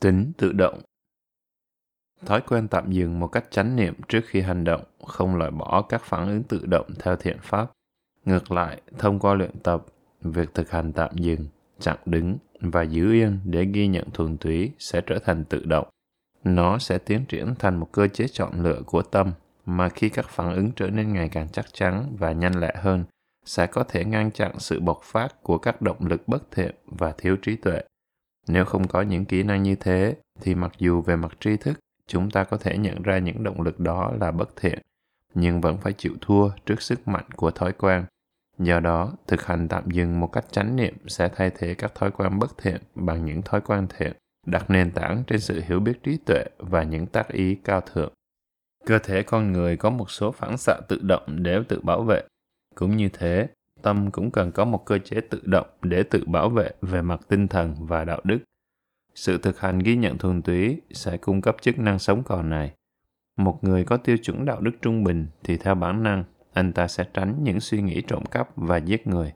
[0.01, 0.81] Tính tự động.
[2.27, 5.83] Thói quen tạm dừng một cách chánh niệm trước khi hành động không loại bỏ
[5.83, 7.70] các phản ứng tự động theo thiện pháp.
[8.24, 9.87] Ngược lại, thông qua luyện tập,
[10.20, 11.47] việc thực hành tạm dừng,
[11.81, 15.89] chặn đứng và giữ yên để ghi nhận thuần túy sẽ trở thành tự động.
[16.47, 19.33] Nó sẽ tiến triển thành một cơ chế chọn lựa của tâm
[19.65, 23.05] mà khi các phản ứng trở nên ngày càng chắc chắn và nhanh lẹ hơn,
[23.45, 27.13] sẽ có thể ngăn chặn sự bộc phát của các động lực bất thiện và
[27.19, 27.83] thiếu trí tuệ.
[28.49, 31.81] Nếu không có những kỹ năng như thế, thì mặc dù về mặt tri thức,
[32.07, 34.79] chúng ta có thể nhận ra những động lực đó là bất thiện,
[35.35, 38.05] nhưng vẫn phải chịu thua trước sức mạnh của thói quen
[38.59, 42.11] Do đó, thực hành tạm dừng một cách chánh niệm sẽ thay thế các thói
[42.11, 44.13] quen bất thiện bằng những thói quen thiện,
[44.47, 48.13] đặt nền tảng trên sự hiểu biết trí tuệ và những tác ý cao thượng.
[48.87, 52.23] Cơ thể con người có một số phản xạ tự động để tự bảo vệ.
[52.75, 53.49] Cũng như thế,
[53.83, 57.21] tâm cũng cần có một cơ chế tự động để tự bảo vệ về mặt
[57.29, 58.39] tinh thần và đạo đức.
[59.15, 62.73] Sự thực hành ghi nhận thuần túy sẽ cung cấp chức năng sống còn này.
[63.37, 66.89] Một người có tiêu chuẩn đạo đức trung bình thì theo bản năng anh ta
[66.89, 69.33] sẽ tránh những suy nghĩ trộm cắp và giết người.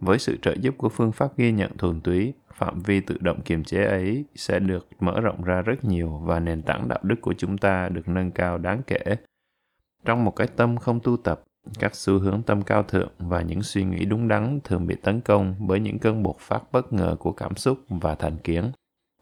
[0.00, 3.42] Với sự trợ giúp của phương pháp ghi nhận thuần túy, phạm vi tự động
[3.44, 7.16] kiềm chế ấy sẽ được mở rộng ra rất nhiều và nền tảng đạo đức
[7.20, 9.16] của chúng ta được nâng cao đáng kể.
[10.04, 11.42] Trong một cái tâm không tu tập,
[11.78, 15.20] các xu hướng tâm cao thượng và những suy nghĩ đúng đắn thường bị tấn
[15.20, 18.72] công bởi những cơn bộc phát bất ngờ của cảm xúc và thành kiến.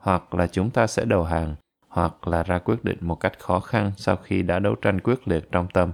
[0.00, 1.54] Hoặc là chúng ta sẽ đầu hàng,
[1.88, 5.28] hoặc là ra quyết định một cách khó khăn sau khi đã đấu tranh quyết
[5.28, 5.92] liệt trong tâm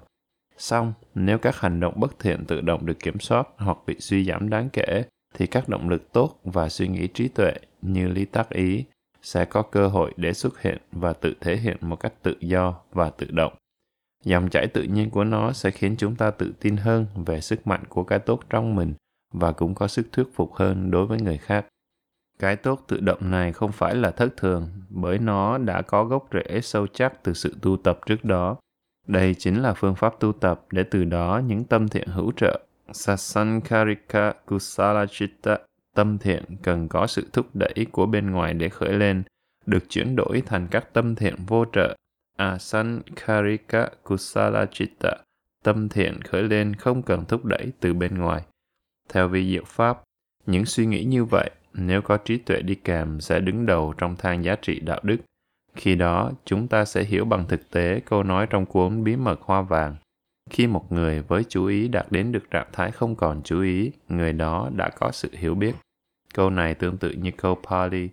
[0.59, 4.25] Xong, nếu các hành động bất thiện tự động được kiểm soát hoặc bị suy
[4.25, 7.53] giảm đáng kể, thì các động lực tốt và suy nghĩ trí tuệ
[7.83, 8.85] như lý tác ý
[9.23, 12.75] sẽ có cơ hội để xuất hiện và tự thể hiện một cách tự do
[12.93, 13.53] và tự động.
[14.25, 17.67] Dòng chảy tự nhiên của nó sẽ khiến chúng ta tự tin hơn về sức
[17.67, 18.95] mạnh của cái tốt trong mình
[19.35, 21.67] và cũng có sức thuyết phục hơn đối với người khác.
[22.39, 26.29] Cái tốt tự động này không phải là thất thường, bởi nó đã có gốc
[26.33, 28.57] rễ sâu chắc từ sự tu tập trước đó
[29.09, 32.61] đây chính là phương pháp tu tập để từ đó những tâm thiện hữu trợ.
[32.93, 35.59] Sasankarika Kusala Chitta,
[35.95, 39.23] tâm thiện cần có sự thúc đẩy của bên ngoài để khởi lên,
[39.67, 41.97] được chuyển đổi thành các tâm thiện vô trợ.
[42.37, 45.17] Asankarika Kusala Chitta,
[45.65, 48.43] tâm thiện khởi lên không cần thúc đẩy từ bên ngoài.
[49.09, 50.03] Theo vi diệu pháp,
[50.47, 54.17] những suy nghĩ như vậy, nếu có trí tuệ đi kèm sẽ đứng đầu trong
[54.17, 55.17] thang giá trị đạo đức
[55.79, 59.41] khi đó, chúng ta sẽ hiểu bằng thực tế câu nói trong cuốn Bí mật
[59.43, 59.97] hoa vàng.
[60.51, 63.93] Khi một người với chú ý đạt đến được trạng thái không còn chú ý,
[64.09, 65.75] người đó đã có sự hiểu biết.
[66.35, 68.09] Câu này tương tự như câu Pali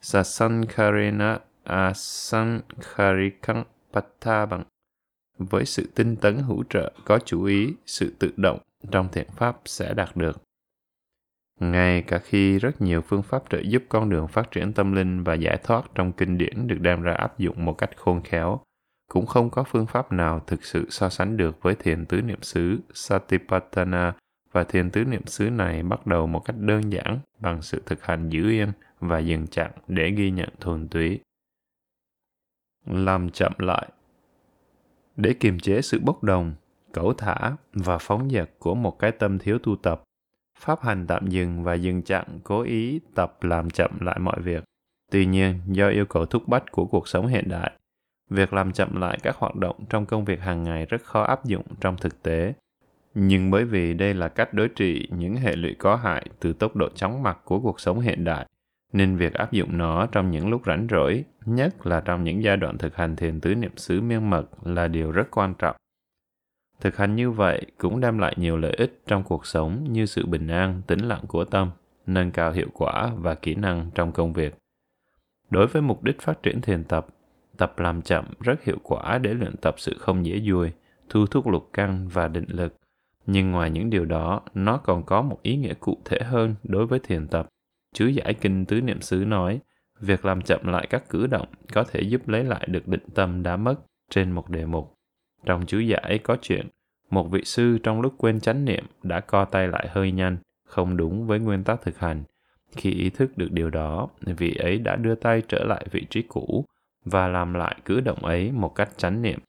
[0.00, 4.64] Sasankharena asankharikang pattabang.
[5.38, 8.58] Với sự tinh tấn hữu trợ có chú ý, sự tự động
[8.90, 10.42] trong thiện pháp sẽ đạt được.
[11.60, 15.22] Ngay cả khi rất nhiều phương pháp trợ giúp con đường phát triển tâm linh
[15.22, 18.60] và giải thoát trong kinh điển được đem ra áp dụng một cách khôn khéo,
[19.10, 22.42] cũng không có phương pháp nào thực sự so sánh được với thiền tứ niệm
[22.42, 24.14] xứ Satipatthana
[24.52, 28.04] và thiền tứ niệm xứ này bắt đầu một cách đơn giản bằng sự thực
[28.04, 31.20] hành giữ yên và dừng chặn để ghi nhận thuần túy.
[32.86, 33.88] Làm chậm lại
[35.16, 36.54] Để kiềm chế sự bốc đồng,
[36.92, 40.02] cẩu thả và phóng dật của một cái tâm thiếu tu tập,
[40.58, 44.64] pháp hành tạm dừng và dừng chặn cố ý tập làm chậm lại mọi việc.
[45.10, 47.72] Tuy nhiên, do yêu cầu thúc bách của cuộc sống hiện đại,
[48.30, 51.44] việc làm chậm lại các hoạt động trong công việc hàng ngày rất khó áp
[51.44, 52.54] dụng trong thực tế
[53.14, 56.76] nhưng bởi vì đây là cách đối trị những hệ lụy có hại từ tốc
[56.76, 58.46] độ chóng mặt của cuộc sống hiện đại,
[58.92, 62.56] nên việc áp dụng nó trong những lúc rảnh rỗi, nhất là trong những giai
[62.56, 65.76] đoạn thực hành thiền tứ niệm xứ miên mật là điều rất quan trọng.
[66.80, 70.26] Thực hành như vậy cũng đem lại nhiều lợi ích trong cuộc sống như sự
[70.26, 71.70] bình an, tĩnh lặng của tâm,
[72.06, 74.54] nâng cao hiệu quả và kỹ năng trong công việc.
[75.50, 77.06] Đối với mục đích phát triển thiền tập,
[77.60, 80.70] tập làm chậm rất hiệu quả để luyện tập sự không dễ dùi,
[81.08, 82.74] thu thúc lục căng và định lực
[83.32, 86.86] nhưng ngoài những điều đó, nó còn có một ý nghĩa cụ thể hơn đối
[86.86, 87.48] với thiền tập.
[87.94, 89.60] Chứ giải kinh tứ niệm xứ nói,
[90.00, 93.42] việc làm chậm lại các cử động có thể giúp lấy lại được định tâm
[93.42, 93.74] đã mất
[94.10, 94.94] trên một đề mục.
[95.46, 96.68] Trong chú giải có chuyện,
[97.10, 100.96] một vị sư trong lúc quên chánh niệm đã co tay lại hơi nhanh, không
[100.96, 102.22] đúng với nguyên tắc thực hành.
[102.76, 106.22] Khi ý thức được điều đó, vị ấy đã đưa tay trở lại vị trí
[106.22, 106.64] cũ
[107.04, 109.40] và làm lại cử động ấy một cách chánh niệm.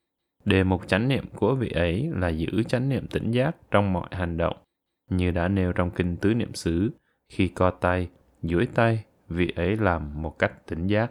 [0.44, 4.08] Đề mục chánh niệm của vị ấy là giữ chánh niệm tỉnh giác trong mọi
[4.10, 4.56] hành động,
[5.10, 6.90] như đã nêu trong kinh tứ niệm xứ,
[7.28, 8.08] khi co tay,
[8.42, 11.10] duỗi tay, vị ấy làm một cách tỉnh giác.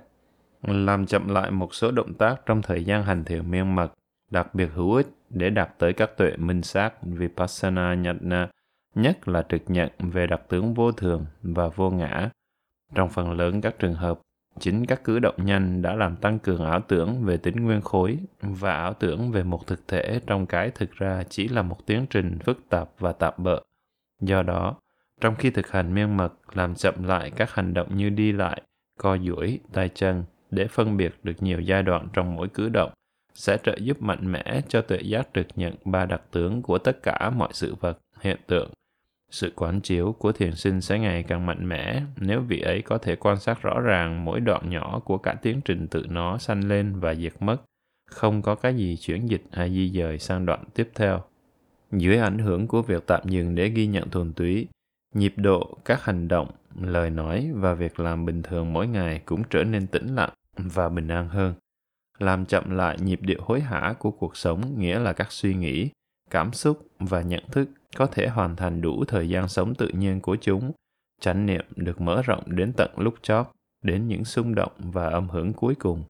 [0.61, 3.93] Làm chậm lại một số động tác trong thời gian hành thiền miên mật,
[4.31, 8.49] đặc biệt hữu ích để đạt tới các tuệ minh sát Vipassana Nhatna,
[8.95, 12.29] nhất là trực nhận về đặc tướng vô thường và vô ngã.
[12.95, 14.19] Trong phần lớn các trường hợp,
[14.59, 18.17] Chính các cử động nhanh đã làm tăng cường ảo tưởng về tính nguyên khối
[18.41, 22.05] và ảo tưởng về một thực thể trong cái thực ra chỉ là một tiến
[22.09, 23.61] trình phức tạp và tạm bợ.
[24.19, 24.75] Do đó,
[25.21, 28.61] trong khi thực hành miên mật làm chậm lại các hành động như đi lại,
[28.97, 32.91] co duỗi, tay chân để phân biệt được nhiều giai đoạn trong mỗi cử động
[33.33, 37.03] sẽ trợ giúp mạnh mẽ cho tuệ giác trực nhận ba đặc tướng của tất
[37.03, 38.69] cả mọi sự vật, hiện tượng
[39.31, 42.97] sự quán chiếu của thiền sinh sẽ ngày càng mạnh mẽ nếu vị ấy có
[42.97, 46.67] thể quan sát rõ ràng mỗi đoạn nhỏ của cả tiến trình tự nó sanh
[46.67, 47.57] lên và diệt mất,
[48.09, 51.21] không có cái gì chuyển dịch hay di dời sang đoạn tiếp theo.
[51.91, 54.67] Dưới ảnh hưởng của việc tạm dừng để ghi nhận thuần túy,
[55.15, 56.51] nhịp độ, các hành động,
[56.81, 60.89] lời nói và việc làm bình thường mỗi ngày cũng trở nên tĩnh lặng và
[60.89, 61.53] bình an hơn.
[62.19, 65.89] Làm chậm lại nhịp điệu hối hả của cuộc sống nghĩa là các suy nghĩ,
[66.29, 70.21] cảm xúc và nhận thức có thể hoàn thành đủ thời gian sống tự nhiên
[70.21, 70.71] của chúng.
[71.21, 73.45] Chánh niệm được mở rộng đến tận lúc chót,
[73.83, 76.03] đến những xung động và âm hưởng cuối cùng.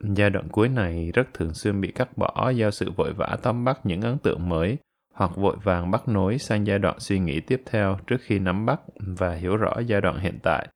[0.00, 3.64] Giai đoạn cuối này rất thường xuyên bị cắt bỏ do sự vội vã tóm
[3.64, 4.78] bắt những ấn tượng mới
[5.14, 8.66] hoặc vội vàng bắt nối sang giai đoạn suy nghĩ tiếp theo trước khi nắm
[8.66, 10.68] bắt và hiểu rõ giai đoạn hiện tại.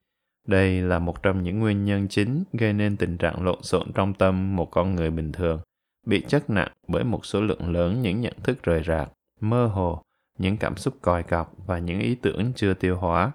[0.47, 4.15] Đây là một trong những nguyên nhân chính gây nên tình trạng lộn xộn trong
[4.15, 5.61] tâm một con người bình thường,
[6.07, 9.09] bị chất nặng bởi một số lượng lớn những nhận thức rời rạc,
[9.41, 10.03] mơ hồ
[10.39, 13.33] những cảm xúc còi cọc và những ý tưởng chưa tiêu hóa.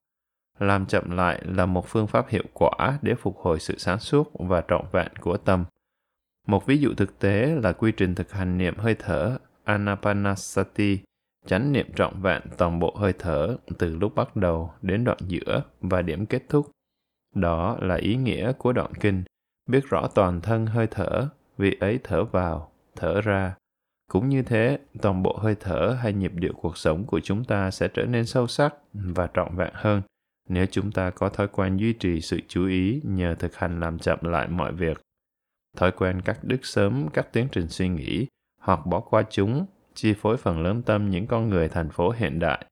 [0.60, 4.32] Làm chậm lại là một phương pháp hiệu quả để phục hồi sự sáng suốt
[4.34, 5.66] và trọn vẹn của tâm.
[6.48, 11.00] Một ví dụ thực tế là quy trình thực hành niệm hơi thở Anapanasati,
[11.46, 15.64] chánh niệm trọn vẹn toàn bộ hơi thở từ lúc bắt đầu đến đoạn giữa
[15.82, 16.72] và điểm kết thúc.
[17.36, 19.24] Đó là ý nghĩa của đoạn kinh,
[19.70, 23.56] biết rõ toàn thân hơi thở, vị ấy thở vào, thở ra,
[24.12, 27.72] cũng như thế, toàn bộ hơi thở hay nhịp điệu cuộc sống của chúng ta
[27.72, 30.02] sẽ trở nên sâu sắc và trọn vẹn hơn
[30.50, 34.00] nếu chúng ta có thói quen duy trì sự chú ý nhờ thực hành làm
[34.00, 35.02] chậm lại mọi việc.
[35.78, 38.28] Thói quen cắt đứt sớm các tiến trình suy nghĩ
[38.60, 42.40] hoặc bỏ qua chúng chi phối phần lớn tâm những con người thành phố hiện
[42.40, 42.66] đại.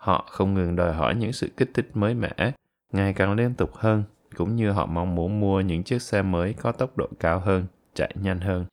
[0.00, 2.52] Họ không ngừng đòi hỏi những sự kích thích mới mẻ,
[2.92, 4.04] ngày càng liên tục hơn,
[4.36, 7.66] cũng như họ mong muốn mua những chiếc xe mới có tốc độ cao hơn,
[7.94, 8.64] chạy nhanh hơn.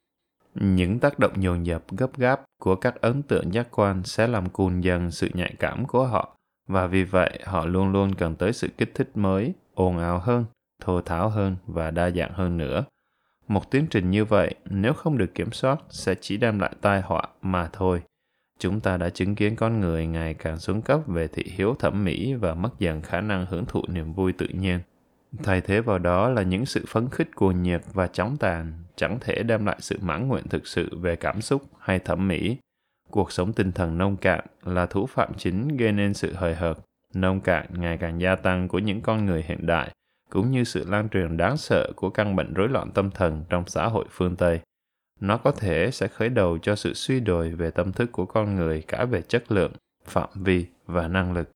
[0.55, 4.49] Những tác động dồn dập gấp gáp của các ấn tượng giác quan sẽ làm
[4.49, 6.35] cùn dần sự nhạy cảm của họ
[6.67, 10.45] và vì vậy họ luôn luôn cần tới sự kích thích mới, ồn ào hơn,
[10.81, 12.85] thô tháo hơn và đa dạng hơn nữa.
[13.47, 17.01] Một tiến trình như vậy, nếu không được kiểm soát, sẽ chỉ đem lại tai
[17.01, 18.01] họa mà thôi.
[18.59, 22.03] Chúng ta đã chứng kiến con người ngày càng xuống cấp về thị hiếu thẩm
[22.03, 24.79] mỹ và mất dần khả năng hưởng thụ niềm vui tự nhiên.
[25.43, 29.17] Thay thế vào đó là những sự phấn khích cuồng nhiệt và chóng tàn, chẳng
[29.21, 32.57] thể đem lại sự mãn nguyện thực sự về cảm xúc hay thẩm mỹ.
[33.09, 36.77] Cuộc sống tinh thần nông cạn là thủ phạm chính gây nên sự hời hợt,
[37.13, 39.91] nông cạn ngày càng gia tăng của những con người hiện đại,
[40.29, 43.63] cũng như sự lan truyền đáng sợ của căn bệnh rối loạn tâm thần trong
[43.67, 44.59] xã hội phương Tây.
[45.19, 48.55] Nó có thể sẽ khởi đầu cho sự suy đồi về tâm thức của con
[48.55, 49.71] người cả về chất lượng,
[50.05, 51.49] phạm vi và năng lực.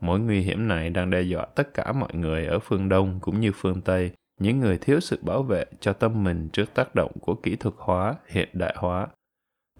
[0.00, 3.40] Mối nguy hiểm này đang đe dọa tất cả mọi người ở phương Đông cũng
[3.40, 4.10] như phương Tây,
[4.40, 7.74] những người thiếu sự bảo vệ cho tâm mình trước tác động của kỹ thuật
[7.78, 9.06] hóa, hiện đại hóa.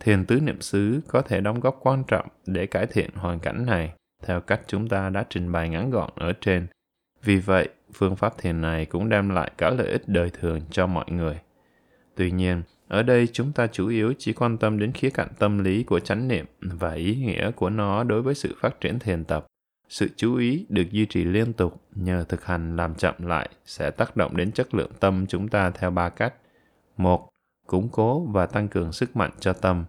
[0.01, 3.67] Thiền tứ niệm xứ có thể đóng góp quan trọng để cải thiện hoàn cảnh
[3.67, 3.93] này,
[4.23, 6.67] theo cách chúng ta đã trình bày ngắn gọn ở trên.
[7.25, 10.87] Vì vậy, phương pháp thiền này cũng đem lại cả lợi ích đời thường cho
[10.87, 11.39] mọi người.
[12.17, 15.59] Tuy nhiên, ở đây chúng ta chủ yếu chỉ quan tâm đến khía cạnh tâm
[15.59, 19.25] lý của chánh niệm và ý nghĩa của nó đối với sự phát triển thiền
[19.25, 19.47] tập.
[19.89, 23.91] Sự chú ý được duy trì liên tục nhờ thực hành làm chậm lại sẽ
[23.91, 26.35] tác động đến chất lượng tâm chúng ta theo ba cách.
[26.97, 27.29] Một,
[27.67, 29.85] củng cố và tăng cường sức mạnh cho tâm.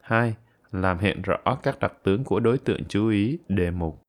[0.00, 0.34] Hai,
[0.72, 4.02] làm hiện rõ các đặc tướng của đối tượng chú ý, đề mục.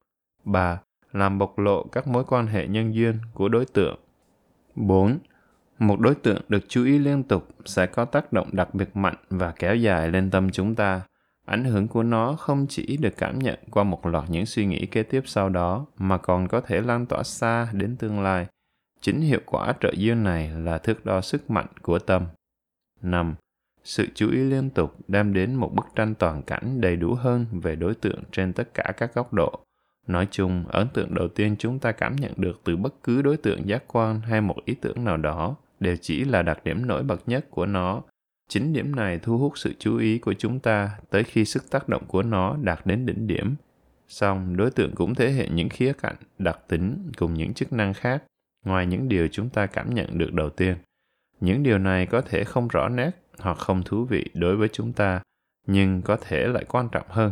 [0.44, 0.82] Ba,
[1.12, 4.00] làm bộc lộ các mối quan hệ nhân duyên của đối tượng.
[4.76, 5.18] 4.
[5.80, 9.16] Một đối tượng được chú ý liên tục sẽ có tác động đặc biệt mạnh
[9.30, 11.02] và kéo dài lên tâm chúng ta.
[11.46, 14.86] Ảnh hưởng của nó không chỉ được cảm nhận qua một loạt những suy nghĩ
[14.86, 18.48] kế tiếp sau đó, mà còn có thể lan tỏa xa đến tương lai.
[19.02, 22.26] Chính hiệu quả trợ duyên này là thước đo sức mạnh của tâm.
[23.02, 23.36] 5.
[23.84, 27.46] Sự chú ý liên tục đem đến một bức tranh toàn cảnh đầy đủ hơn
[27.52, 29.60] về đối tượng trên tất cả các góc độ.
[30.08, 33.38] Nói chung, ấn tượng đầu tiên chúng ta cảm nhận được từ bất cứ đối
[33.38, 37.04] tượng giác quan hay một ý tưởng nào đó đều chỉ là đặc điểm nổi
[37.04, 38.02] bật nhất của nó.
[38.48, 41.90] Chính điểm này thu hút sự chú ý của chúng ta tới khi sức tác
[41.90, 43.56] động của nó đạt đến đỉnh điểm.
[44.08, 47.94] Song, đối tượng cũng thể hiện những khía cạnh, đặc tính cùng những chức năng
[47.94, 48.24] khác,
[48.66, 50.76] ngoài những điều chúng ta cảm nhận được đầu tiên.
[51.40, 54.94] Những điều này có thể không rõ nét hoặc không thú vị đối với chúng
[54.94, 55.22] ta,
[55.68, 57.32] nhưng có thể lại quan trọng hơn.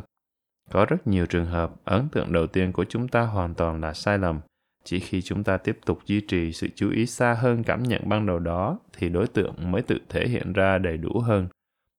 [0.71, 3.93] Có rất nhiều trường hợp ấn tượng đầu tiên của chúng ta hoàn toàn là
[3.93, 4.39] sai lầm–
[4.83, 8.01] chỉ khi chúng ta tiếp tục duy trì sự chú ý xa hơn cảm nhận
[8.09, 11.47] ban đầu đó, thì đối tượng mới tự thể hiện ra đầy đủ hơn.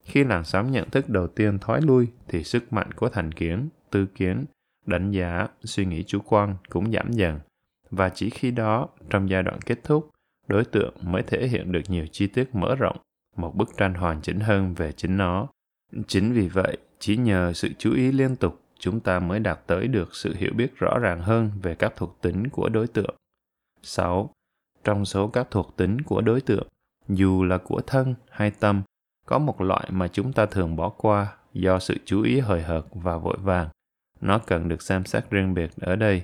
[0.05, 3.69] Khi làn sóng nhận thức đầu tiên thoái lui, thì sức mạnh của thành kiến,
[3.91, 4.45] tư kiến,
[4.87, 7.41] đánh giá, suy nghĩ chủ quan cũng giảm dần.
[7.91, 10.11] Và chỉ khi đó, trong giai đoạn kết thúc,
[10.49, 12.97] đối tượng mới thể hiện được nhiều chi tiết mở rộng,
[13.37, 15.49] một bức tranh hoàn chỉnh hơn về chính nó.
[16.07, 19.89] Chính vì vậy, chỉ nhờ sự chú ý liên tục chúng ta mới đạt tới
[19.89, 23.15] được sự hiểu biết rõ ràng hơn về các thuộc tính của đối tượng.
[23.83, 24.31] 6.
[24.85, 26.69] Trong số các thuộc tính của đối tượng,
[27.09, 28.83] dù là của thân hay tâm,
[29.27, 32.85] có một loại mà chúng ta thường bỏ qua do sự chú ý hời hợt
[32.93, 33.69] và vội vàng.
[34.21, 36.23] Nó cần được xem xét riêng biệt ở đây.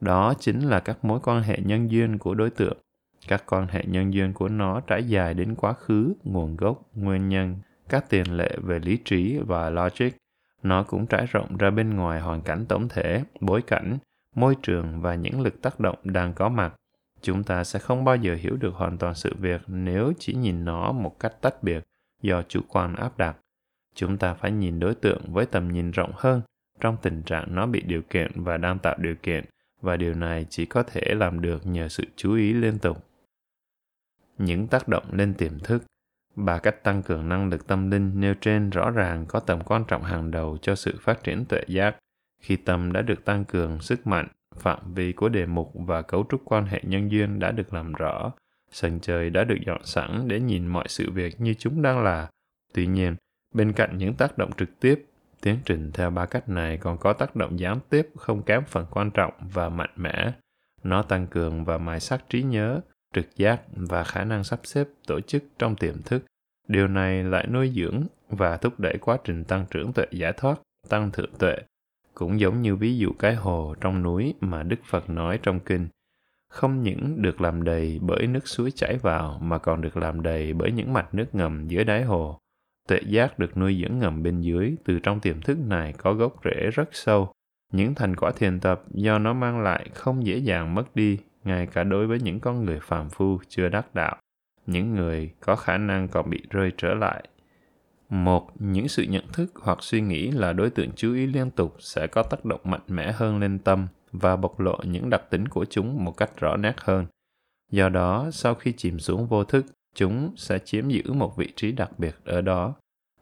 [0.00, 2.78] Đó chính là các mối quan hệ nhân duyên của đối tượng.
[3.28, 7.28] Các quan hệ nhân duyên của nó trải dài đến quá khứ, nguồn gốc, nguyên
[7.28, 7.56] nhân,
[7.88, 10.10] các tiền lệ về lý trí và logic
[10.62, 13.98] nó cũng trải rộng ra bên ngoài hoàn cảnh tổng thể, bối cảnh,
[14.34, 16.74] môi trường và những lực tác động đang có mặt.
[17.22, 20.64] Chúng ta sẽ không bao giờ hiểu được hoàn toàn sự việc nếu chỉ nhìn
[20.64, 21.84] nó một cách tách biệt
[22.22, 23.36] do chủ quan áp đặt.
[23.94, 26.42] Chúng ta phải nhìn đối tượng với tầm nhìn rộng hơn
[26.80, 29.44] trong tình trạng nó bị điều kiện và đang tạo điều kiện
[29.80, 33.04] và điều này chỉ có thể làm được nhờ sự chú ý liên tục.
[34.38, 35.82] Những tác động lên tiềm thức
[36.44, 39.84] Ba cách tăng cường năng lực tâm linh nêu trên rõ ràng có tầm quan
[39.88, 41.96] trọng hàng đầu cho sự phát triển tuệ giác.
[42.42, 46.26] Khi tâm đã được tăng cường sức mạnh, phạm vi của đề mục và cấu
[46.30, 48.32] trúc quan hệ nhân duyên đã được làm rõ,
[48.70, 52.28] sân chơi đã được dọn sẵn để nhìn mọi sự việc như chúng đang là.
[52.74, 53.16] Tuy nhiên,
[53.54, 55.04] bên cạnh những tác động trực tiếp,
[55.42, 58.86] tiến trình theo ba cách này còn có tác động gián tiếp không kém phần
[58.90, 60.32] quan trọng và mạnh mẽ.
[60.82, 62.80] Nó tăng cường và mài sắc trí nhớ,
[63.14, 66.24] trực giác và khả năng sắp xếp tổ chức trong tiềm thức.
[66.70, 70.60] Điều này lại nuôi dưỡng và thúc đẩy quá trình tăng trưởng tuệ giải thoát,
[70.88, 71.56] tăng thượng tuệ.
[72.14, 75.88] Cũng giống như ví dụ cái hồ trong núi mà Đức Phật nói trong kinh.
[76.48, 80.52] Không những được làm đầy bởi nước suối chảy vào mà còn được làm đầy
[80.52, 82.38] bởi những mạch nước ngầm dưới đáy hồ.
[82.88, 86.36] Tuệ giác được nuôi dưỡng ngầm bên dưới từ trong tiềm thức này có gốc
[86.44, 87.32] rễ rất sâu.
[87.72, 91.66] Những thành quả thiền tập do nó mang lại không dễ dàng mất đi ngay
[91.66, 94.16] cả đối với những con người phàm phu chưa đắc đạo,
[94.70, 97.24] những người có khả năng còn bị rơi trở lại.
[98.10, 101.76] Một, những sự nhận thức hoặc suy nghĩ là đối tượng chú ý liên tục
[101.78, 105.48] sẽ có tác động mạnh mẽ hơn lên tâm và bộc lộ những đặc tính
[105.48, 107.06] của chúng một cách rõ nét hơn.
[107.70, 111.72] Do đó, sau khi chìm xuống vô thức, chúng sẽ chiếm giữ một vị trí
[111.72, 112.74] đặc biệt ở đó.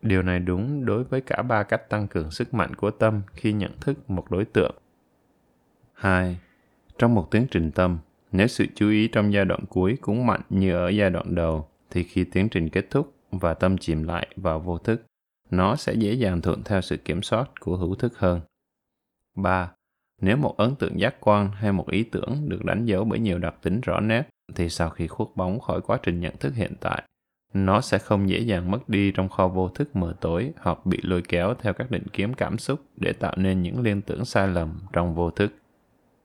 [0.02, 3.52] Điều này đúng đối với cả ba cách tăng cường sức mạnh của tâm khi
[3.52, 4.74] nhận thức một đối tượng.
[5.94, 6.38] 2.
[6.98, 7.98] Trong một tiến trình tâm,
[8.32, 11.68] nếu sự chú ý trong giai đoạn cuối cũng mạnh như ở giai đoạn đầu,
[11.90, 15.02] thì khi tiến trình kết thúc và tâm chìm lại vào vô thức,
[15.50, 18.40] nó sẽ dễ dàng thuận theo sự kiểm soát của hữu thức hơn.
[19.36, 19.72] 3.
[20.20, 23.38] Nếu một ấn tượng giác quan hay một ý tưởng được đánh dấu bởi nhiều
[23.38, 26.72] đặc tính rõ nét, thì sau khi khuất bóng khỏi quá trình nhận thức hiện
[26.80, 27.02] tại,
[27.54, 30.98] nó sẽ không dễ dàng mất đi trong kho vô thức mờ tối hoặc bị
[31.02, 34.48] lôi kéo theo các định kiến cảm xúc để tạo nên những liên tưởng sai
[34.48, 35.52] lầm trong vô thức.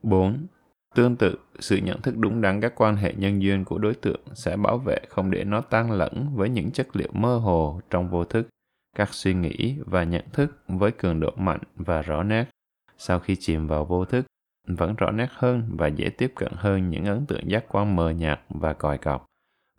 [0.03, 0.47] 4.
[0.95, 4.21] Tương tự, sự nhận thức đúng đắn các quan hệ nhân duyên của đối tượng
[4.33, 8.09] sẽ bảo vệ không để nó tan lẫn với những chất liệu mơ hồ trong
[8.09, 8.47] vô thức,
[8.95, 12.49] các suy nghĩ và nhận thức với cường độ mạnh và rõ nét.
[12.97, 14.25] Sau khi chìm vào vô thức,
[14.67, 18.09] vẫn rõ nét hơn và dễ tiếp cận hơn những ấn tượng giác quan mờ
[18.09, 19.25] nhạt và còi cọc.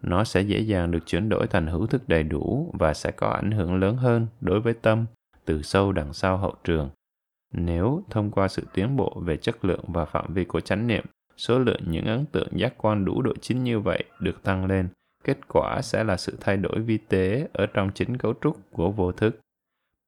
[0.03, 3.29] Nó sẽ dễ dàng được chuyển đổi thành hữu thức đầy đủ và sẽ có
[3.29, 5.07] ảnh hưởng lớn hơn đối với tâm
[5.45, 6.91] từ sâu đằng sau hậu trường.
[7.57, 11.05] Nếu thông qua sự tiến bộ về chất lượng và phạm vi của chánh niệm,
[11.37, 14.89] số lượng những ấn tượng giác quan đủ độ chính như vậy được tăng lên,
[15.25, 18.91] kết quả sẽ là sự thay đổi vi tế ở trong chính cấu trúc của
[18.91, 19.41] vô thức.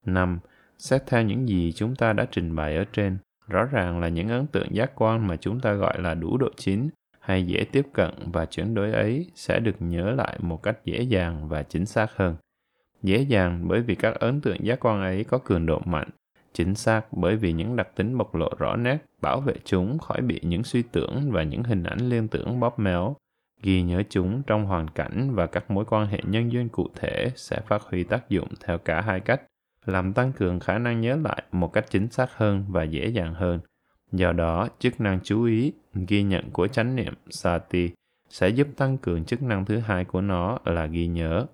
[0.04, 0.38] 5.
[0.78, 3.18] Xét theo những gì chúng ta đã trình bày ở trên,
[3.48, 6.48] rõ ràng là những ấn tượng giác quan mà chúng ta gọi là đủ độ
[6.56, 6.88] chín
[7.20, 11.02] hay dễ tiếp cận và chuyển đổi ấy sẽ được nhớ lại một cách dễ
[11.02, 12.36] dàng và chính xác hơn.
[13.02, 16.08] Dễ dàng bởi vì các ấn tượng giác quan ấy có cường độ mạnh,
[16.56, 20.20] chính xác bởi vì những đặc tính bộc lộ rõ nét bảo vệ chúng khỏi
[20.20, 23.16] bị những suy tưởng và những hình ảnh liên tưởng bóp méo.
[23.62, 27.30] Ghi nhớ chúng trong hoàn cảnh và các mối quan hệ nhân duyên cụ thể
[27.36, 29.42] sẽ phát huy tác dụng theo cả hai cách
[29.84, 33.34] làm tăng cường khả năng nhớ lại một cách chính xác hơn và dễ dàng
[33.34, 33.60] hơn.
[34.12, 35.72] Do đó, chức năng chú ý,
[36.08, 37.90] ghi nhận của chánh niệm sati
[38.28, 41.46] sẽ giúp tăng cường chức năng thứ hai của nó là ghi nhớ.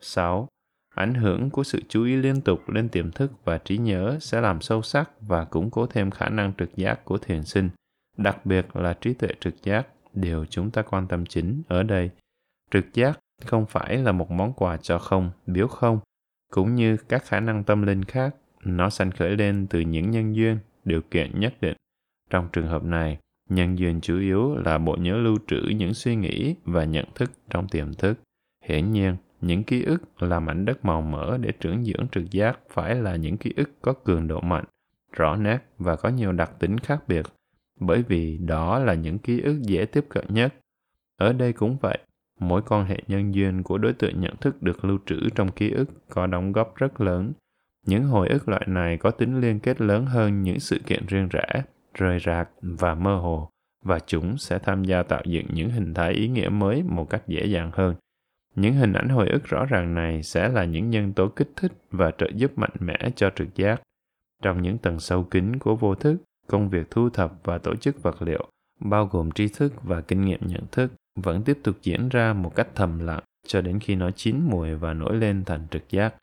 [0.00, 0.48] 6.
[0.96, 4.40] Ảnh hưởng của sự chú ý liên tục lên tiềm thức và trí nhớ sẽ
[4.40, 7.70] làm sâu sắc và củng cố thêm khả năng trực giác của thiền sinh,
[8.16, 12.10] đặc biệt là trí tuệ trực giác, điều chúng ta quan tâm chính ở đây.
[12.70, 16.00] Trực giác không phải là một món quà cho không, biếu không,
[16.52, 20.36] cũng như các khả năng tâm linh khác, nó sanh khởi lên từ những nhân
[20.36, 21.76] duyên, điều kiện nhất định.
[22.30, 23.18] Trong trường hợp này,
[23.50, 27.30] nhân duyên chủ yếu là bộ nhớ lưu trữ những suy nghĩ và nhận thức
[27.50, 28.18] trong tiềm thức.
[28.64, 32.58] Hiển nhiên, những ký ức là mảnh đất màu mỡ để trưởng dưỡng trực giác
[32.70, 34.64] phải là những ký ức có cường độ mạnh,
[35.12, 37.26] rõ nét và có nhiều đặc tính khác biệt,
[37.80, 40.54] bởi vì đó là những ký ức dễ tiếp cận nhất.
[41.16, 41.98] Ở đây cũng vậy,
[42.40, 45.70] Mỗi quan hệ nhân duyên của đối tượng nhận thức được lưu trữ trong ký
[45.70, 47.32] ức có đóng góp rất lớn.
[47.86, 51.28] Những hồi ức loại này có tính liên kết lớn hơn những sự kiện riêng
[51.28, 51.62] rẽ,
[51.94, 53.50] rời rạc và mơ hồ,
[53.84, 57.28] và chúng sẽ tham gia tạo dựng những hình thái ý nghĩa mới một cách
[57.28, 57.94] dễ dàng hơn.
[58.56, 61.72] Những hình ảnh hồi ức rõ ràng này sẽ là những nhân tố kích thích
[61.90, 63.82] và trợ giúp mạnh mẽ cho trực giác.
[64.42, 66.16] Trong những tầng sâu kín của vô thức,
[66.46, 68.50] công việc thu thập và tổ chức vật liệu,
[68.80, 72.54] bao gồm tri thức và kinh nghiệm nhận thức, vẫn tiếp tục diễn ra một
[72.54, 76.14] cách thầm lặng cho đến khi nó chín mùi và nổi lên thành trực giác.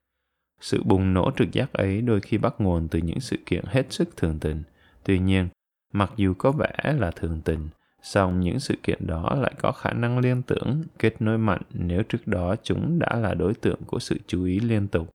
[0.62, 3.94] Sự bùng nổ trực giác ấy đôi khi bắt nguồn từ những sự kiện hết
[3.94, 4.64] sức thường tình.
[5.04, 5.48] Tuy nhiên,
[5.94, 7.70] mặc dù có vẻ là thường tình,
[8.04, 12.04] song những sự kiện đó lại có khả năng liên tưởng, kết nối mạnh nếu
[12.04, 15.10] trước đó chúng đã là đối tượng của sự chú ý liên tục.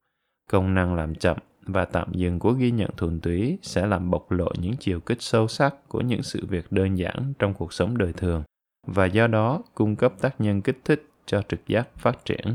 [0.51, 4.31] Công năng làm chậm và tạm dừng của ghi nhận thuần túy sẽ làm bộc
[4.31, 7.99] lộ những chiều kích sâu sắc của những sự việc đơn giản trong cuộc sống
[7.99, 8.43] đời thường
[8.87, 12.55] và do đó cung cấp tác nhân kích thích cho trực giác phát triển.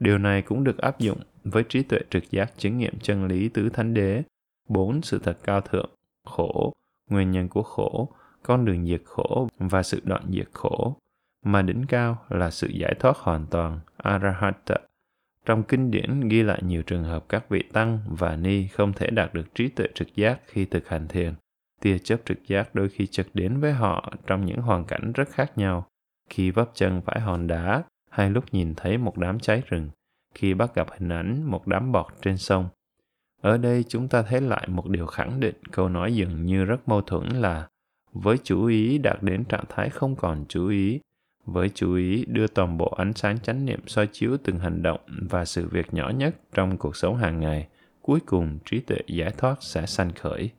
[0.00, 3.48] Điều này cũng được áp dụng với trí tuệ trực giác chứng nghiệm chân lý
[3.48, 4.22] tứ thánh đế,
[4.68, 5.90] bốn sự thật cao thượng,
[6.24, 6.72] khổ,
[7.10, 8.08] nguyên nhân của khổ,
[8.44, 10.96] con đường diệt khổ và sự đoạn diệt khổ,
[11.44, 14.74] mà đỉnh cao là sự giải thoát hoàn toàn, arahata.
[15.44, 19.10] Trong kinh điển ghi lại nhiều trường hợp các vị tăng và ni không thể
[19.10, 21.34] đạt được trí tuệ trực giác khi thực hành thiền.
[21.80, 25.28] Tia chớp trực giác đôi khi chợt đến với họ trong những hoàn cảnh rất
[25.28, 25.86] khác nhau.
[26.30, 29.90] Khi vấp chân phải hòn đá hay lúc nhìn thấy một đám cháy rừng.
[30.34, 32.68] Khi bắt gặp hình ảnh một đám bọt trên sông.
[33.42, 36.88] Ở đây chúng ta thấy lại một điều khẳng định câu nói dường như rất
[36.88, 37.68] mâu thuẫn là
[38.14, 41.00] với chú ý đạt đến trạng thái không còn chú ý,
[41.44, 45.00] với chú ý đưa toàn bộ ánh sáng chánh niệm soi chiếu từng hành động
[45.30, 47.68] và sự việc nhỏ nhất trong cuộc sống hàng ngày,
[48.02, 50.50] cuối cùng trí tuệ giải thoát sẽ sanh khởi.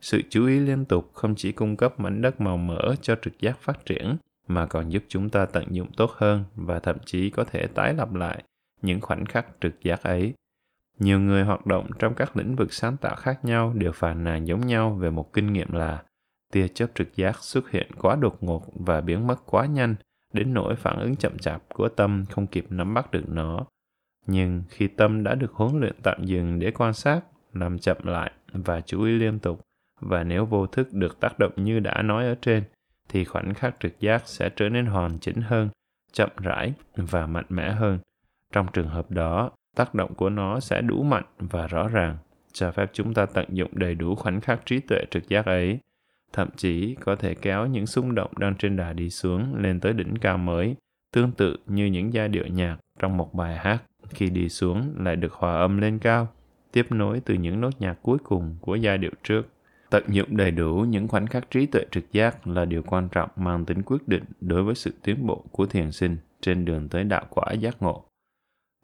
[0.00, 3.40] Sự chú ý liên tục không chỉ cung cấp mảnh đất màu mỡ cho trực
[3.40, 4.16] giác phát triển,
[4.48, 7.94] mà còn giúp chúng ta tận dụng tốt hơn và thậm chí có thể tái
[7.94, 8.42] lập lại
[8.82, 10.34] những khoảnh khắc trực giác ấy.
[10.98, 14.46] Nhiều người hoạt động trong các lĩnh vực sáng tạo khác nhau đều phàn nàn
[14.46, 16.02] giống nhau về một kinh nghiệm là
[16.52, 19.94] tia chớp trực giác xuất hiện quá đột ngột và biến mất quá nhanh,
[20.32, 23.66] đến nỗi phản ứng chậm chạp của tâm không kịp nắm bắt được nó.
[24.26, 27.20] Nhưng khi tâm đã được huấn luyện tạm dừng để quan sát
[27.52, 29.60] làm chậm lại và chú ý liên tục,
[30.00, 32.64] và nếu vô thức được tác động như đã nói ở trên,
[33.08, 35.68] thì khoảnh khắc trực giác sẽ trở nên hoàn chỉnh hơn,
[36.12, 37.98] chậm rãi và mạnh mẽ hơn.
[38.52, 42.16] Trong trường hợp đó, tác động của nó sẽ đủ mạnh và rõ ràng,
[42.52, 45.78] cho phép chúng ta tận dụng đầy đủ khoảnh khắc trí tuệ trực giác ấy
[46.32, 49.92] thậm chí có thể kéo những xung động đang trên đà đi xuống lên tới
[49.92, 50.76] đỉnh cao mới
[51.12, 55.16] tương tự như những giai điệu nhạc trong một bài hát khi đi xuống lại
[55.16, 56.28] được hòa âm lên cao,
[56.72, 59.48] tiếp nối từ những nốt nhạc cuối cùng của giai điệu trước.
[59.90, 63.30] Tận dụng đầy đủ những khoảnh khắc trí tuệ trực giác là điều quan trọng
[63.36, 67.04] mang tính quyết định đối với sự tiến bộ của thiền sinh trên đường tới
[67.04, 68.04] đạo quả giác ngộ.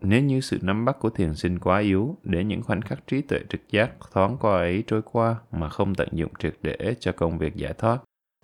[0.03, 3.21] Nếu như sự nắm bắt của thiền sinh quá yếu để những khoảnh khắc trí
[3.21, 7.13] tuệ trực giác thoáng qua ấy trôi qua mà không tận dụng triệt để cho
[7.13, 7.99] công việc giải thoát,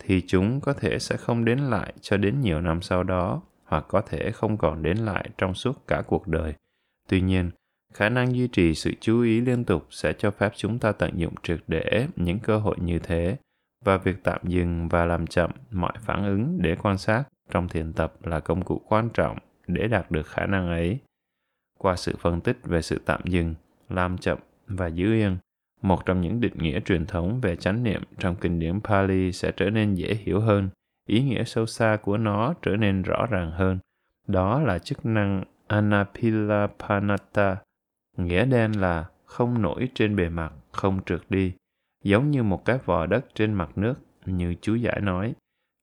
[0.05, 3.85] thì chúng có thể sẽ không đến lại cho đến nhiều năm sau đó hoặc
[3.89, 6.55] có thể không còn đến lại trong suốt cả cuộc đời.
[7.09, 7.51] Tuy nhiên,
[7.94, 11.12] khả năng duy trì sự chú ý liên tục sẽ cho phép chúng ta tận
[11.16, 13.36] dụng triệt để những cơ hội như thế
[13.85, 17.93] và việc tạm dừng và làm chậm mọi phản ứng để quan sát trong thiền
[17.93, 20.98] tập là công cụ quan trọng để đạt được khả năng ấy
[21.82, 23.55] qua sự phân tích về sự tạm dừng
[23.89, 25.36] làm chậm và giữ yên
[25.82, 29.52] một trong những định nghĩa truyền thống về chánh niệm trong kinh điển Pali sẽ
[29.57, 30.69] trở nên dễ hiểu hơn,
[31.07, 33.78] ý nghĩa sâu xa của nó trở nên rõ ràng hơn.
[34.27, 37.57] Đó là chức năng Anapilapanata,
[38.16, 41.52] nghĩa đen là không nổi trên bề mặt, không trượt đi,
[42.05, 43.94] giống như một cái vò đất trên mặt nước,
[44.27, 45.35] như chú giải nói.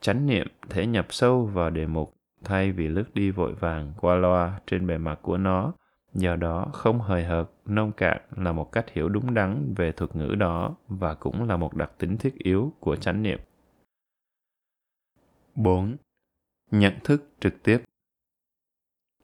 [0.02, 2.14] Chánh niệm thể nhập sâu vào đề mục
[2.44, 5.74] thay vì lướt đi vội vàng qua loa trên bề mặt của nó,
[6.18, 10.16] do đó không hời hợt nông cạn là một cách hiểu đúng đắn về thuật
[10.16, 13.40] ngữ đó và cũng là một đặc tính thiết yếu của chánh niệm
[15.56, 15.96] 4.
[16.72, 17.82] Nhận thức trực tiếp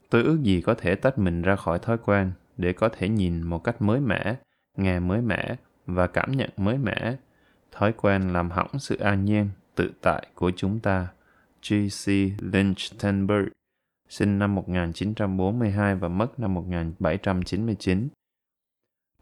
[0.10, 3.42] Tôi ước gì có thể tách mình ra khỏi thói quen để có thể nhìn
[3.42, 4.36] một cách mới mẻ,
[4.78, 5.56] nghe mới mẻ
[5.86, 7.18] và cảm nhận mới mẻ.
[7.72, 11.08] Thói quen làm hỏng sự an nhiên, tự tại của chúng ta.
[11.70, 12.08] G.C.
[12.40, 13.48] Lynch Tenberg
[14.14, 18.08] sinh năm 1942 và mất năm 1799.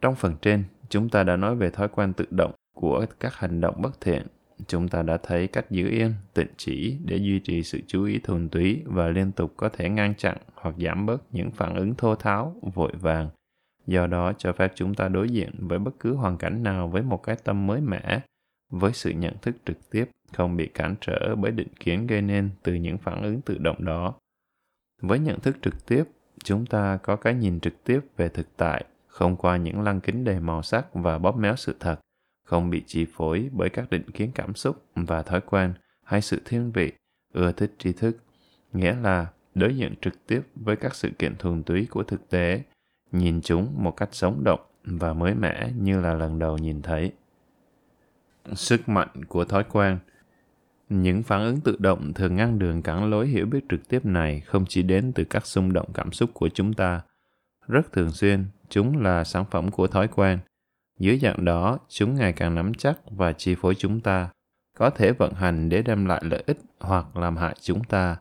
[0.02, 3.62] Trong phần trên, chúng ta đã nói về thói quen tự động của các hành
[3.62, 4.28] động bất thiện.
[4.68, 8.20] Chúng ta đã thấy cách giữ yên, tịnh chỉ để duy trì sự chú ý
[8.20, 11.96] thuần túy và liên tục có thể ngăn chặn hoặc giảm bớt những phản ứng
[11.96, 13.30] thô tháo, vội vàng.
[13.88, 17.02] Do đó cho phép chúng ta đối diện với bất cứ hoàn cảnh nào với
[17.02, 18.22] một cái tâm mới mẻ,
[18.70, 22.50] với sự nhận thức trực tiếp, không bị cản trở bởi định kiến gây nên
[22.64, 24.14] từ những phản ứng tự động đó
[25.02, 26.04] với nhận thức trực tiếp,
[26.44, 30.24] chúng ta có cái nhìn trực tiếp về thực tại, không qua những lăng kính
[30.24, 32.00] đầy màu sắc và bóp méo sự thật,
[32.46, 35.74] không bị chi phối bởi các định kiến cảm xúc và thói quen
[36.04, 36.94] hay sự thiên vị,
[37.34, 38.18] ưa thích tri thức.
[38.74, 42.64] Nghĩa là đối diện trực tiếp với các sự kiện thuần túy của thực tế,
[43.12, 47.12] nhìn chúng một cách sống động và mới mẻ như là lần đầu nhìn thấy.
[48.54, 50.00] Sức mạnh của thói quen
[50.92, 54.40] những phản ứng tự động thường ngăn đường cản lối hiểu biết trực tiếp này
[54.40, 57.02] không chỉ đến từ các xung động cảm xúc của chúng ta.
[57.68, 60.40] Rất thường xuyên, chúng là sản phẩm của thói quen.
[61.00, 64.30] Dưới dạng đó, chúng ngày càng nắm chắc và chi phối chúng ta,
[64.78, 68.18] có thể vận hành để đem lại lợi ích hoặc làm hại chúng ta.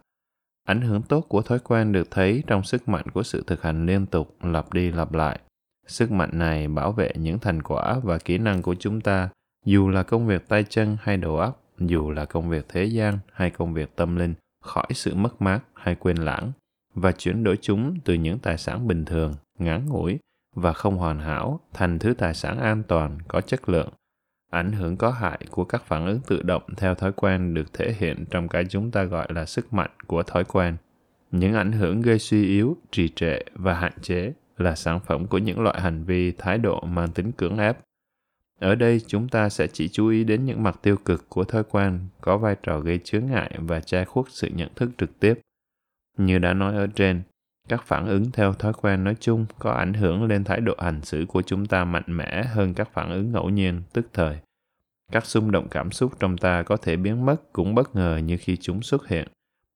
[0.66, 3.86] Ảnh hưởng tốt của thói quen được thấy trong sức mạnh của sự thực hành
[3.86, 5.40] liên tục, lặp đi lặp lại.
[5.86, 9.28] Sức mạnh này bảo vệ những thành quả và kỹ năng của chúng ta,
[9.64, 13.18] dù là công việc tay chân hay đầu óc dù là công việc thế gian
[13.32, 16.52] hay công việc tâm linh, khỏi sự mất mát hay quên lãng,
[16.94, 20.18] và chuyển đổi chúng từ những tài sản bình thường, ngắn ngủi
[20.56, 23.88] và không hoàn hảo thành thứ tài sản an toàn, có chất lượng.
[24.50, 27.94] Ảnh hưởng có hại của các phản ứng tự động theo thói quen được thể
[27.98, 30.76] hiện trong cái chúng ta gọi là sức mạnh của thói quen.
[31.30, 35.38] Những ảnh hưởng gây suy yếu, trì trệ và hạn chế là sản phẩm của
[35.38, 37.78] những loại hành vi, thái độ mang tính cưỡng ép
[38.60, 41.64] ở đây chúng ta sẽ chỉ chú ý đến những mặt tiêu cực của thói
[41.64, 45.34] quen có vai trò gây chướng ngại và che khuất sự nhận thức trực tiếp.
[46.18, 47.22] Như đã nói ở trên,
[47.68, 51.02] các phản ứng theo thói quen nói chung có ảnh hưởng lên thái độ hành
[51.02, 54.38] xử của chúng ta mạnh mẽ hơn các phản ứng ngẫu nhiên, tức thời.
[55.12, 58.36] Các xung động cảm xúc trong ta có thể biến mất cũng bất ngờ như
[58.40, 59.28] khi chúng xuất hiện,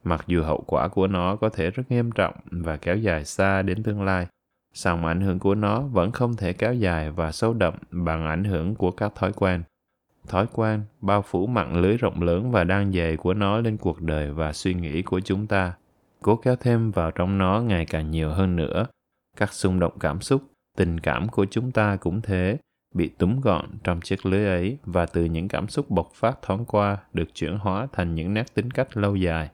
[0.04, 3.62] mặc dù hậu quả của nó có thể rất nghiêm trọng và kéo dài xa
[3.62, 4.26] đến tương lai
[4.74, 8.44] song ảnh hưởng của nó vẫn không thể kéo dài và sâu đậm bằng ảnh
[8.44, 9.62] hưởng của các thói quen.
[10.28, 14.00] Thói quen bao phủ mạng lưới rộng lớn và đang dày của nó lên cuộc
[14.00, 15.72] đời và suy nghĩ của chúng ta,
[16.22, 18.86] cố kéo thêm vào trong nó ngày càng nhiều hơn nữa.
[19.36, 20.42] Các xung động cảm xúc,
[20.76, 22.58] tình cảm của chúng ta cũng thế,
[22.94, 26.64] bị túm gọn trong chiếc lưới ấy và từ những cảm xúc bộc phát thoáng
[26.64, 29.50] qua được chuyển hóa thành những nét tính cách lâu dài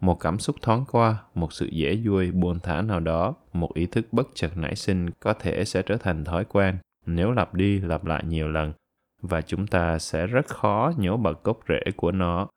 [0.00, 3.86] một cảm xúc thoáng qua, một sự dễ vui, buồn thả nào đó, một ý
[3.86, 6.78] thức bất chợt nảy sinh có thể sẽ trở thành thói quen.
[7.06, 8.72] Nếu lặp đi lặp lại nhiều lần,
[9.22, 12.48] và chúng ta sẽ rất khó nhổ bật gốc rễ của nó.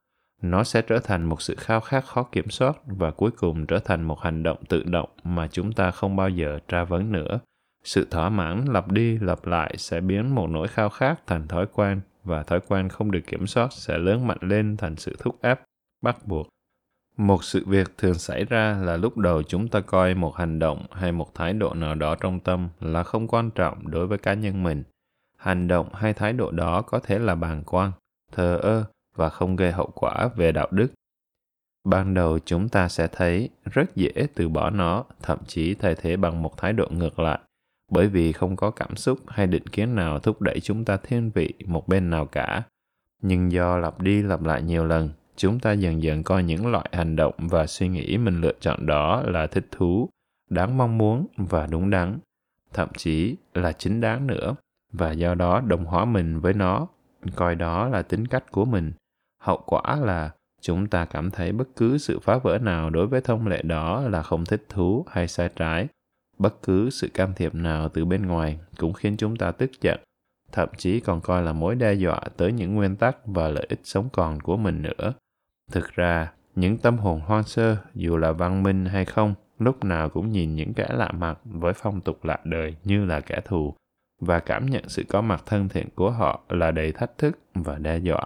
[0.41, 3.80] Nó sẽ trở thành một sự khao khát khó kiểm soát, và cuối cùng trở
[3.80, 7.40] thành một hành động tự động mà chúng ta không bao giờ tra vấn nữa.
[7.84, 11.65] Sự thỏa mãn lặp đi lặp lại sẽ biến một nỗi khao khát thành thói
[11.74, 15.41] quen, và thói quen không được kiểm soát sẽ lớn mạnh lên thành sự thúc
[15.41, 15.61] ép,
[16.02, 16.48] bắt buộc
[17.18, 20.85] một sự việc thường xảy ra là lúc đầu chúng ta coi một hành động
[20.91, 24.34] hay một thái độ nào đó trong tâm là không quan trọng đối với cá
[24.34, 24.84] nhân mình.
[25.38, 27.91] Hành động hay thái độ đó có thể là bàng quan,
[28.31, 28.85] thờ ơ
[29.15, 30.88] và không gây hậu quả về đạo đức.
[31.84, 36.18] Ban đầu chúng ta sẽ thấy rất dễ từ bỏ nó, thậm chí thay thế
[36.18, 37.40] bằng một thái độ ngược lại,
[37.91, 41.31] bởi vì không có cảm xúc hay định kiến nào thúc đẩy chúng ta thiên
[41.34, 42.64] vị một bên nào cả.
[43.22, 45.10] Nhưng do lặp đi lặp lại nhiều lần
[45.44, 48.86] chúng ta dần dần coi những loại hành động và suy nghĩ mình lựa chọn
[48.86, 50.10] đó là thích thú,
[50.49, 52.20] đáng mong muốn và đúng đắn,
[52.74, 54.56] thậm chí là chính đáng nữa.
[54.94, 56.88] Và do đó đồng hóa mình với nó,
[57.36, 58.94] coi đó là tính cách của mình.
[59.41, 63.22] Hậu quả là chúng ta cảm thấy bất cứ sự phá vỡ nào đối với
[63.22, 65.88] thông lệ đó là không thích thú hay sai trái.
[66.38, 69.99] Bất cứ sự can thiệp nào từ bên ngoài cũng khiến chúng ta tức giận,
[70.52, 73.82] thậm chí còn coi là mối đe dọa tới những nguyên tắc và lợi ích
[73.84, 75.14] sống còn của mình nữa
[75.73, 80.09] thực ra, những tâm hồn hoang sơ, dù là văn minh hay không, lúc nào
[80.09, 83.73] cũng nhìn những kẻ lạ mặt với phong tục lạ đời như là kẻ thù
[84.19, 87.77] và cảm nhận sự có mặt thân thiện của họ là đầy thách thức và
[87.77, 88.25] đe dọa.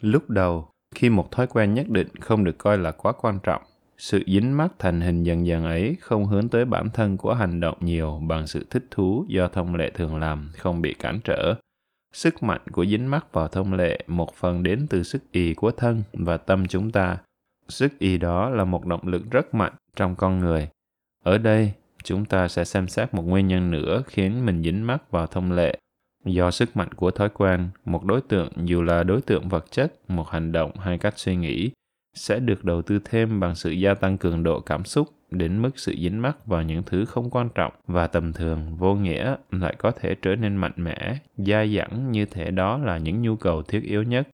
[0.00, 3.62] Lúc đầu, khi một thói quen nhất định không được coi là quá quan trọng,
[3.98, 7.60] sự dính mắc thành hình dần dần ấy không hướng tới bản thân của hành
[7.60, 11.54] động nhiều bằng sự thích thú do thông lệ thường làm không bị cản trở
[12.16, 15.70] sức mạnh của dính mắc vào thông lệ một phần đến từ sức ý của
[15.70, 17.18] thân và tâm chúng ta.
[17.68, 20.68] Sức ý đó là một động lực rất mạnh trong con người.
[21.24, 21.72] Ở đây,
[22.04, 25.52] chúng ta sẽ xem xét một nguyên nhân nữa khiến mình dính mắc vào thông
[25.52, 25.78] lệ.
[26.24, 30.10] Do sức mạnh của thói quen, một đối tượng, dù là đối tượng vật chất,
[30.10, 31.70] một hành động hay cách suy nghĩ,
[32.14, 35.70] sẽ được đầu tư thêm bằng sự gia tăng cường độ cảm xúc đến mức
[35.78, 39.74] sự dính mắc vào những thứ không quan trọng và tầm thường vô nghĩa lại
[39.78, 43.62] có thể trở nên mạnh mẽ, dai dẳng như thể đó là những nhu cầu
[43.62, 44.28] thiết yếu nhất.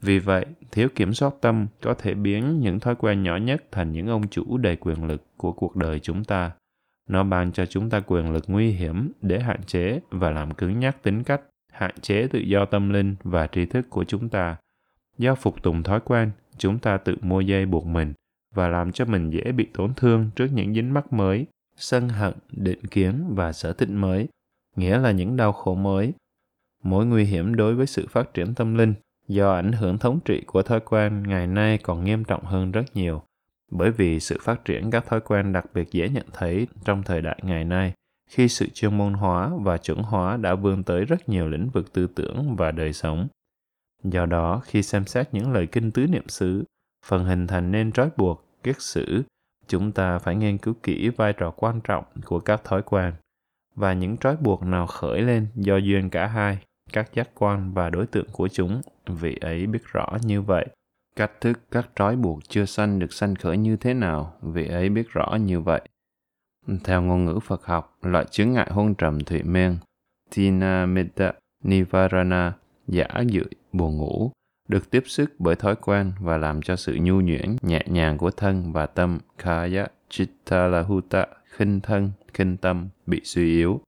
[0.00, 3.92] Vì vậy, thiếu kiểm soát tâm có thể biến những thói quen nhỏ nhất thành
[3.92, 6.50] những ông chủ đầy quyền lực của cuộc đời chúng ta.
[7.08, 10.80] Nó ban cho chúng ta quyền lực nguy hiểm để hạn chế và làm cứng
[10.80, 11.40] nhắc tính cách,
[11.72, 14.56] hạn chế tự do tâm linh và tri thức của chúng ta.
[15.18, 18.12] Do phục tùng thói quen, chúng ta tự mua dây buộc mình
[18.56, 21.46] và làm cho mình dễ bị tổn thương trước những dính mắc mới,
[21.76, 24.28] sân hận, định kiến và sở thích mới,
[24.76, 26.12] nghĩa là những đau khổ mới.
[26.82, 28.94] Mối nguy hiểm đối với sự phát triển tâm linh
[29.28, 32.96] do ảnh hưởng thống trị của thói quen ngày nay còn nghiêm trọng hơn rất
[32.96, 33.22] nhiều,
[33.70, 37.22] bởi vì sự phát triển các thói quen đặc biệt dễ nhận thấy trong thời
[37.22, 37.92] đại ngày nay
[38.30, 41.92] khi sự chuyên môn hóa và chuẩn hóa đã vươn tới rất nhiều lĩnh vực
[41.92, 43.28] tư tưởng và đời sống.
[44.04, 46.64] Do đó, khi xem xét những lời kinh tứ niệm xứ,
[47.06, 49.22] phần hình thành nên trói buộc kiết sử,
[49.68, 53.14] chúng ta phải nghiên cứu kỹ vai trò quan trọng của các thói quen
[53.74, 56.58] và những trói buộc nào khởi lên do duyên cả hai,
[56.92, 60.66] các giác quan và đối tượng của chúng, vị ấy biết rõ như vậy.
[61.16, 64.88] Cách thức các trói buộc chưa sanh được sanh khởi như thế nào, vị ấy
[64.88, 65.80] biết rõ như vậy.
[66.84, 69.78] Theo ngôn ngữ Phật học, loại chứng ngại hôn trầm thụy men,
[70.36, 71.32] Tina Metta
[71.64, 72.52] Nivarana,
[72.88, 74.32] giả dự, buồn ngủ,
[74.68, 78.30] được tiếp sức bởi thói quen và làm cho sự nhu nhuyễn, nhẹ nhàng của
[78.30, 83.80] thân và tâm kaya chittalahuta, khinh thân, khinh tâm, bị suy yếu.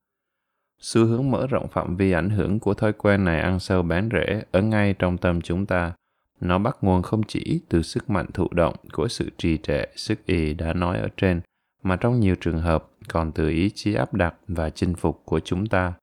[0.79, 4.09] Xu hướng mở rộng phạm vi ảnh hưởng của thói quen này ăn sâu bén
[4.11, 5.93] rễ ở ngay trong tâm chúng ta.
[6.41, 10.25] Nó bắt nguồn không chỉ từ sức mạnh thụ động của sự trì trệ, sức
[10.25, 11.41] y đã nói ở trên,
[11.83, 15.39] mà trong nhiều trường hợp còn từ ý chí áp đặt và chinh phục của
[15.39, 15.93] chúng ta.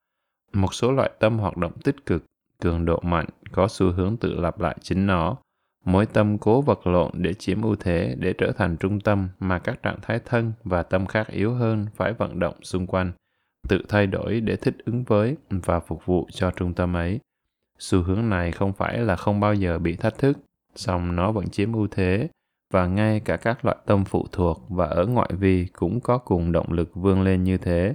[0.53, 2.25] Một số loại tâm hoạt động tích cực
[2.61, 5.37] cường độ mạnh có xu hướng tự lặp lại chính nó.
[5.85, 9.59] Mỗi tâm cố vật lộn để chiếm ưu thế, để trở thành trung tâm mà
[9.59, 13.13] các trạng thái thân và tâm khác yếu hơn phải vận động xung quanh,
[13.69, 17.21] tự thay đổi để thích ứng với và phục vụ cho trung tâm ấy.
[17.79, 20.39] Xu hướng này không phải là không bao giờ bị thách thức,
[20.75, 22.29] song nó vẫn chiếm ưu thế
[22.73, 26.53] và ngay cả các loại tâm phụ thuộc và ở ngoại vi cũng có cùng
[26.53, 27.93] động lực vươn lên như thế.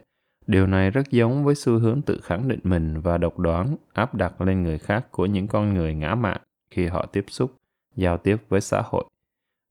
[0.51, 4.15] Điều này rất giống với xu hướng tự khẳng định mình và độc đoán áp
[4.15, 6.41] đặt lên người khác của những con người ngã mạn
[6.71, 7.55] khi họ tiếp xúc,
[7.95, 9.05] giao tiếp với xã hội.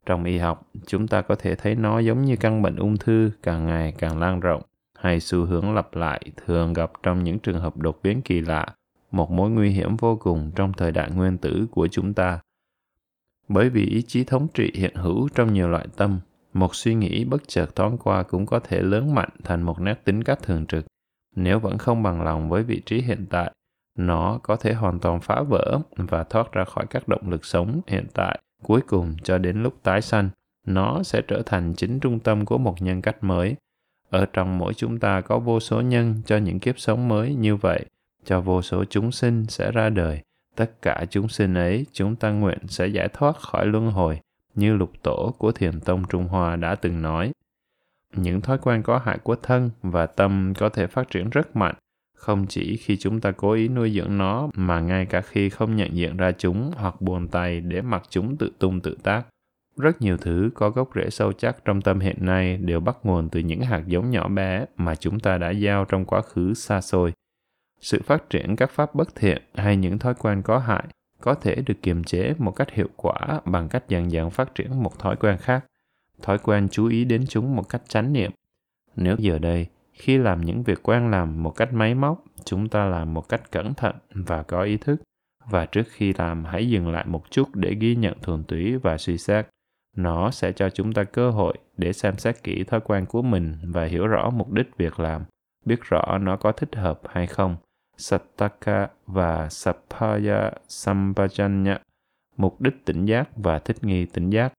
[0.07, 3.31] Trong y học, chúng ta có thể thấy nó giống như căn bệnh ung thư
[3.43, 4.63] càng ngày càng lan rộng
[4.99, 8.67] hay xu hướng lặp lại thường gặp trong những trường hợp đột biến kỳ lạ,
[9.11, 12.41] một mối nguy hiểm vô cùng trong thời đại nguyên tử của chúng ta.
[13.49, 16.21] Bởi vì ý chí thống trị hiện hữu trong nhiều loại tâm
[16.53, 20.05] một suy nghĩ bất chợt thoáng qua cũng có thể lớn mạnh thành một nét
[20.05, 20.85] tính cách thường trực.
[21.37, 23.53] Nếu vẫn không bằng lòng với vị trí hiện tại,
[23.99, 27.81] nó có thể hoàn toàn phá vỡ và thoát ra khỏi các động lực sống
[27.87, 28.41] hiện tại.
[28.63, 30.31] Cuối cùng cho đến lúc tái sanh,
[30.67, 33.57] nó sẽ trở thành chính trung tâm của một nhân cách mới.
[34.11, 37.57] Ở trong mỗi chúng ta có vô số nhân cho những kiếp sống mới như
[37.57, 37.85] vậy,
[38.25, 40.21] cho vô số chúng sinh sẽ ra đời.
[40.57, 44.21] Tất cả chúng sinh ấy chúng ta nguyện sẽ giải thoát khỏi luân hồi
[44.55, 47.33] như lục tổ của thiền tông Trung Hoa đã từng nói.
[48.17, 51.75] Những thói quen có hại của thân và tâm có thể phát triển rất mạnh,
[52.17, 55.77] không chỉ khi chúng ta cố ý nuôi dưỡng nó mà ngay cả khi không
[55.77, 59.23] nhận diện ra chúng hoặc buồn tay để mặc chúng tự tung tự tác.
[59.77, 63.29] Rất nhiều thứ có gốc rễ sâu chắc trong tâm hiện nay đều bắt nguồn
[63.29, 66.81] từ những hạt giống nhỏ bé mà chúng ta đã gieo trong quá khứ xa
[66.81, 67.13] xôi.
[67.81, 70.85] Sự phát triển các pháp bất thiện hay những thói quen có hại
[71.21, 74.83] có thể được kiềm chế một cách hiệu quả bằng cách dần dần phát triển
[74.83, 75.65] một thói quen khác.
[76.23, 78.31] Thói quen chú ý đến chúng một cách chánh niệm.
[78.97, 82.85] Nếu giờ đây, khi làm những việc quen làm một cách máy móc, chúng ta
[82.85, 84.97] làm một cách cẩn thận và có ý thức.
[85.51, 88.99] Và trước khi làm, hãy dừng lại một chút để ghi nhận thuần túy và
[88.99, 89.47] suy xét.
[89.97, 93.57] Nó sẽ cho chúng ta cơ hội để xem xét kỹ thói quen của mình
[93.63, 95.25] và hiểu rõ mục đích việc làm,
[95.65, 97.57] biết rõ nó có thích hợp hay không–
[98.01, 101.79] Sattaka và Sappaya Sampajanya,
[102.37, 104.53] mục đích tỉnh giác và thích nghi tỉnh giác.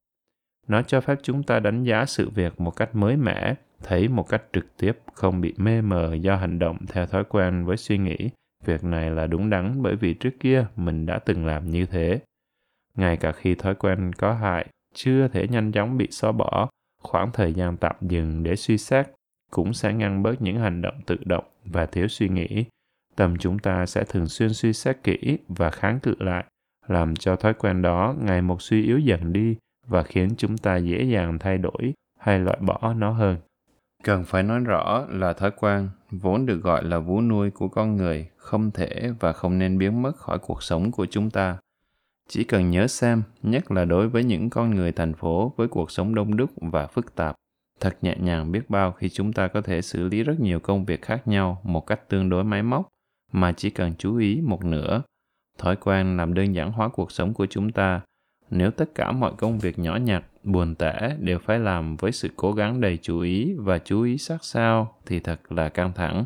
[0.68, 4.30] Nó cho phép chúng ta đánh giá sự việc một cách mới mẻ, thấy một
[4.30, 7.98] cách trực tiếp, không bị mê mờ do hành động theo thói quen với suy
[7.98, 8.30] nghĩ.
[8.66, 12.20] Việc này là đúng đắn bởi vì trước kia mình đã từng làm như thế.
[12.96, 16.70] Ngay cả khi thói quen có hại, chưa thể nhanh chóng bị xóa bỏ,
[17.02, 19.08] khoảng thời gian tạm dừng để suy xét
[19.52, 22.66] cũng sẽ ngăn bớt những hành động tự động và thiếu suy nghĩ
[23.16, 26.46] tâm chúng ta sẽ thường xuyên suy xét kỹ và kháng cự lại,
[26.88, 29.58] làm cho thói quen đó ngày một suy yếu dần đi
[29.88, 33.38] và khiến chúng ta dễ dàng thay đổi hay loại bỏ nó hơn.
[34.04, 37.96] Cần phải nói rõ là thói quen, vốn được gọi là vú nuôi của con
[37.96, 41.58] người, không thể và không nên biến mất khỏi cuộc sống của chúng ta.
[42.30, 45.92] Chỉ cần nhớ xem, nhất là đối với những con người thành phố với cuộc
[45.92, 47.36] sống đông đúc và phức tạp,
[47.80, 50.86] thật nhẹ nhàng biết bao khi chúng ta có thể xử lý rất nhiều công
[50.86, 52.88] việc khác nhau một cách tương đối máy móc
[53.32, 55.02] mà chỉ cần chú ý một nửa.
[55.58, 58.02] Thói quen làm đơn giản hóa cuộc sống của chúng ta.
[58.50, 62.30] Nếu tất cả mọi công việc nhỏ nhặt, buồn tẻ đều phải làm với sự
[62.36, 66.26] cố gắng đầy chú ý và chú ý sát sao thì thật là căng thẳng.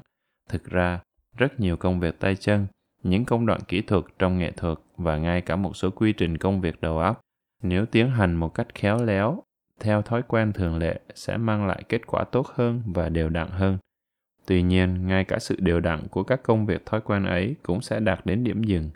[0.49, 0.99] Thực ra,
[1.37, 2.67] rất nhiều công việc tay chân,
[3.03, 6.37] những công đoạn kỹ thuật trong nghệ thuật và ngay cả một số quy trình
[6.37, 7.21] công việc đầu óc,
[7.63, 9.43] nếu tiến hành một cách khéo léo,
[9.79, 13.49] theo thói quen thường lệ sẽ mang lại kết quả tốt hơn và đều đặn
[13.49, 13.77] hơn.
[14.45, 17.81] Tuy nhiên, ngay cả sự đều đặn của các công việc thói quen ấy cũng
[17.81, 18.89] sẽ đạt đến điểm dừng.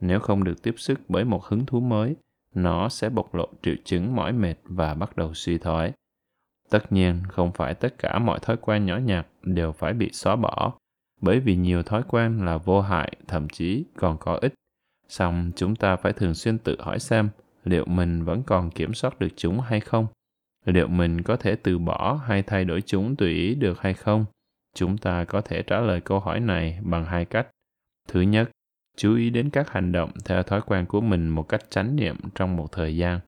[0.00, 2.16] Nếu không được tiếp sức bởi một hứng thú mới,
[2.54, 5.92] nó sẽ bộc lộ triệu chứng mỏi mệt và bắt đầu suy thoái.
[6.70, 10.36] Tất nhiên, không phải tất cả mọi thói quen nhỏ nhặt đều phải bị xóa
[10.36, 10.72] bỏ,
[11.20, 14.54] bởi vì nhiều thói quen là vô hại, thậm chí còn có ích.
[15.08, 17.28] Song chúng ta phải thường xuyên tự hỏi xem
[17.64, 20.06] liệu mình vẫn còn kiểm soát được chúng hay không?
[20.64, 24.24] Liệu mình có thể từ bỏ hay thay đổi chúng tùy ý được hay không?
[24.74, 27.46] Chúng ta có thể trả lời câu hỏi này bằng hai cách.
[28.08, 28.50] Thứ nhất,
[28.96, 32.16] chú ý đến các hành động theo thói quen của mình một cách chánh niệm
[32.34, 33.20] trong một thời gian.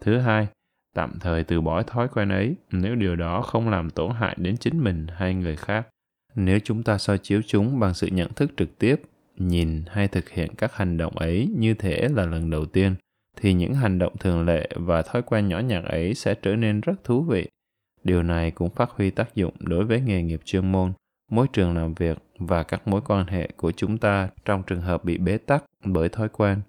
[0.00, 0.46] Thứ hai,
[0.94, 4.56] tạm thời từ bỏ thói quen ấy nếu điều đó không làm tổn hại đến
[4.56, 5.88] chính mình hay người khác.
[6.34, 9.02] Nếu chúng ta soi chiếu chúng bằng sự nhận thức trực tiếp,
[9.36, 12.94] nhìn hay thực hiện các hành động ấy như thể là lần đầu tiên,
[13.36, 16.80] thì những hành động thường lệ và thói quen nhỏ nhặt ấy sẽ trở nên
[16.80, 17.48] rất thú vị
[18.08, 20.92] Điều này cũng phát huy tác dụng đối với nghề nghiệp chuyên môn,
[21.30, 25.04] môi trường làm việc và các mối quan hệ của chúng ta trong trường hợp
[25.04, 26.60] bị bế tắc bởi thói quen.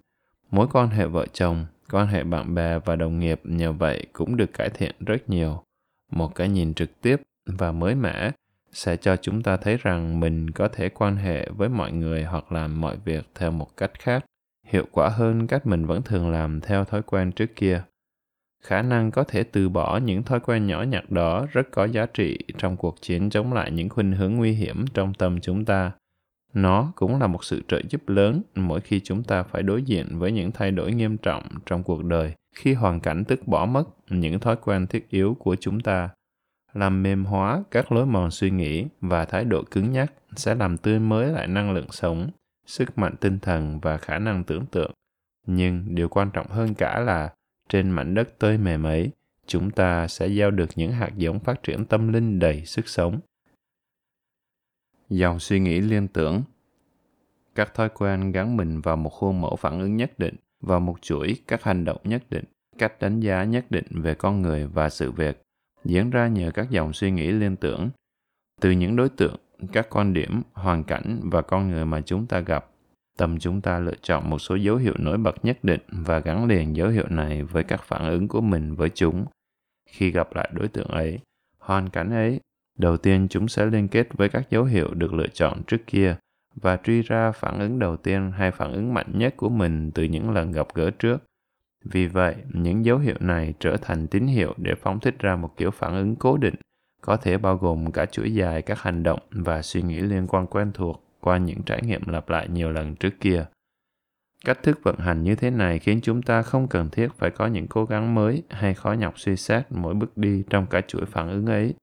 [0.50, 4.36] Mối quan hệ vợ chồng, quan hệ bạn bè và đồng nghiệp nhờ vậy cũng
[4.36, 5.62] được cải thiện rất nhiều.
[6.12, 8.30] Một cái nhìn trực tiếp và mới mẻ
[8.72, 12.52] sẽ cho chúng ta thấy rằng mình có thể quan hệ với mọi người hoặc
[12.52, 14.24] làm mọi việc theo một cách khác
[14.66, 17.82] hiệu quả hơn cách mình vẫn thường làm theo thói quen trước kia
[18.60, 22.06] khả năng có thể từ bỏ những thói quen nhỏ nhặt đó rất có giá
[22.06, 25.92] trị trong cuộc chiến chống lại những khuynh hướng nguy hiểm trong tâm chúng ta.
[26.52, 30.18] Nó cũng là một sự trợ giúp lớn mỗi khi chúng ta phải đối diện
[30.18, 33.84] với những thay đổi nghiêm trọng trong cuộc đời khi hoàn cảnh tức bỏ mất
[34.10, 36.08] những thói quen thiết yếu của chúng ta.
[36.72, 40.78] Làm mềm hóa các lối mòn suy nghĩ và thái độ cứng nhắc sẽ làm
[40.78, 42.30] tươi mới lại năng lượng sống,
[42.66, 44.92] sức mạnh tinh thần và khả năng tưởng tượng.
[45.46, 47.30] Nhưng điều quan trọng hơn cả là
[47.70, 49.10] trên mảnh đất tơi mềm ấy,
[49.46, 53.20] chúng ta sẽ gieo được những hạt giống phát triển tâm linh đầy sức sống.
[55.08, 56.42] Dòng suy nghĩ liên tưởng
[57.54, 61.02] Các thói quen gắn mình vào một khuôn mẫu phản ứng nhất định, vào một
[61.02, 62.44] chuỗi các hành động nhất định,
[62.78, 65.42] cách đánh giá nhất định về con người và sự việc,
[65.84, 67.90] diễn ra nhờ các dòng suy nghĩ liên tưởng.
[68.60, 69.36] Từ những đối tượng,
[69.72, 72.70] các quan điểm, hoàn cảnh và con người mà chúng ta gặp,
[73.20, 76.46] tâm chúng ta lựa chọn một số dấu hiệu nổi bật nhất định và gắn
[76.46, 79.24] liền dấu hiệu này với các phản ứng của mình với chúng.
[79.86, 81.18] Khi gặp lại đối tượng ấy
[81.58, 82.40] hoàn cảnh ấy
[82.78, 86.16] đầu tiên chúng sẽ liên kết với các dấu hiệu được lựa chọn trước kia
[86.54, 90.04] và truy ra phản ứng đầu tiên hay phản ứng mạnh nhất của mình từ
[90.04, 91.22] những lần gặp gỡ trước.
[91.84, 95.56] Vì vậy, những dấu hiệu này trở thành tín hiệu để phóng thích ra một
[95.56, 96.54] kiểu phản ứng cố định,
[97.00, 100.46] có thể bao gồm cả chuỗi dài các hành động và suy nghĩ liên quan
[100.46, 103.46] quen thuộc qua những trải nghiệm lặp lại nhiều lần trước kia.
[104.44, 107.46] Cách thức vận hành như thế này khiến chúng ta không cần thiết phải có
[107.46, 111.04] những cố gắng mới hay khó nhọc suy xét mỗi bước đi trong cả chuỗi
[111.06, 111.74] phản ứng ấy.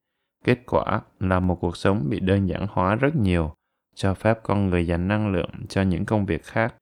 [0.43, 3.53] Kết quả là một cuộc sống bị đơn giản hóa rất nhiều,
[3.95, 6.75] cho phép con người dành năng lượng cho những công việc khác.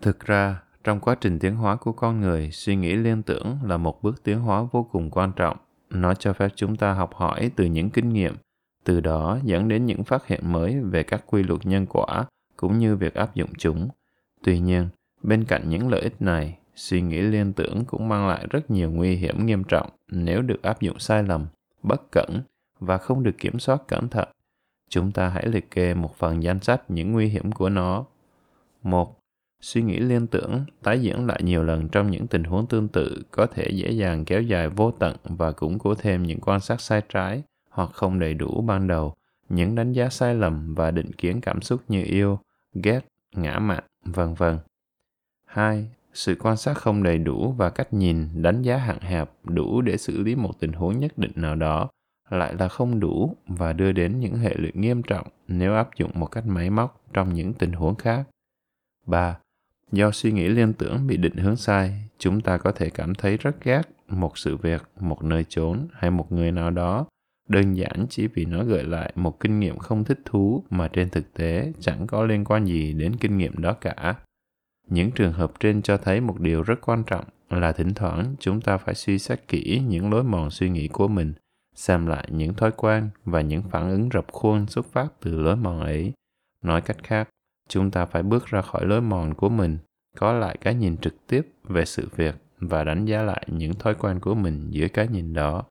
[0.00, 3.76] Thực ra, trong quá trình tiến hóa của con người, suy nghĩ liên tưởng là
[3.76, 5.56] một bước tiến hóa vô cùng quan trọng.
[5.90, 8.34] Nó cho phép chúng ta học hỏi từ những kinh nghiệm,
[8.88, 12.24] từ đó dẫn đến những phát hiện mới về các quy luật nhân quả
[12.56, 13.88] cũng như việc áp dụng chúng.
[14.44, 14.88] Tuy nhiên,
[15.22, 18.90] bên cạnh những lợi ích này, suy nghĩ liên tưởng cũng mang lại rất nhiều
[18.90, 21.46] nguy hiểm nghiêm trọng nếu được áp dụng sai lầm,
[21.82, 22.40] bất cẩn
[22.80, 24.28] và không được kiểm soát cẩn thận.
[24.88, 28.04] Chúng ta hãy liệt kê một phần danh sách những nguy hiểm của nó.
[28.82, 29.18] Một,
[29.60, 33.22] Suy nghĩ liên tưởng tái diễn lại nhiều lần trong những tình huống tương tự
[33.30, 36.80] có thể dễ dàng kéo dài vô tận và củng cố thêm những quan sát
[36.80, 39.14] sai trái hoặc không đầy đủ ban đầu,
[39.48, 42.38] những đánh giá sai lầm và định kiến cảm xúc như yêu,
[42.74, 43.00] ghét,
[43.32, 44.58] ngã mạn, vân vân.
[45.44, 45.88] 2.
[46.12, 49.96] Sự quan sát không đầy đủ và cách nhìn, đánh giá hạn hẹp đủ để
[49.96, 51.88] xử lý một tình huống nhất định nào đó
[52.30, 56.10] lại là không đủ và đưa đến những hệ lụy nghiêm trọng nếu áp dụng
[56.14, 58.24] một cách máy móc trong những tình huống khác.
[59.06, 59.38] 3.
[59.92, 63.36] Do suy nghĩ liên tưởng bị định hướng sai, chúng ta có thể cảm thấy
[63.36, 67.06] rất ghét một sự việc, một nơi chốn hay một người nào đó,
[67.48, 71.10] đơn giản chỉ vì nó gợi lại một kinh nghiệm không thích thú mà trên
[71.10, 74.14] thực tế chẳng có liên quan gì đến kinh nghiệm đó cả.
[74.88, 78.60] Những trường hợp trên cho thấy một điều rất quan trọng là thỉnh thoảng chúng
[78.60, 81.32] ta phải suy xét kỹ những lối mòn suy nghĩ của mình,
[81.74, 85.56] xem lại những thói quen và những phản ứng rập khuôn xuất phát từ lối
[85.56, 86.12] mòn ấy.
[86.64, 87.28] Nói cách khác,
[87.68, 89.78] chúng ta phải bước ra khỏi lối mòn của mình
[90.16, 93.94] có lại cái nhìn trực tiếp về sự việc và đánh giá lại những thói
[93.94, 95.64] quen của mình dưới cái nhìn đó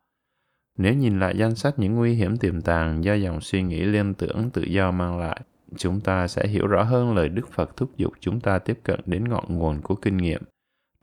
[0.77, 4.13] nếu nhìn lại danh sách những nguy hiểm tiềm tàng do dòng suy nghĩ liên
[4.13, 5.41] tưởng tự do mang lại
[5.75, 8.99] chúng ta sẽ hiểu rõ hơn lời đức phật thúc giục chúng ta tiếp cận
[9.05, 10.41] đến ngọn nguồn của kinh nghiệm.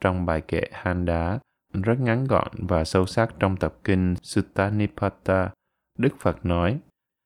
[0.01, 1.39] Trong bài kệ handa
[1.73, 5.51] rất ngắn gọn và sâu sắc trong tập kinh Sutta Nipata,
[5.99, 6.79] Đức Phật nói,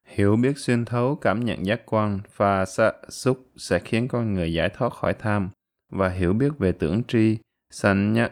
[0.08, 4.52] Hiểu biết xuyên thấu cảm nhận giác quan và sa xúc sẽ khiến con người
[4.52, 5.50] giải thoát khỏi tham
[5.92, 7.38] và hiểu biết về tưởng tri,
[7.70, 8.28] sanh nhá,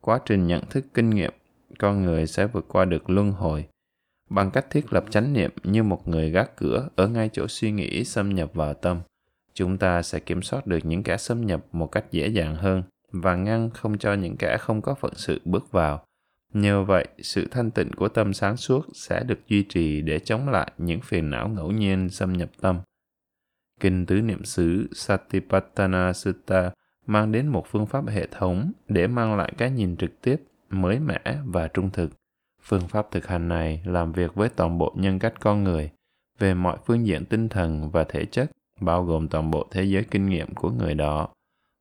[0.00, 1.32] quá trình nhận thức kinh nghiệm,
[1.80, 3.66] con người sẽ vượt qua được luân hồi
[4.30, 7.70] bằng cách thiết lập chánh niệm như một người gác cửa ở ngay chỗ suy
[7.70, 9.00] nghĩ xâm nhập vào tâm.
[9.54, 12.82] Chúng ta sẽ kiểm soát được những kẻ xâm nhập một cách dễ dàng hơn
[13.12, 16.04] và ngăn không cho những kẻ không có phận sự bước vào
[16.52, 20.48] Nhờ vậy, sự thanh tịnh của tâm sáng suốt sẽ được duy trì để chống
[20.48, 22.80] lại những phiền não ngẫu nhiên xâm nhập tâm.
[23.80, 26.70] Kinh tứ niệm xứ Satipatthana Sutta
[27.06, 30.36] mang đến một phương pháp hệ thống để mang lại cái nhìn trực tiếp,
[30.70, 32.10] mới mẻ và trung thực.
[32.62, 35.90] Phương pháp thực hành này làm việc với toàn bộ nhân cách con người
[36.38, 40.04] về mọi phương diện tinh thần và thể chất, bao gồm toàn bộ thế giới
[40.10, 41.28] kinh nghiệm của người đó.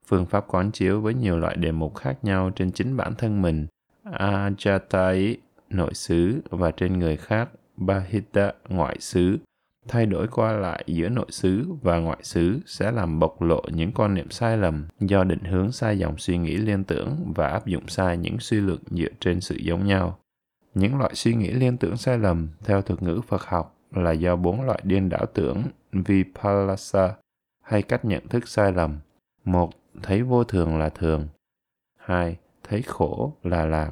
[0.05, 3.41] Phương pháp quán chiếu với nhiều loại đề mục khác nhau trên chính bản thân
[3.41, 3.67] mình–
[4.11, 5.35] Ajatai
[5.69, 9.37] nội xứ và trên người khác Bahita ngoại xứ
[9.87, 13.91] thay đổi qua lại giữa nội xứ và ngoại xứ sẽ làm bộc lộ những
[13.91, 17.65] quan niệm sai lầm do định hướng sai dòng suy nghĩ liên tưởng và áp
[17.65, 20.19] dụng sai những suy luận dựa trên sự giống nhau.
[20.73, 24.35] Những loại suy nghĩ liên tưởng sai lầm theo thuật ngữ Phật học là do
[24.35, 27.15] bốn loại điên đảo tưởng vipalasa
[27.63, 28.99] hay cách nhận thức sai lầm.
[29.43, 29.69] Một,
[30.03, 31.27] thấy vô thường là thường.
[31.97, 33.91] Hai, thấy khổ là lạc.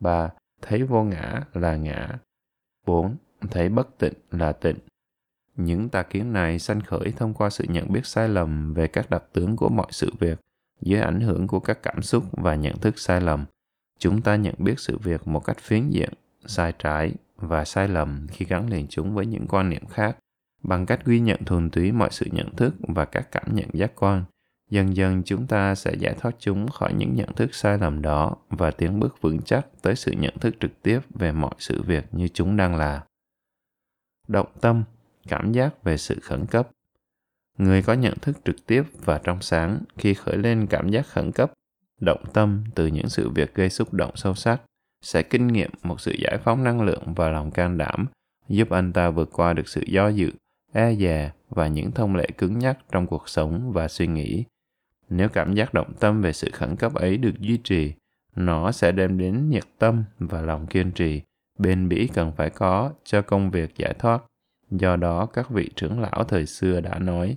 [0.00, 0.30] 3.
[0.62, 2.18] Thấy vô ngã là ngã.
[2.86, 3.16] 4.
[3.50, 4.76] Thấy bất tịnh là tịnh.
[5.56, 9.10] Những tà kiến này sanh khởi thông qua sự nhận biết sai lầm về các
[9.10, 10.40] đặc tướng của mọi sự việc
[10.80, 13.44] dưới ảnh hưởng của các cảm xúc và nhận thức sai lầm.
[13.98, 16.10] Chúng ta nhận biết sự việc một cách phiến diện,
[16.46, 20.16] sai trái và sai lầm khi gắn liền chúng với những quan niệm khác.
[20.62, 23.92] Bằng cách ghi nhận thuần túy mọi sự nhận thức và các cảm nhận giác
[23.94, 24.24] quan
[24.70, 28.36] dần dần chúng ta sẽ giải thoát chúng khỏi những nhận thức sai lầm đó
[28.48, 32.04] và tiến bước vững chắc tới sự nhận thức trực tiếp về mọi sự việc
[32.12, 33.02] như chúng đang là.
[34.28, 34.84] Động tâm
[35.28, 36.68] cảm giác về sự khẩn cấp.
[37.58, 41.32] Người có nhận thức trực tiếp và trong sáng khi khởi lên cảm giác khẩn
[41.32, 41.52] cấp
[42.00, 44.60] động tâm từ những sự việc gây xúc động sâu sắc
[45.02, 48.06] sẽ kinh nghiệm một sự giải phóng năng lượng và lòng can đảm
[48.48, 50.32] giúp anh ta vượt qua được sự do dự
[50.72, 54.44] e dè và những thông lệ cứng nhắc trong cuộc sống và suy nghĩ.
[55.08, 57.92] Nếu cảm giác động tâm về sự khẩn cấp ấy được duy trì,
[58.36, 61.22] nó sẽ đem đến nhiệt tâm và lòng kiên trì,
[61.58, 64.22] bền bỉ cần phải có cho công việc giải thoát.
[64.78, 67.36] Do đó các vị trưởng lão thời xưa đã nói,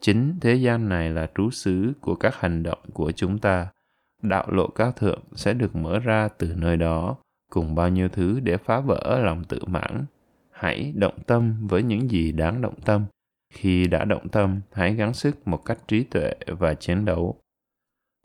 [0.00, 3.68] chính thế gian này là trú xứ của các hành động của chúng ta.
[4.22, 7.16] đạo lộ cao thượng sẽ được mở ra từ nơi đó,
[7.50, 10.04] cùng bao nhiêu thứ để phá vỡ lòng tự mãn.
[10.50, 13.04] Hãy động tâm với những gì đáng động tâm.
[13.54, 17.40] Khi đã động tâm, hãy gắng sức một cách trí tuệ và chiến đấu.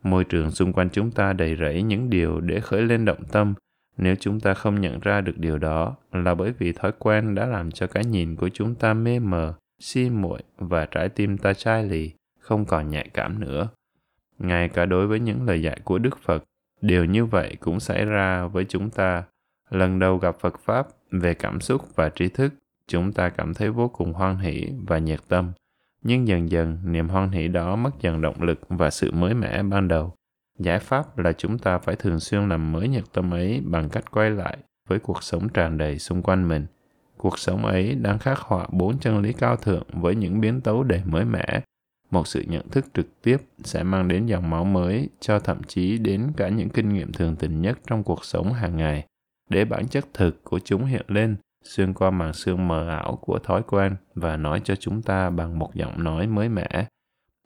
[0.04, 3.54] Môi trường xung quanh chúng ta đầy rẫy những điều để khởi lên động tâm.
[3.98, 7.46] Nếu chúng ta không nhận ra được điều đó là bởi vì thói quen đã
[7.46, 11.54] làm cho cái nhìn của chúng ta mê mờ, si muội và trái tim ta
[11.54, 13.68] chai lì, không còn nhạy cảm nữa.
[14.40, 16.44] Ngay cả đối với những lời dạy của Đức Phật,
[16.82, 19.24] điều như vậy cũng xảy ra với chúng ta.
[19.70, 22.54] Lần đầu gặp Phật Pháp về cảm xúc và trí thức,
[22.88, 25.52] chúng ta cảm thấy vô cùng hoan hỷ và nhiệt tâm.
[26.02, 29.64] Nhưng dần dần, niềm hoan hỷ đó mất dần động lực và sự mới mẻ
[29.64, 30.14] ban đầu.
[30.64, 34.12] Giải pháp là chúng ta phải thường xuyên làm mới nhật tâm ấy bằng cách
[34.12, 34.58] quay lại
[34.90, 36.66] với cuộc sống tràn đầy xung quanh mình.
[37.18, 40.84] Cuộc sống ấy đang khắc họa bốn chân lý cao thượng với những biến tấu
[40.84, 41.62] đầy mới mẻ.
[42.12, 45.98] Một sự nhận thức trực tiếp sẽ mang đến dòng máu mới cho thậm chí
[45.98, 49.06] đến cả những kinh nghiệm thường tình nhất trong cuộc sống hàng ngày.
[49.50, 53.40] Để bản chất thực của chúng hiện lên, xuyên qua màn sương mờ ảo của
[53.40, 56.88] thói quen và nói cho chúng ta bằng một giọng nói mới mẻ.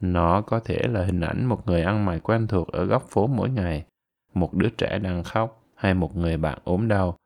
[0.02, 3.28] Nó có thể là hình ảnh một người ăn mày quen thuộc ở góc phố
[3.28, 3.86] mỗi ngày,
[4.34, 7.18] một đứa trẻ đang khóc hay một người bạn ốm đau.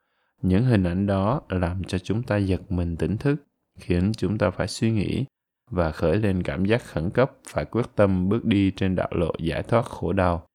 [0.41, 3.35] Những hình ảnh đó làm cho chúng ta giật mình tỉnh thức,
[3.80, 5.26] khiến chúng ta phải suy nghĩ
[5.72, 9.31] và khởi lên cảm giác khẩn cấp phải quyết tâm bước đi trên đạo lộ
[9.39, 10.45] giải thoát khổ đau.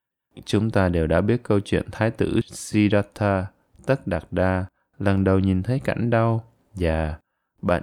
[0.44, 3.46] Chúng ta đều đã biết câu chuyện Thái tử Siddhartha,
[3.86, 4.64] Tất Đạt Đa,
[4.98, 6.44] lần đầu nhìn thấy cảnh đau,
[6.74, 7.18] già,
[7.62, 7.82] bệnh,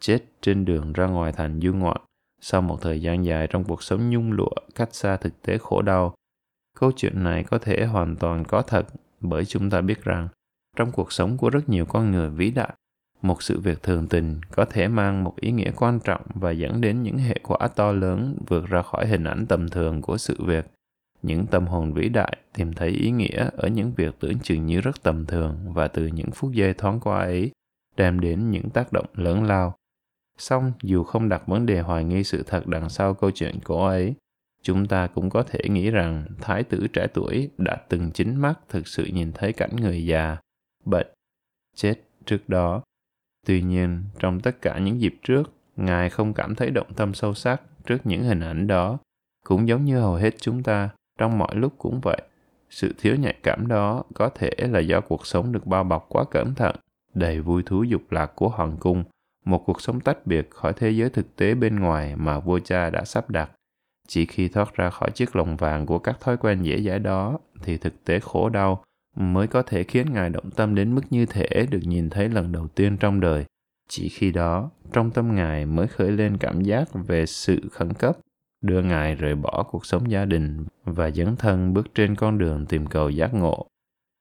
[0.00, 2.00] chết trên đường ra ngoài thành du ngoạn
[2.44, 5.82] sau một thời gian dài trong cuộc sống nhung lụa cách xa thực tế khổ
[5.82, 6.14] đau.
[6.78, 8.86] Câu chuyện này có thể hoàn toàn có thật
[9.20, 10.28] bởi chúng ta biết rằng
[10.76, 12.74] trong cuộc sống của rất nhiều con người vĩ đại,
[13.22, 16.80] một sự việc thường tình có thể mang một ý nghĩa quan trọng và dẫn
[16.80, 20.36] đến những hệ quả to lớn vượt ra khỏi hình ảnh tầm thường của sự
[20.44, 20.66] việc.
[21.22, 24.80] Những tâm hồn vĩ đại tìm thấy ý nghĩa ở những việc tưởng chừng như
[24.80, 27.50] rất tầm thường và từ những phút giây thoáng qua ấy
[27.96, 29.74] đem đến những tác động lớn lao.
[30.38, 33.86] Song dù không đặt vấn đề hoài nghi sự thật đằng sau câu chuyện cổ
[33.86, 34.14] ấy,
[34.62, 38.54] chúng ta cũng có thể nghĩ rằng thái tử trẻ tuổi đã từng chính mắt
[38.68, 40.36] thực sự nhìn thấy cảnh người già,
[40.84, 41.06] bệnh,
[41.74, 41.94] chết
[42.26, 42.82] trước đó.
[43.46, 47.34] Tuy nhiên, trong tất cả những dịp trước, Ngài không cảm thấy động tâm sâu
[47.34, 48.98] sắc trước những hình ảnh đó,
[49.44, 52.22] cũng giống như hầu hết chúng ta trong mọi lúc cũng vậy
[52.70, 56.24] sự thiếu nhạy cảm đó có thể là do cuộc sống được bao bọc quá
[56.30, 56.76] cẩn thận
[57.14, 59.04] đầy vui thú dục lạc của hoàng cung
[59.44, 62.90] một cuộc sống tách biệt khỏi thế giới thực tế bên ngoài mà vua cha
[62.90, 63.50] đã sắp đặt
[64.08, 67.38] chỉ khi thoát ra khỏi chiếc lồng vàng của các thói quen dễ dãi đó
[67.62, 68.84] thì thực tế khổ đau
[69.16, 72.52] mới có thể khiến ngài động tâm đến mức như thể được nhìn thấy lần
[72.52, 73.44] đầu tiên trong đời
[73.94, 78.18] chỉ khi đó, trong tâm ngài mới khởi lên cảm giác về sự khẩn cấp,
[78.60, 82.66] đưa Ngài rời bỏ cuộc sống gia đình và dấn thân bước trên con đường
[82.66, 83.66] tìm cầu giác ngộ.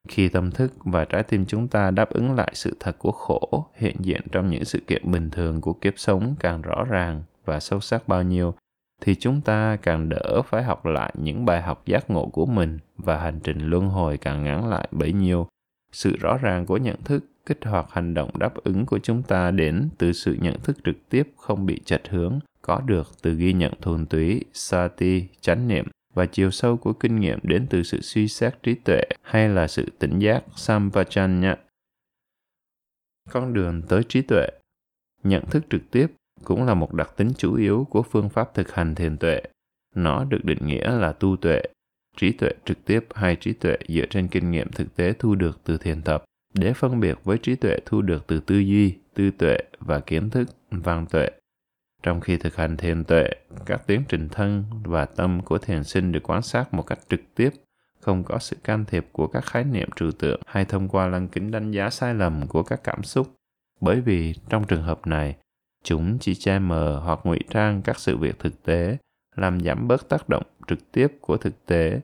[0.07, 3.65] Khi tâm thức và trái tim chúng ta đáp ứng lại sự thật của khổ
[3.75, 7.59] hiện diện trong những sự kiện bình thường của kiếp sống càng rõ ràng và
[7.59, 8.53] sâu sắc bao nhiêu,
[9.01, 12.79] thì chúng ta càng đỡ phải học lại những bài học giác ngộ của mình
[12.97, 15.47] và hành trình luân hồi càng ngắn lại bấy nhiêu.
[15.91, 19.51] Sự rõ ràng của nhận thức kích hoạt hành động đáp ứng của chúng ta
[19.51, 23.53] đến từ sự nhận thức trực tiếp không bị chệch hướng có được từ ghi
[23.53, 28.01] nhận thuần túy, sati, chánh niệm và chiều sâu của kinh nghiệm đến từ sự
[28.01, 31.55] suy xét trí tuệ hay là sự tỉnh giác sampajanya.
[33.29, 34.47] Con đường tới trí tuệ
[35.23, 36.07] Nhận thức trực tiếp
[36.43, 39.41] cũng là một đặc tính chủ yếu của phương pháp thực hành thiền tuệ.
[39.95, 41.61] Nó được định nghĩa là tu tuệ,
[42.17, 45.59] trí tuệ trực tiếp hay trí tuệ dựa trên kinh nghiệm thực tế thu được
[45.63, 46.23] từ thiền tập
[46.53, 50.29] để phân biệt với trí tuệ thu được từ tư duy, tư tuệ và kiến
[50.29, 51.29] thức, văn tuệ.
[52.03, 53.29] Trong khi thực hành thiền tuệ,
[53.65, 57.21] các tiến trình thân và tâm của thiền sinh được quan sát một cách trực
[57.35, 57.49] tiếp,
[57.99, 61.27] không có sự can thiệp của các khái niệm trừu tượng hay thông qua lăng
[61.27, 63.35] kính đánh giá sai lầm của các cảm xúc.
[63.81, 65.35] Bởi vì trong trường hợp này,
[65.83, 68.97] chúng chỉ che mờ hoặc ngụy trang các sự việc thực tế,
[69.35, 72.01] làm giảm bớt tác động trực tiếp của thực tế.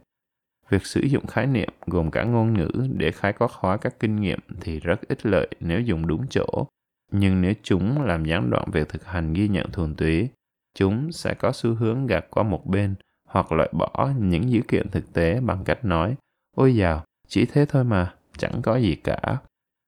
[0.70, 4.16] Việc sử dụng khái niệm gồm cả ngôn ngữ để khái quát hóa các kinh
[4.16, 6.68] nghiệm thì rất ích lợi nếu dùng đúng chỗ
[7.12, 10.30] nhưng nếu chúng làm gián đoạn việc thực hành ghi nhận thuần túy,
[10.76, 14.90] chúng sẽ có xu hướng gạt qua một bên hoặc loại bỏ những dữ kiện
[14.90, 16.16] thực tế bằng cách nói
[16.58, 19.38] Ôi dào, chỉ thế thôi mà, chẳng có gì cả.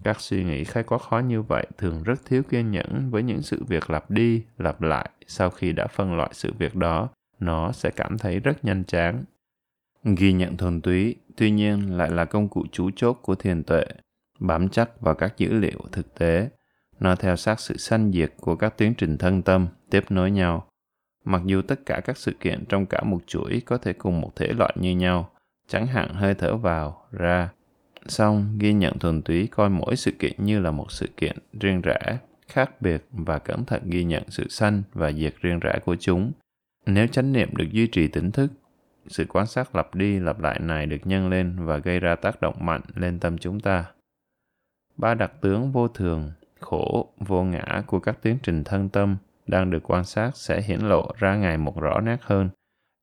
[0.04, 3.42] Các suy nghĩ khai quát khó như vậy thường rất thiếu kiên nhẫn với những
[3.42, 7.10] sự việc lặp đi, lặp lại sau khi đã phân loại sự việc đó,
[7.40, 9.24] nó sẽ cảm thấy rất nhanh chán.
[10.04, 13.86] Ghi nhận thuần túy, tuy nhiên lại là công cụ chú chốt của thiền tuệ,
[14.40, 16.50] bám chắc vào các dữ liệu thực tế
[17.00, 20.68] nó theo sát sự sanh diệt của các tiến trình thân tâm tiếp nối nhau.
[21.26, 24.36] Mặc dù tất cả các sự kiện trong cả một chuỗi có thể cùng một
[24.36, 25.30] thể loại như nhau,
[25.68, 27.50] chẳng hạn hơi thở vào, ra.
[28.08, 31.82] Xong, ghi nhận thuần túy coi mỗi sự kiện như là một sự kiện riêng
[31.82, 32.18] rẽ,
[32.48, 36.32] khác biệt và cẩn thận ghi nhận sự sanh và diệt riêng rẽ của chúng.
[36.86, 38.52] Nếu chánh niệm được duy trì tỉnh thức,
[39.08, 42.42] sự quan sát lặp đi lặp lại này được nhân lên và gây ra tác
[42.42, 43.86] động mạnh lên tâm chúng ta.
[44.98, 46.32] Ba đặc tướng vô thường,
[46.62, 49.18] khổ, vô ngã của các tiến trình thân tâm
[49.48, 52.50] đang được quan sát sẽ hiển lộ ra ngày một rõ nét hơn.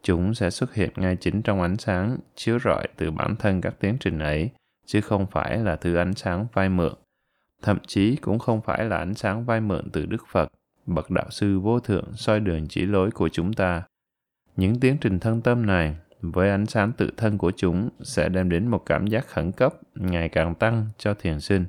[0.03, 3.74] Chúng sẽ xuất hiện ngay chính trong ánh sáng chiếu rọi từ bản thân các
[3.81, 4.51] tiến trình ấy,
[4.87, 6.95] chứ không phải là thứ ánh sáng vay mượn.
[7.62, 10.49] Thậm chí cũng không phải là ánh sáng vay mượn từ Đức Phật,
[10.87, 13.83] bậc đạo sư vô thượng soi đường chỉ lối của chúng ta.
[14.57, 18.49] Những tiến trình thân tâm này, với ánh sáng tự thân của chúng, sẽ đem
[18.49, 21.65] đến một cảm giác khẩn cấp ngày càng tăng cho thiền sinh,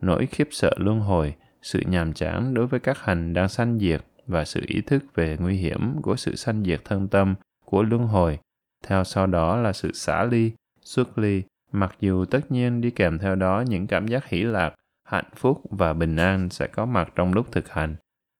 [0.00, 4.04] nỗi khiếp sợ luân hồi, sự nhàm chán đối với các hành đang sanh diệt
[4.26, 7.34] và sự ý thức về nguy hiểm của sự sanh diệt thân tâm
[7.64, 8.38] của luân hồi.
[8.86, 10.52] Theo sau đó là sự xả ly,
[10.84, 11.42] xuất ly,
[11.72, 14.74] mặc dù tất nhiên đi kèm theo đó những cảm giác hỷ lạc,
[15.08, 17.96] hạnh phúc và bình an sẽ có mặt trong lúc thực hành.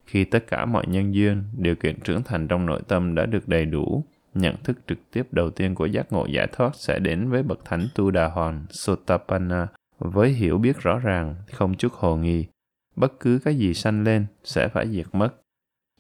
[0.06, 3.48] Khi tất cả mọi nhân duyên, điều kiện trưởng thành trong nội tâm đã được
[3.48, 4.05] đầy đủ,
[4.35, 7.64] nhận thức trực tiếp đầu tiên của giác ngộ giải thoát sẽ đến với bậc
[7.64, 9.66] thánh Tu Đà Hoàn Sotapanna
[9.99, 12.47] với hiểu biết rõ ràng, không chút hồ nghi.
[12.97, 15.35] Bất cứ cái gì sanh lên sẽ phải diệt mất.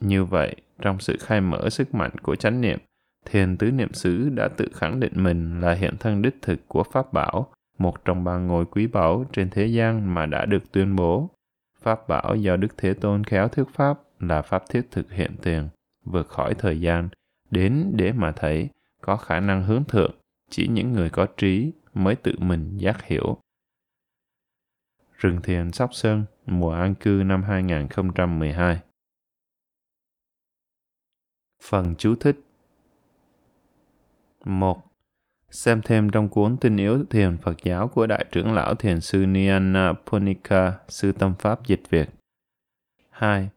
[0.00, 2.78] Như vậy, trong sự khai mở sức mạnh của chánh niệm,
[3.24, 6.82] thiền tứ niệm xứ đã tự khẳng định mình là hiện thân đích thực của
[6.82, 10.96] Pháp Bảo, một trong ba ngôi quý báu trên thế gian mà đã được tuyên
[10.96, 11.30] bố.
[11.82, 15.68] Pháp Bảo do Đức Thế Tôn khéo thuyết Pháp là Pháp thiết thực hiện tiền,
[16.04, 17.08] vượt khỏi thời gian,
[17.50, 18.68] đến để mà thấy
[19.00, 20.14] có khả năng hướng thượng,
[20.50, 23.38] chỉ những người có trí mới tự mình giác hiểu.
[25.18, 28.80] Rừng Thiền Sóc Sơn, mùa an cư năm 2012
[31.62, 32.40] Phần chú thích
[34.44, 34.82] 1.
[35.50, 39.26] Xem thêm trong cuốn Tinh yếu thiền Phật giáo của Đại trưởng lão thiền sư
[39.26, 42.08] Niana Ponika, sư tâm pháp dịch Việt.
[43.10, 43.48] 2.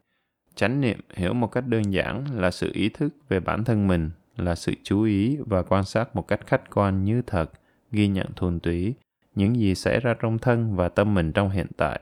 [0.54, 4.10] Chánh niệm hiểu một cách đơn giản là sự ý thức về bản thân mình,
[4.36, 7.50] là sự chú ý và quan sát một cách khách quan như thật,
[7.90, 8.94] ghi nhận thuần túy,
[9.34, 12.00] những gì xảy ra trong thân và tâm mình trong hiện tại,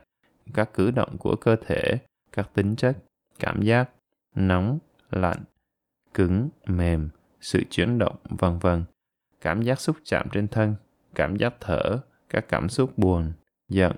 [0.53, 1.97] các cử động của cơ thể,
[2.31, 2.97] các tính chất,
[3.39, 3.89] cảm giác,
[4.35, 4.79] nóng,
[5.11, 5.43] lạnh,
[6.13, 7.09] cứng, mềm,
[7.41, 8.83] sự chuyển động, vân vân,
[9.41, 10.75] cảm giác xúc chạm trên thân,
[11.15, 11.97] cảm giác thở,
[12.29, 13.33] các cảm xúc buồn,
[13.69, 13.91] giận,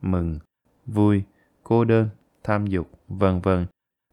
[0.00, 0.38] mừng,
[0.86, 1.22] vui,
[1.62, 2.08] cô đơn,
[2.42, 3.66] tham dục, vân vân,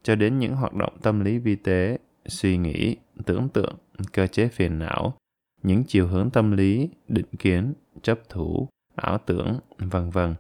[0.04, 2.96] cho đến những hoạt động tâm lý vi tế, suy nghĩ,
[3.26, 3.76] tưởng tượng,
[4.12, 5.18] cơ chế phiền não,
[5.64, 10.36] những chiều hướng tâm lý, định kiến, chấp thủ, ảo tưởng, vân vân.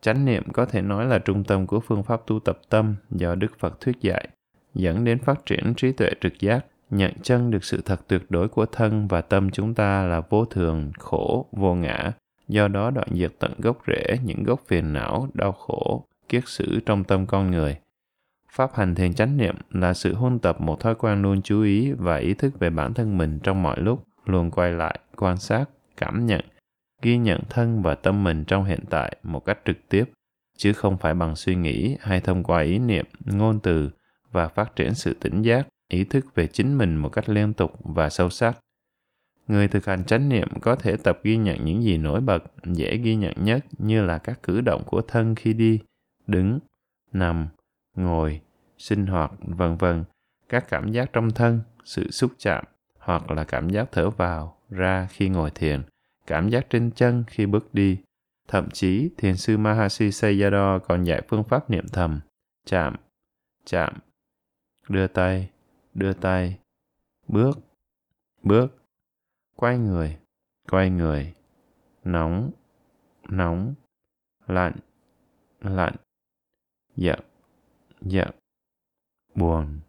[0.00, 3.34] Chánh niệm có thể nói là trung tâm của phương pháp tu tập tâm do
[3.34, 4.28] Đức Phật thuyết dạy,
[4.74, 8.48] dẫn đến phát triển trí tuệ trực giác, nhận chân được sự thật tuyệt đối
[8.48, 12.12] của thân và tâm chúng ta là vô thường, khổ, vô ngã,
[12.48, 16.80] do đó đoạn diệt tận gốc rễ những gốc phiền não, đau khổ, kiết sử
[16.86, 17.78] trong tâm con người.
[18.52, 21.92] Pháp hành thiền chánh niệm là sự huân tập một thói quen luôn chú ý
[21.92, 25.64] và ý thức về bản thân mình trong mọi lúc, luôn quay lại, quan sát,
[25.96, 26.40] cảm nhận,
[27.04, 30.04] ghi nhận thân và tâm mình trong hiện tại một cách trực tiếp,
[30.56, 33.90] chứ không phải bằng suy nghĩ hay thông qua ý niệm, ngôn từ
[34.32, 37.72] và phát triển sự tỉnh giác, ý thức về chính mình một cách liên tục
[37.84, 38.58] và sâu sắc.
[39.48, 42.96] Người thực hành chánh niệm có thể tập ghi nhận những gì nổi bật, dễ
[42.96, 45.78] ghi nhận nhất như là các cử động của thân khi đi,
[46.26, 46.58] đứng,
[47.12, 47.48] nằm,
[47.96, 48.40] ngồi,
[48.78, 50.04] sinh hoạt, vân vân,
[50.48, 52.64] các cảm giác trong thân, sự xúc chạm,
[52.98, 55.82] hoặc là cảm giác thở vào, ra khi ngồi thiền,
[56.26, 57.98] cảm giác trên chân khi bước đi.
[58.48, 62.20] Thậm chí, thiền sư Mahasi Sayadaw còn dạy phương pháp niệm thầm,
[62.64, 62.96] chạm,
[63.64, 63.94] chạm,
[64.88, 65.50] đưa tay,
[65.94, 66.58] đưa tay,
[67.28, 67.58] bước,
[68.42, 68.82] bước,
[69.56, 70.18] quay người,
[70.70, 71.34] quay người,
[72.04, 72.50] nóng,
[73.28, 73.74] nóng,
[74.46, 74.76] lạnh,
[75.60, 75.94] lạnh,
[76.96, 77.20] giận,
[78.00, 78.30] giận,
[79.34, 79.80] buồn,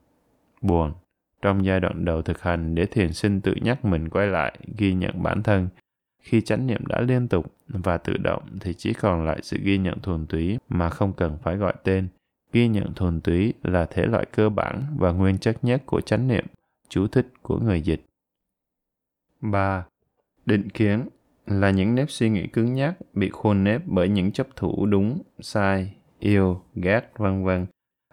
[0.61, 0.93] buồn.
[1.41, 4.93] Trong giai đoạn đầu thực hành để thiền sinh tự nhắc mình quay lại, ghi
[4.93, 5.69] nhận bản thân.
[6.25, 9.77] Khi chánh niệm đã liên tục và tự động thì chỉ còn lại sự ghi
[9.77, 12.07] nhận thuần túy mà không cần phải gọi tên.
[12.53, 16.27] Ghi nhận thuần túy là thể loại cơ bản và nguyên chất nhất của chánh
[16.27, 16.45] niệm,
[16.89, 18.05] chú thích của người dịch.
[19.41, 19.85] 3.
[20.45, 21.07] Định kiến
[21.45, 25.21] là những nếp suy nghĩ cứng nhắc bị khuôn nếp bởi những chấp thủ đúng,
[25.39, 27.65] sai, yêu, ghét, vân vân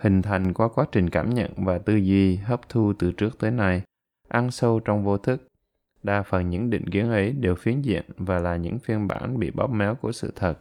[0.03, 3.51] hình thành qua quá trình cảm nhận và tư duy hấp thu từ trước tới
[3.51, 3.83] nay,
[4.29, 5.49] ăn sâu trong vô thức.
[6.03, 9.51] Đa phần những định kiến ấy đều phiến diện và là những phiên bản bị
[9.51, 10.59] bóp méo của sự thật.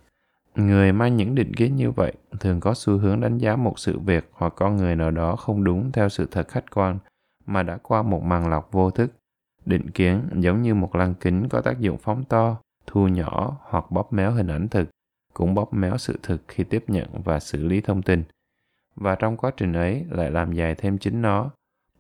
[0.55, 3.99] Người mang những định kiến như vậy thường có xu hướng đánh giá một sự
[3.99, 6.99] việc hoặc con người nào đó không đúng theo sự thật khách quan
[7.45, 9.11] mà đã qua một màn lọc vô thức.
[9.65, 12.57] Định kiến giống như một lăng kính có tác dụng phóng to,
[12.87, 14.89] thu nhỏ hoặc bóp méo hình ảnh thực,
[15.33, 18.23] cũng bóp méo sự thực khi tiếp nhận và xử lý thông tin.
[18.95, 21.49] Và trong quá trình ấy lại làm dài thêm chính nó.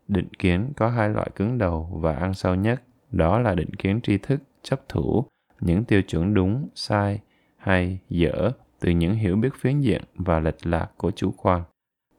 [0.07, 2.81] Định kiến có hai loại cứng đầu và ăn sâu nhất,
[3.11, 5.25] đó là định kiến tri thức, chấp thủ,
[5.59, 7.19] những tiêu chuẩn đúng, sai,
[7.57, 11.63] hay, dở từ những hiểu biết phiến diện và lệch lạc của chủ quan.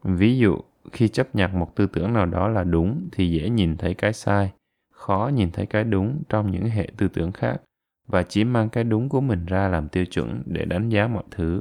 [0.02, 0.58] Ví dụ,
[0.92, 4.12] khi chấp nhận một tư tưởng nào đó là đúng thì dễ nhìn thấy cái
[4.12, 4.52] sai,
[4.92, 7.60] khó nhìn thấy cái đúng trong những hệ tư tưởng khác
[8.06, 11.24] và chỉ mang cái đúng của mình ra làm tiêu chuẩn để đánh giá mọi
[11.30, 11.60] thứ.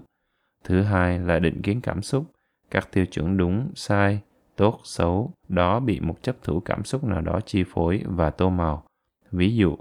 [0.63, 2.31] Thứ hai là định kiến cảm xúc,
[2.71, 4.19] các tiêu chuẩn đúng, sai,
[4.55, 8.49] tốt, xấu, đó bị một chấp thủ cảm xúc nào đó chi phối và tô
[8.49, 8.83] màu.
[9.31, 9.77] Ví dụ,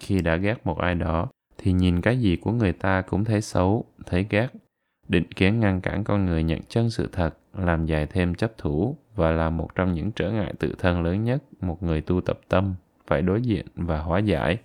[0.00, 3.40] khi đã ghét một ai đó, thì nhìn cái gì của người ta cũng thấy
[3.40, 4.48] xấu, thấy ghét.
[5.08, 8.96] Định kiến ngăn cản con người nhận chân sự thật, làm dài thêm chấp thủ
[9.14, 12.40] và là một trong những trở ngại tự thân lớn nhất một người tu tập
[12.48, 12.74] tâm
[13.06, 14.58] phải đối diện và hóa giải.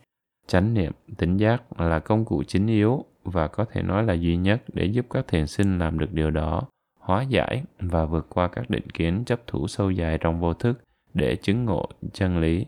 [0.48, 4.38] Chánh niệm, tỉnh giác là công cụ chính yếu và có thể nói là duy
[4.38, 6.62] nhất để giúp các thiền sinh làm được điều đó,
[7.00, 10.82] hóa giải và vượt qua các định kiến chấp thủ sâu dài trong vô thức
[11.14, 12.66] để chứng ngộ chân lý.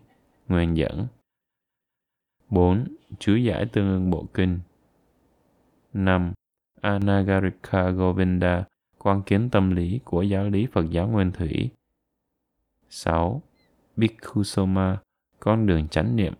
[0.48, 1.08] Nguyên dẫn
[2.49, 2.88] 4.
[3.19, 4.59] Chú giải tương ưng bộ kinh
[5.93, 6.34] 5.
[6.81, 8.65] Anagarika Govinda
[8.97, 11.69] quan kiến tâm lý của giáo lý Phật giáo Nguyên Thủy
[12.89, 13.41] 6.
[13.95, 14.97] Bhikkhu Soma
[15.39, 16.34] con đường chánh niệm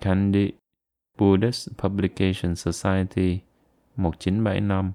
[0.00, 0.50] Kandi
[1.18, 3.40] Buddhist Publication Society
[3.96, 4.92] 1975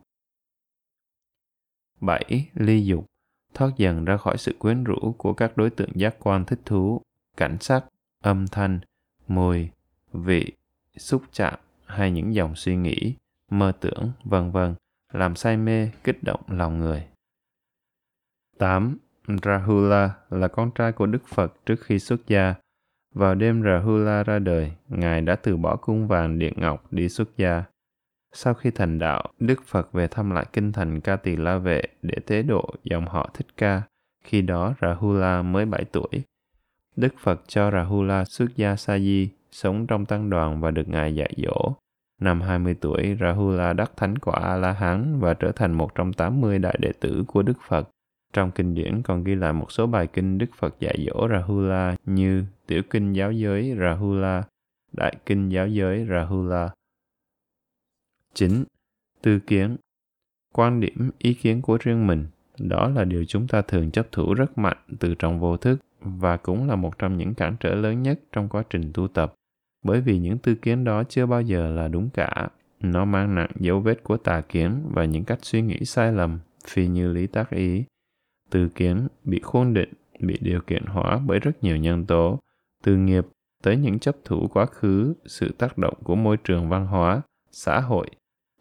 [2.02, 2.50] 7.
[2.54, 3.06] Ly dục
[3.54, 7.02] thoát dần ra khỏi sự quyến rũ của các đối tượng giác quan thích thú,
[7.38, 7.86] cảnh sắc,
[8.24, 8.80] âm thanh,
[9.28, 9.70] mùi,
[10.14, 10.52] vị,
[10.98, 13.14] xúc chạm hay những dòng suy nghĩ,
[13.50, 14.76] mơ tưởng, vân vân,
[15.14, 17.08] làm say mê, kích động lòng người.
[18.58, 18.98] 8.
[19.44, 22.56] Rahula là con trai của Đức Phật trước khi xuất gia.
[23.16, 27.38] Vào đêm Rahula ra đời, Ngài đã từ bỏ cung vàng điện ngọc đi xuất
[27.38, 27.64] gia.
[28.34, 31.82] Sau khi thành đạo, Đức Phật về thăm lại kinh thành Ca Tỳ La Vệ
[32.02, 33.82] để tế độ dòng họ Thích Ca.
[34.24, 36.24] Khi đó Rahula mới 7 tuổi.
[36.96, 41.16] Đức Phật cho Rahula xuất gia sa di, sống trong tăng đoàn và được Ngài
[41.16, 41.74] dạy dỗ.
[42.22, 46.78] Năm 20 tuổi, Rahula đắc thánh quả A-la-hán và trở thành một trong 80 đại
[46.80, 47.90] đệ tử của Đức Phật.
[48.34, 51.96] Trong kinh điển còn ghi lại một số bài kinh Đức Phật dạy dỗ Rahula
[52.06, 54.44] như Tiểu kinh giáo giới Rahula,
[54.92, 56.70] Đại kinh giáo giới Rahula.
[58.34, 58.64] 9.
[59.22, 59.78] Tư kiến
[60.54, 62.28] Quan điểm, ý kiến của riêng mình,
[62.60, 66.38] đó là điều chúng ta thường chấp thủ rất mạnh từ trong vô thức và
[66.38, 69.34] cũng là một trong những cản trở lớn nhất trong quá trình tu tập.
[69.84, 72.50] Bởi vì những tư kiến đó chưa bao giờ là đúng cả.
[72.80, 76.40] Nó mang nặng dấu vết của tà kiến và những cách suy nghĩ sai lầm,
[76.68, 77.84] phi như lý tác ý.
[78.50, 82.40] Tư kiến bị khuôn định, bị điều kiện hóa bởi rất nhiều nhân tố,
[82.84, 83.28] từ nghiệp
[83.64, 87.80] tới những chấp thủ quá khứ, sự tác động của môi trường văn hóa, xã
[87.80, 88.08] hội,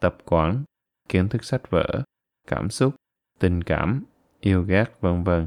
[0.00, 0.64] tập quán,
[1.08, 2.02] kiến thức sách vở,
[2.46, 2.94] cảm xúc,
[3.38, 4.04] tình cảm,
[4.40, 5.46] yêu ghét, vân vân.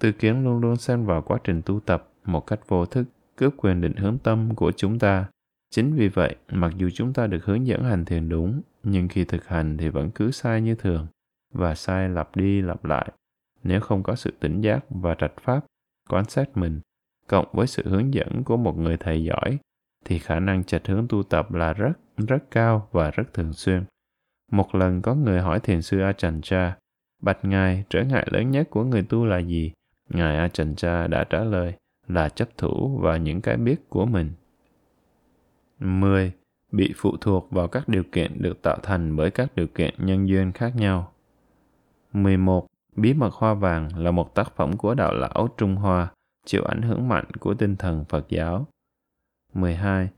[0.00, 3.04] Tư kiến luôn luôn xen vào quá trình tu tập một cách vô thức,
[3.40, 5.26] cướp quyền định hướng tâm của chúng ta.
[5.70, 9.24] Chính vì vậy, mặc dù chúng ta được hướng dẫn hành thiền đúng, nhưng khi
[9.24, 11.06] thực hành thì vẫn cứ sai như thường,
[11.54, 13.12] và sai lặp đi lặp lại.
[13.62, 15.64] Nếu không có sự tỉnh giác và trạch pháp,
[16.08, 16.80] quan sát mình,
[17.26, 19.58] cộng với sự hướng dẫn của một người thầy giỏi,
[20.04, 23.84] thì khả năng trạch hướng tu tập là rất, rất cao và rất thường xuyên.
[24.52, 26.72] Một lần có người hỏi thiền sư Ajahn
[27.22, 29.72] Bạch Ngài, trở ngại lớn nhất của người tu là gì?
[30.08, 31.74] Ngài Ajahn đã trả lời
[32.14, 34.30] là chấp thủ vào những cái biết của mình.
[35.78, 36.32] 10.
[36.72, 40.28] Bị phụ thuộc vào các điều kiện được tạo thành bởi các điều kiện nhân
[40.28, 41.12] duyên khác nhau.
[42.12, 42.66] 11.
[42.96, 46.12] Bí mật hoa vàng là một tác phẩm của đạo lão Trung Hoa,
[46.46, 48.66] chịu ảnh hưởng mạnh của tinh thần Phật giáo.
[49.54, 50.08] 12.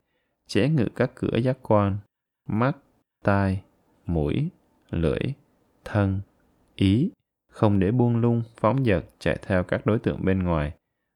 [0.47, 1.97] Chế ngự các cửa giác quan,
[2.49, 2.77] mắt,
[3.23, 3.63] tai,
[4.05, 4.49] mũi,
[4.89, 5.33] lưỡi,
[5.85, 6.21] thân,
[6.75, 7.11] ý,
[7.49, 10.73] không để buông lung, phóng dật chạy theo các đối tượng bên ngoài.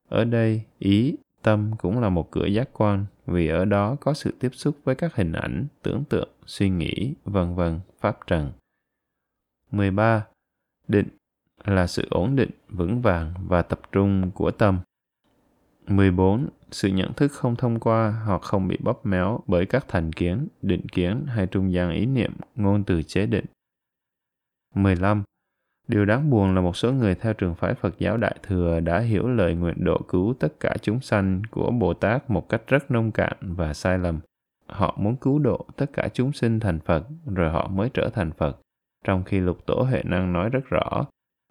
[0.09, 4.33] Ở đây, ý, tâm cũng là một cửa giác quan vì ở đó có sự
[4.39, 8.51] tiếp xúc với các hình ảnh, tưởng tượng, suy nghĩ, vân vân, pháp trần.
[9.71, 10.25] 13.
[10.87, 11.07] Định
[11.65, 14.79] là sự ổn định, vững vàng và tập trung của tâm.
[15.87, 16.49] 14.
[16.71, 20.47] Sự nhận thức không thông qua hoặc không bị bóp méo bởi các thành kiến,
[20.61, 23.45] định kiến hay trung gian ý niệm, ngôn từ chế định.
[24.75, 25.23] 15.
[25.87, 28.99] Điều đáng buồn là một số người theo trường phái Phật giáo Đại Thừa đã
[28.99, 32.91] hiểu lời nguyện độ cứu tất cả chúng sanh của Bồ Tát một cách rất
[32.91, 34.19] nông cạn và sai lầm.
[34.67, 38.31] Họ muốn cứu độ tất cả chúng sinh thành Phật, rồi họ mới trở thành
[38.31, 38.59] Phật.
[39.05, 41.05] Trong khi lục tổ hệ năng nói rất rõ,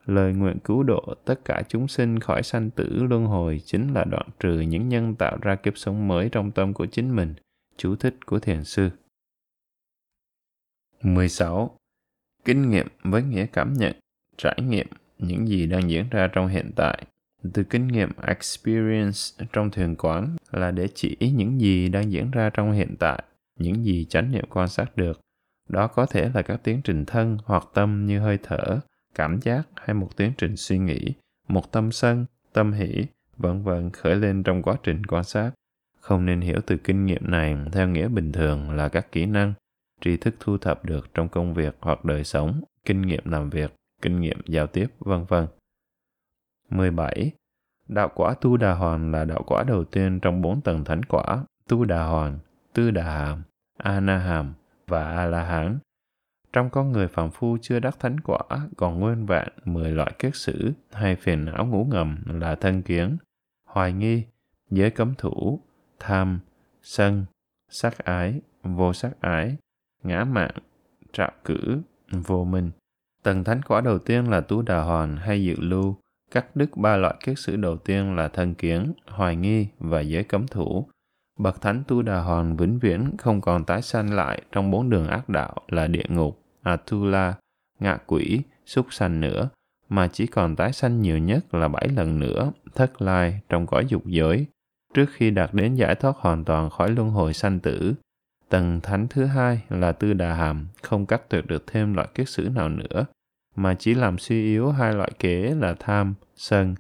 [0.07, 4.05] Lời nguyện cứu độ tất cả chúng sinh khỏi sanh tử luân hồi chính là
[4.05, 7.35] đoạn trừ những nhân tạo ra kiếp sống mới trong tâm của chính mình.
[7.77, 8.91] Chú thích của thiền sư.
[11.03, 11.77] 16.
[12.45, 13.93] Kinh nghiệm với nghĩa cảm nhận,
[14.39, 14.87] trải nghiệm
[15.19, 17.07] những gì đang diễn ra trong hiện tại.
[17.53, 19.19] Từ kinh nghiệm experience
[19.53, 23.23] trong thiền quán là để chỉ những gì đang diễn ra trong hiện tại,
[23.59, 25.21] những gì chánh niệm quan sát được.
[25.69, 28.81] Đó có thể là các tiến trình thân hoặc tâm như hơi thở,
[29.15, 31.13] cảm giác hay một tiến trình suy nghĩ,
[31.49, 33.07] một tâm sân, tâm hỷ,
[33.37, 35.51] vân vân khởi lên trong quá trình quan sát.
[36.01, 39.53] Không nên hiểu từ kinh nghiệm này theo nghĩa bình thường là các kỹ năng,
[40.01, 43.75] tri thức thu thập được trong công việc hoặc đời sống, kinh nghiệm làm việc,
[44.03, 45.47] kinh nghiệm giao tiếp, vân vân.
[46.71, 47.33] 17.
[47.89, 51.45] Đạo quả Tu Đà Hoàn là đạo quả đầu tiên trong bốn tầng thánh quả,
[51.69, 52.39] Tu Đà Hoàn,
[52.73, 53.43] Tư Đà Hàm,
[53.77, 54.55] A Na Hàm
[54.87, 55.79] và A La Hán.
[56.53, 58.39] Trong con người phàm phu chưa đắc thánh quả
[58.77, 63.17] còn nguyên vẹn 10 loại kết sử hay phiền não ngủ ngầm là thân kiến,
[63.65, 64.25] hoài nghi,
[64.71, 65.61] giới cấm thủ,
[65.99, 66.41] tham,
[66.83, 67.25] sân,
[67.69, 69.57] sắc ái, vô sắc ái,
[70.03, 70.55] ngã mạng,
[71.13, 72.71] trạo cử, vô minh.
[73.27, 75.97] Tầng thánh quả đầu tiên là tú đà hoàn hay dự lưu,
[76.31, 80.25] cắt đứt ba loại kết sử đầu tiên là thân kiến, hoài nghi và giới
[80.25, 80.87] cấm thủ.
[81.39, 85.07] Bậc thánh tu đà hoàn vĩnh viễn không còn tái sanh lại trong bốn đường
[85.07, 87.35] ác đạo là địa ngục, Atula,
[87.81, 89.49] ngạ quỷ, súc sanh nữa,
[89.89, 93.87] mà chỉ còn tái sanh nhiều nhất là bảy lần nữa, thất lai trong cõi
[93.89, 94.47] dục giới,
[94.95, 97.95] trước khi đạt đến giải thoát hoàn toàn khỏi luân hồi sanh tử.
[98.49, 102.29] Tầng thánh thứ hai là tư đà hàm, không cắt tuyệt được thêm loại kiết
[102.29, 103.07] sử nào nữa,
[103.57, 106.75] mà chỉ làm suy yếu hai loại kế là tham, sân.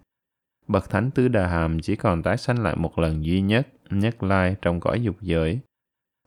[0.68, 4.22] Bậc thánh tứ đà hàm chỉ còn tái sanh lại một lần duy nhất, nhất
[4.22, 5.60] lai trong cõi dục giới.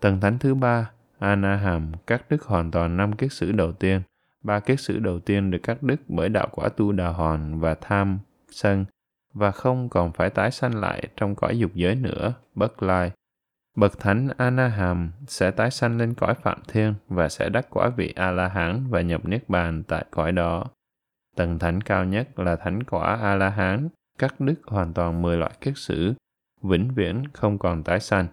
[0.02, 4.02] Tầng thánh thứ ba, Anaham các đức hoàn toàn năm kiết sử đầu tiên.
[4.44, 7.76] Ba kiết sử đầu tiên được cắt đức bởi đạo quả tu đà hoàn và
[7.82, 8.20] tham,
[8.52, 8.86] sân,
[9.34, 13.12] và không còn phải tái sanh lại trong cõi dục giới nữa, bất lai.
[13.76, 18.14] Bậc thánh Anaham sẽ tái sanh lên cõi phạm thiên và sẽ đắc quả vị
[18.16, 20.66] A-la-hán và nhập niết bàn tại cõi đó.
[21.36, 25.74] Tầng thánh cao nhất là thánh quả A-la-hán, cắt đứt hoàn toàn 10 loại kiết
[25.76, 26.14] sử,
[26.62, 28.28] vĩnh viễn không còn tái sanh.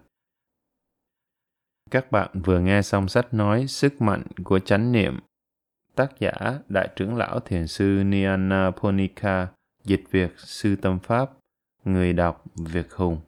[1.90, 5.20] Các bạn vừa nghe xong sách nói Sức mạnh của chánh niệm.
[5.94, 6.32] Tác giả
[6.68, 9.48] Đại trưởng lão Thiền sư Niana Ponika,
[9.84, 11.30] dịch Việt Sư Tâm Pháp,
[11.84, 13.20] người đọc Việt Hùng.